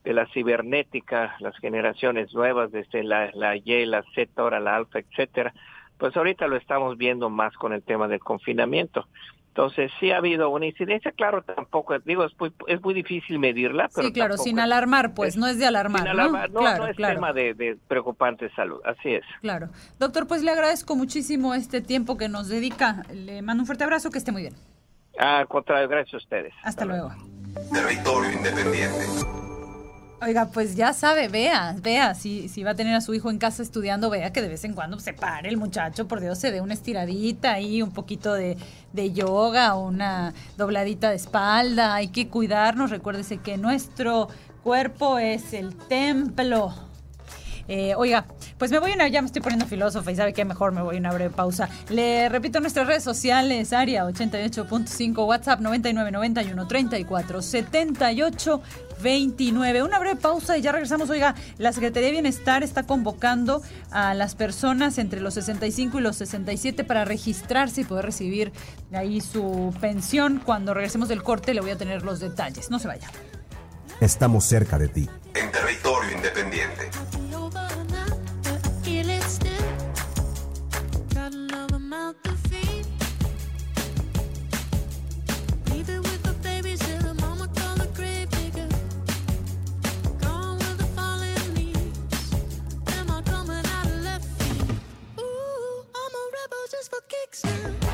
[0.04, 5.00] de la cibernética, las generaciones nuevas, desde la, la Y, la Z, ahora la alfa,
[5.00, 5.52] etcétera,
[5.98, 9.06] pues ahorita lo estamos viendo más con el tema del confinamiento.
[9.50, 13.90] Entonces sí ha habido una incidencia, claro, tampoco, digo, es muy, es muy difícil medirla,
[13.92, 16.12] pero Sí, claro, sin alarmar, pues no es de alarmar, sin ¿no?
[16.12, 17.14] alarmar, no, claro, no es claro.
[17.16, 19.24] tema de, de preocupante salud, así es.
[19.40, 19.68] Claro.
[19.98, 23.02] Doctor, pues le agradezco muchísimo este tiempo que nos dedica.
[23.12, 24.54] Le mando un fuerte abrazo, que esté muy bien.
[25.18, 26.54] Al contrario, gracias a ustedes.
[26.62, 27.10] Hasta luego.
[27.72, 29.49] Territorio Independiente.
[30.22, 33.38] Oiga, pues ya sabe, vea, vea, si, si va a tener a su hijo en
[33.38, 36.52] casa estudiando, vea que de vez en cuando se pare el muchacho, por Dios, se
[36.52, 38.58] dé una estiradita ahí, un poquito de,
[38.92, 44.28] de yoga, una dobladita de espalda, hay que cuidarnos, recuérdese que nuestro
[44.62, 46.74] cuerpo es el templo.
[47.66, 48.26] Eh, oiga,
[48.58, 50.82] pues me voy a una, ya me estoy poniendo filósofa y sabe que mejor me
[50.82, 51.68] voy a una breve pausa.
[51.88, 58.62] Le repito nuestras redes sociales, Aria 88.5, WhatsApp 9991 34 78
[59.02, 59.82] 29.
[59.82, 61.10] Una breve pausa y ya regresamos.
[61.10, 66.16] Oiga, la Secretaría de Bienestar está convocando a las personas entre los 65 y los
[66.16, 68.52] 67 para registrarse y poder recibir
[68.92, 70.40] ahí su pensión.
[70.44, 72.70] Cuando regresemos del corte le voy a tener los detalles.
[72.70, 73.08] No se vaya.
[74.00, 75.08] Estamos cerca de ti.
[75.34, 76.90] En territorio independiente.
[97.30, 97.89] fix now.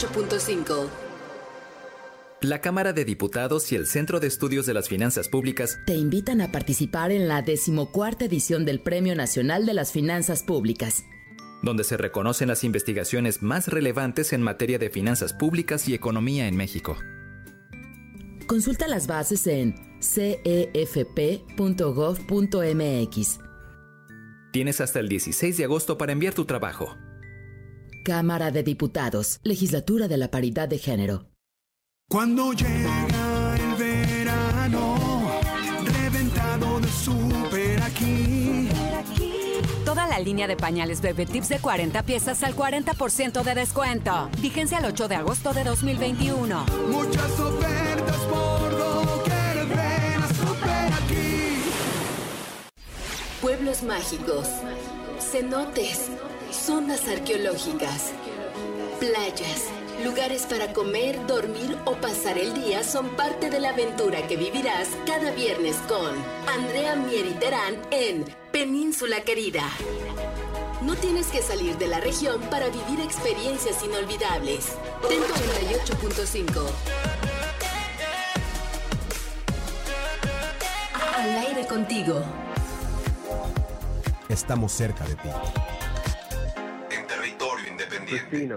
[0.00, 0.88] ...88.5...
[2.42, 6.40] La Cámara de Diputados y el Centro de Estudios de las Finanzas Públicas te invitan
[6.40, 11.04] a participar en la decimocuarta edición del Premio Nacional de las Finanzas Públicas.
[11.62, 16.56] donde se reconocen las investigaciones más relevantes en materia de finanzas públicas y economía en
[16.56, 16.96] México.
[18.46, 20.88] Consulta las bases en cefp.gov.mx.
[24.52, 26.96] Tienes hasta el 16 de agosto para enviar tu trabajo.
[28.02, 31.26] Cámara de Diputados, Legislatura de la Paridad de Género.
[32.08, 35.30] Cuando llega el verano,
[35.84, 38.68] reventado de súper aquí.
[39.84, 44.28] Toda la línea de pañales Bebé Tips de 40 piezas al 40% de descuento.
[44.40, 46.64] Vigencia el 8 de agosto de 2021.
[46.90, 51.62] Muchas ofertas por doquier, ven a súper aquí.
[53.40, 54.48] Pueblos mágicos,
[55.18, 56.10] cenotes,
[56.52, 58.12] zonas arqueológicas,
[58.98, 59.64] playas,
[60.04, 64.88] lugares para comer, dormir o pasar el día son parte de la aventura que vivirás
[65.06, 66.14] cada viernes con
[66.48, 69.64] Andrea Mieri Terán en Península Querida.
[70.82, 74.76] No tienes que salir de la región para vivir experiencias inolvidables.
[75.08, 76.66] Ten 88.5.
[81.16, 82.22] Al aire contigo.
[84.28, 85.28] Estamos cerca de ti.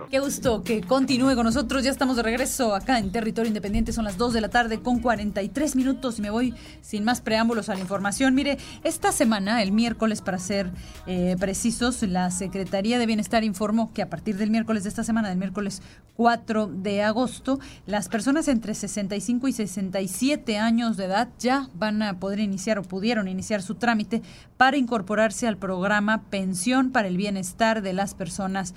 [0.09, 1.83] Qué gusto que continúe con nosotros.
[1.83, 3.93] Ya estamos de regreso acá en Territorio Independiente.
[3.93, 7.69] Son las 2 de la tarde con 43 minutos y me voy sin más preámbulos
[7.69, 8.33] a la información.
[8.33, 10.71] Mire, esta semana, el miércoles para ser
[11.05, 15.29] eh, precisos, la Secretaría de Bienestar informó que a partir del miércoles de esta semana,
[15.29, 15.81] del miércoles
[16.15, 22.19] 4 de agosto, las personas entre 65 y 67 años de edad ya van a
[22.19, 24.21] poder iniciar o pudieron iniciar su trámite
[24.57, 28.73] para incorporarse al programa Pensión para el Bienestar de las Personas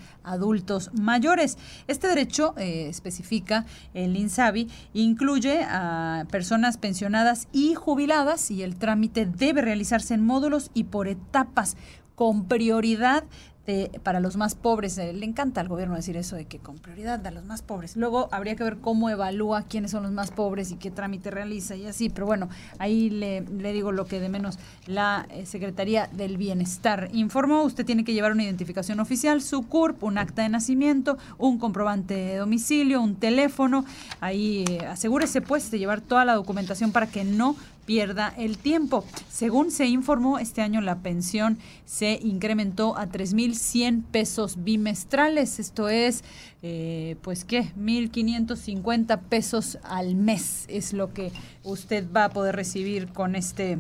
[0.93, 1.57] Mayores.
[1.87, 3.65] Este derecho, eh, especifica
[3.95, 10.71] el INSABI, incluye a personas pensionadas y jubiladas y el trámite debe realizarse en módulos
[10.75, 11.77] y por etapas
[12.15, 13.25] con prioridad
[13.67, 14.97] de- para los más pobres.
[14.99, 17.97] Eh, le encanta al gobierno decir eso de que con prioridad a los más pobres.
[17.97, 21.75] Luego habría que ver cómo evalúa quiénes son los más pobres y qué trámite realiza
[21.77, 22.09] y así.
[22.09, 22.49] Pero bueno,
[22.79, 27.63] ahí le, le digo lo que de menos la eh, Secretaría del Bienestar informó.
[27.63, 32.15] Usted tiene que llevar una identificación oficial, su CURP, un acta de nacimiento, un comprobante
[32.15, 33.85] de domicilio, un teléfono.
[34.21, 37.57] Ahí eh, asegúrese pues de llevar toda la documentación para que no
[37.87, 39.05] pierda el tiempo.
[39.31, 45.59] Según se informó, este año la pensión se incrementó a 3.100 pesos bimestrales.
[45.59, 46.25] Esto es,
[46.63, 47.73] eh, pues, ¿qué?
[47.79, 51.33] 1.550 pesos al mes es lo que
[51.63, 53.79] usted va a poder recibir con este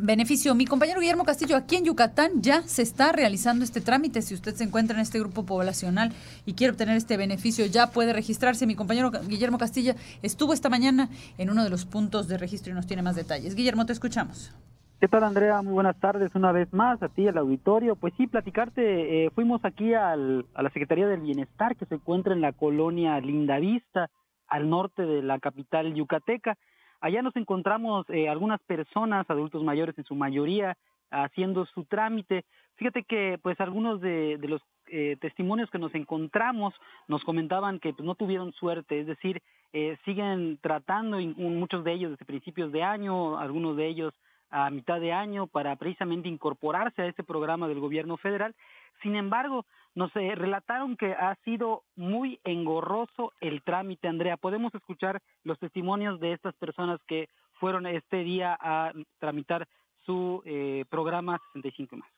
[0.00, 0.54] beneficio.
[0.54, 4.22] Mi compañero Guillermo Castillo, aquí en Yucatán ya se está realizando este trámite.
[4.22, 6.12] Si usted se encuentra en este grupo poblacional
[6.46, 8.66] y quiere obtener este beneficio, ya puede registrarse.
[8.66, 11.08] Mi compañero Guillermo Castilla estuvo esta mañana
[11.38, 13.54] en uno de los puntos de registro y nos tiene más detalles.
[13.54, 14.52] Guillermo, te escuchamos.
[15.00, 15.62] ¿Qué tal, Andrea?
[15.62, 17.96] Muy buenas tardes una vez más a ti, al auditorio.
[17.96, 22.34] Pues sí, platicarte, eh, fuimos aquí al, a la Secretaría del Bienestar que se encuentra
[22.34, 24.10] en la colonia Lindavista,
[24.46, 26.58] al norte de la capital yucateca.
[27.00, 30.76] Allá nos encontramos eh, algunas personas, adultos mayores en su mayoría,
[31.10, 32.44] haciendo su trámite.
[32.76, 36.74] Fíjate que pues algunos de, de los eh, testimonios que nos encontramos
[37.06, 42.10] nos comentaban que pues, no tuvieron suerte, es decir, eh, siguen tratando, muchos de ellos
[42.10, 44.12] desde principios de año, algunos de ellos
[44.50, 48.54] a mitad de año para precisamente incorporarse a este programa del gobierno federal.
[49.00, 49.64] Sin embargo,
[49.94, 54.36] nos eh, relataron que ha sido muy engorroso el trámite, Andrea.
[54.36, 59.66] Podemos escuchar los testimonios de estas personas que fueron este día a tramitar
[60.06, 62.08] su eh, programa 65 más.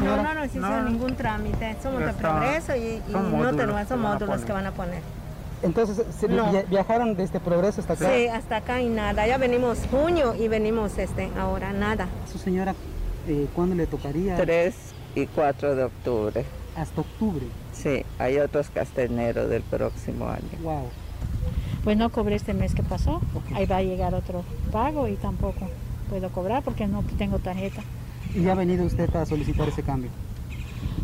[0.00, 0.90] No, no nos hicieron No.
[0.90, 1.76] ningún trámite.
[1.80, 4.46] Somos de progreso y, y son no tenemos a módulos poner.
[4.46, 5.02] que van a poner.
[5.62, 6.50] Entonces, ¿se No.
[6.50, 8.10] via- ¿viajaron desde Progreso hasta acá?
[8.14, 9.26] Sí, hasta acá y nada.
[9.26, 12.08] Ya venimos junio y venimos este ahora nada.
[12.26, 12.74] Su señora,
[13.28, 14.36] eh, ¿cuándo le tocaría?
[14.36, 16.44] 3 y 4 de octubre.
[16.76, 17.46] Hasta octubre.
[17.72, 20.48] Sí, hay otros que hasta enero del próximo año.
[20.62, 20.88] Wow.
[21.84, 23.20] Pues no cobré este mes que pasó.
[23.54, 25.68] Ahí va a llegar otro pago y tampoco
[26.08, 27.82] puedo cobrar porque no tengo tarjeta.
[28.34, 30.10] ¿Y ya ha venido usted a solicitar ese cambio?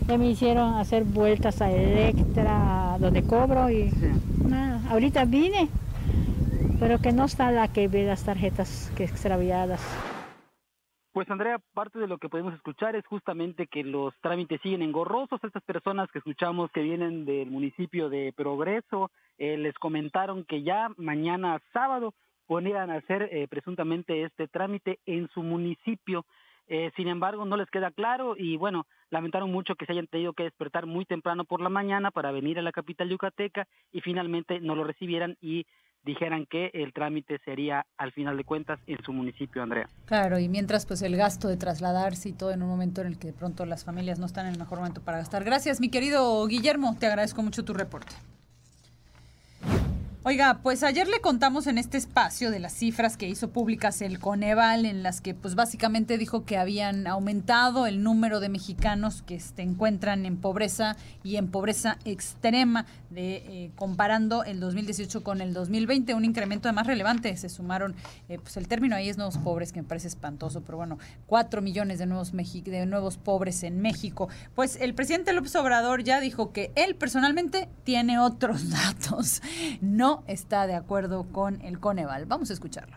[0.07, 3.93] Ya me hicieron hacer vueltas a Electra, donde cobro y
[4.47, 4.81] nada.
[4.91, 5.69] Ahorita vine,
[6.81, 9.81] pero que no está la que ve las tarjetas que extraviadas.
[11.13, 15.43] Pues Andrea, parte de lo que podemos escuchar es justamente que los trámites siguen engorrosos.
[15.43, 20.91] Estas personas que escuchamos que vienen del municipio de Progreso eh, les comentaron que ya
[20.97, 22.15] mañana sábado
[22.47, 26.25] podrían hacer eh, presuntamente este trámite en su municipio.
[26.67, 30.35] Eh, sin embargo, no les queda claro y bueno, lamentaron mucho que se hayan tenido
[30.35, 34.61] que despertar muy temprano por la mañana para venir a la capital yucateca y finalmente
[34.61, 35.65] no lo recibieran y
[36.05, 39.89] dijeran que el trámite sería al final de cuentas en su municipio, Andrea.
[40.07, 43.19] Claro, y mientras pues el gasto de trasladarse y todo en un momento en el
[43.19, 45.45] que de pronto las familias no están en el mejor momento para gastar.
[45.45, 48.15] Gracias, mi querido Guillermo, te agradezco mucho tu reporte.
[50.29, 54.19] Oiga, pues ayer le contamos en este espacio de las cifras que hizo públicas el
[54.19, 59.41] Coneval, en las que pues básicamente dijo que habían aumentado el número de mexicanos que
[59.41, 65.55] se encuentran en pobreza y en pobreza extrema, de, eh, comparando el 2018 con el
[65.55, 67.35] 2020, un incremento además relevante.
[67.39, 67.97] Se sumaron,
[68.29, 71.63] eh, pues el término ahí es nuevos pobres, que me parece espantoso, pero bueno, cuatro
[71.63, 74.29] millones de nuevos, mexi- de nuevos pobres en México.
[74.55, 79.41] Pues el presidente López Obrador ya dijo que él personalmente tiene otros datos.
[79.81, 82.27] No está de acuerdo con el Coneval.
[82.27, 82.97] Vamos a escucharlo.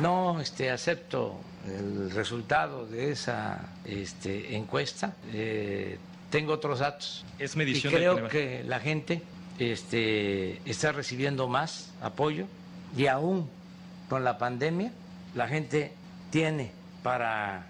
[0.00, 1.36] No este, acepto
[1.66, 5.14] el resultado de esa este, encuesta.
[5.32, 5.98] Eh,
[6.30, 7.24] tengo otros datos.
[7.38, 9.22] Es medición y creo que la gente
[9.58, 12.46] este, está recibiendo más apoyo
[12.96, 13.48] y aún
[14.08, 14.92] con la pandemia
[15.34, 15.92] la gente
[16.30, 16.72] tiene
[17.02, 17.66] para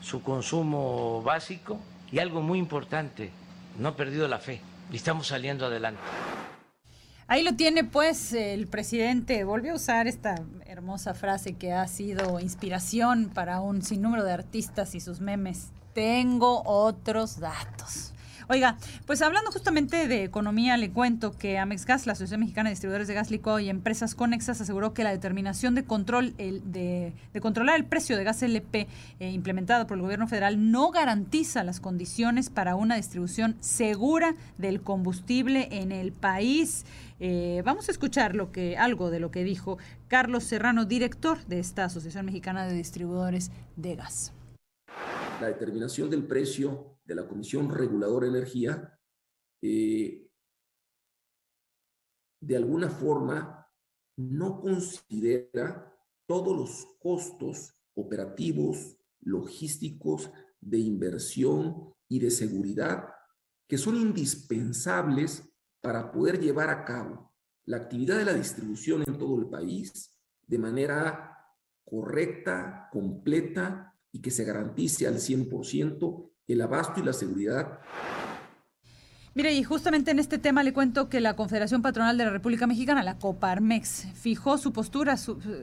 [0.00, 1.80] su consumo básico
[2.12, 3.30] y algo muy importante,
[3.78, 4.60] no ha perdido la fe
[4.92, 6.00] y estamos saliendo adelante.
[7.26, 9.44] Ahí lo tiene pues el presidente.
[9.44, 10.34] Volvió a usar esta
[10.66, 15.68] hermosa frase que ha sido inspiración para un sinnúmero de artistas y sus memes.
[15.94, 18.13] Tengo otros datos.
[18.48, 18.76] Oiga,
[19.06, 23.08] pues hablando justamente de economía, le cuento que Amex Gas, la Asociación Mexicana de Distribuidores
[23.08, 27.84] de Gas Licuado y Empresas Conexas, aseguró que la determinación de control de controlar el
[27.84, 28.86] precio de gas LP
[29.20, 34.80] eh, implementada por el gobierno federal no garantiza las condiciones para una distribución segura del
[34.80, 36.84] combustible en el país.
[37.20, 41.60] Eh, vamos a escuchar lo que, algo de lo que dijo Carlos Serrano, director de
[41.60, 44.32] esta Asociación Mexicana de Distribuidores de Gas.
[45.40, 48.98] la determinación del precio de la Comisión Reguladora de Energía
[49.62, 50.28] eh,
[52.40, 53.66] de alguna forma
[54.16, 55.92] no considera
[56.26, 63.08] todos los costos operativos, logísticos, de inversión y de seguridad
[63.68, 65.42] que son indispensables
[65.80, 67.32] para poder llevar a cabo
[67.66, 70.14] la actividad de la distribución en todo el país
[70.46, 71.38] de manera
[71.84, 77.78] correcta, completa y que se garantice al 100% el abasto y la seguridad.
[79.36, 82.68] Mire, y justamente en este tema le cuento que la Confederación Patronal de la República
[82.68, 85.16] Mexicana, la Coparmex, fijó su postura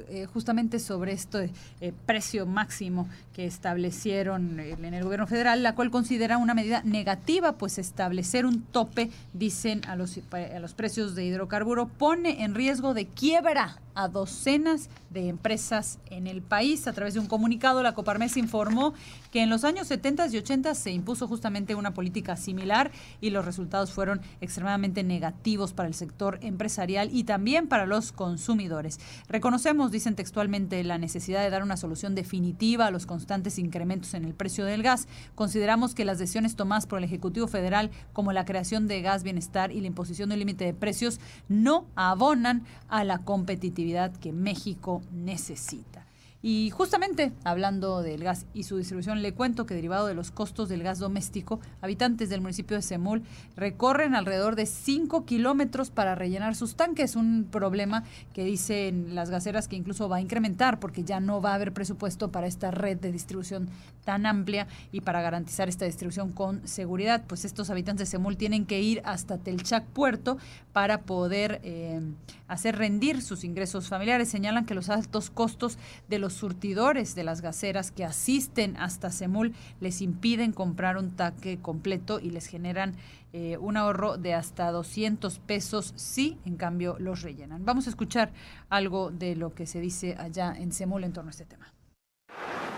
[0.10, 5.90] eh, justamente sobre este eh, precio máximo que establecieron en el gobierno federal, la cual
[5.90, 11.24] considera una medida negativa, pues establecer un tope, dicen, a los, a los precios de
[11.24, 16.88] hidrocarburo, pone en riesgo de quiebra a docenas de empresas en el país.
[16.88, 18.94] A través de un comunicado, la Coparmex informó
[19.32, 23.46] que en los años 70 y 80 se impuso justamente una política similar y los
[23.46, 29.00] resultados fueron extremadamente negativos para el sector empresarial y también para los consumidores.
[29.28, 34.26] Reconocemos, dicen textualmente, la necesidad de dar una solución definitiva a los constantes incrementos en
[34.26, 35.08] el precio del gas.
[35.36, 39.72] Consideramos que las decisiones tomadas por el Ejecutivo Federal, como la creación de gas bienestar
[39.72, 41.20] y la imposición de un límite de precios,
[41.50, 43.81] no abonan a la competitividad
[44.20, 46.06] que México necesita.
[46.44, 50.70] Y justamente hablando del gas y su distribución, le cuento que derivado de los costos
[50.70, 53.22] del gas doméstico, habitantes del municipio de Semul
[53.56, 57.16] recorren alrededor de 5 kilómetros para rellenar sus tanques.
[57.16, 61.52] Un problema que dicen las gaseras que incluso va a incrementar porque ya no va
[61.52, 63.70] a haber presupuesto para esta red de distribución
[64.04, 67.24] tan amplia y para garantizar esta distribución con seguridad.
[67.28, 70.40] Pues estos habitantes de Semul tienen que ir hasta Telchac Puerto
[70.74, 72.00] para poder eh,
[72.48, 74.30] hacer rendir sus ingresos familiares.
[74.30, 75.78] Señalan que los altos costos
[76.08, 81.60] de los surtidores de las gaseras que asisten hasta Semul les impiden comprar un taque
[81.60, 82.96] completo y les generan
[83.34, 87.64] eh, un ahorro de hasta 200 pesos si en cambio los rellenan.
[87.64, 88.32] Vamos a escuchar
[88.70, 91.74] algo de lo que se dice allá en Semul en torno a este tema.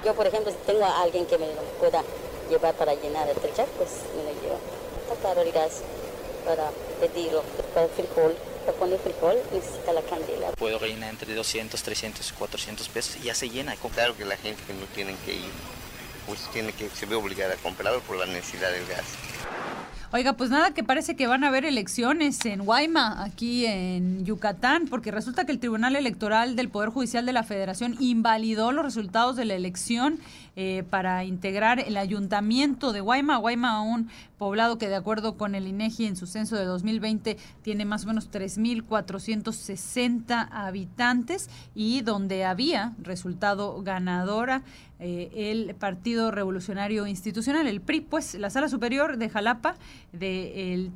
[0.05, 2.03] Yo, por ejemplo, si tengo a alguien que me lo pueda
[2.49, 4.59] llevar para llenar el trechar, pues me lo llevo.
[5.11, 6.02] Está el
[6.43, 7.43] para pedirlo,
[7.73, 8.35] para el frijol.
[8.65, 10.51] Para poner frijol necesita la candela.
[10.51, 13.75] Puedo rellenar entre 200, 300, 400 pesos y ya se llena.
[13.75, 15.51] Claro que la gente que no tiene que ir,
[16.25, 19.05] pues tiene que, se ve obligada a comprarlo por la necesidad del gas.
[20.15, 24.87] Oiga, pues nada, que parece que van a haber elecciones en Guayma, aquí en Yucatán,
[24.87, 29.35] porque resulta que el Tribunal Electoral del Poder Judicial de la Federación invalidó los resultados
[29.35, 30.19] de la elección
[30.55, 33.37] eh, para integrar el ayuntamiento de Guayma.
[33.37, 37.85] Guayma, un poblado que de acuerdo con el INEGI en su censo de 2020 tiene
[37.85, 44.61] más o menos 3.460 habitantes y donde había resultado ganadora
[44.99, 49.73] eh, el Partido Revolucionario Institucional, el PRI, pues la Sala Superior de Jalapa
[50.11, 50.91] del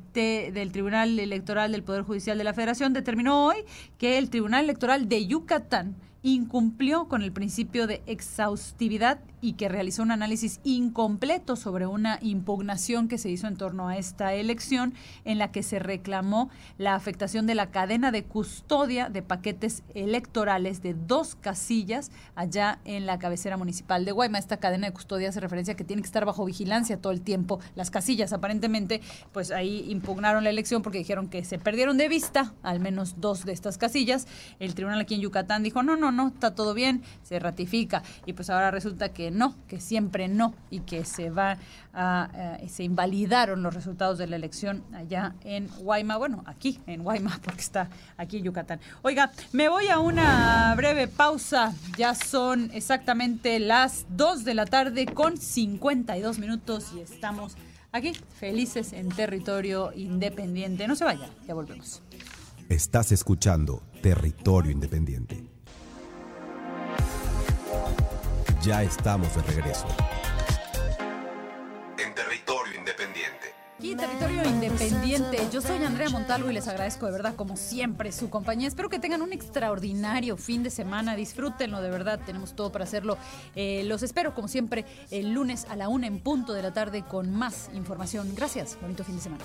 [0.72, 3.56] Tribunal Electoral del Poder Judicial de la Federación determinó hoy
[3.98, 10.02] que el Tribunal Electoral de Yucatán incumplió con el principio de exhaustividad y que realizó
[10.02, 14.94] un análisis incompleto sobre una impugnación que se hizo en torno a esta elección
[15.24, 20.82] en la que se reclamó la afectación de la cadena de custodia de paquetes electorales
[20.82, 24.38] de dos casillas allá en la cabecera municipal de Guayma.
[24.38, 27.20] Esta cadena de custodia hace referencia a que tiene que estar bajo vigilancia todo el
[27.20, 27.60] tiempo.
[27.74, 29.00] Las casillas aparentemente
[29.32, 33.44] pues ahí impugnaron la elección porque dijeron que se perdieron de vista al menos dos
[33.44, 34.26] de estas casillas.
[34.58, 38.02] El tribunal aquí en Yucatán dijo, no, no, no, está todo bien, se ratifica.
[38.26, 41.58] Y pues ahora resulta que no, que siempre no, y que se va
[41.92, 47.02] a, eh, se invalidaron los resultados de la elección allá en Guayma, bueno, aquí en
[47.02, 48.80] Guayma, porque está aquí en Yucatán.
[49.02, 55.06] Oiga, me voy a una breve pausa, ya son exactamente las 2 de la tarde
[55.06, 57.56] con 52 minutos y estamos
[57.92, 60.86] aquí felices en territorio independiente.
[60.86, 62.02] No se vaya, ya volvemos.
[62.68, 65.42] Estás escuchando Territorio Independiente.
[68.62, 69.86] Ya estamos de regreso.
[71.96, 73.54] En territorio independiente.
[73.78, 75.38] Aquí, Territorio Independiente.
[75.52, 78.66] Yo soy Andrea Montalvo y les agradezco de verdad, como siempre, su compañía.
[78.66, 81.14] Espero que tengan un extraordinario fin de semana.
[81.14, 82.18] Disfrútenlo, de verdad.
[82.26, 83.16] Tenemos todo para hacerlo.
[83.54, 87.04] Eh, los espero, como siempre, el lunes a la una en punto de la tarde
[87.04, 88.34] con más información.
[88.34, 88.76] Gracias.
[88.80, 89.44] Bonito fin de semana.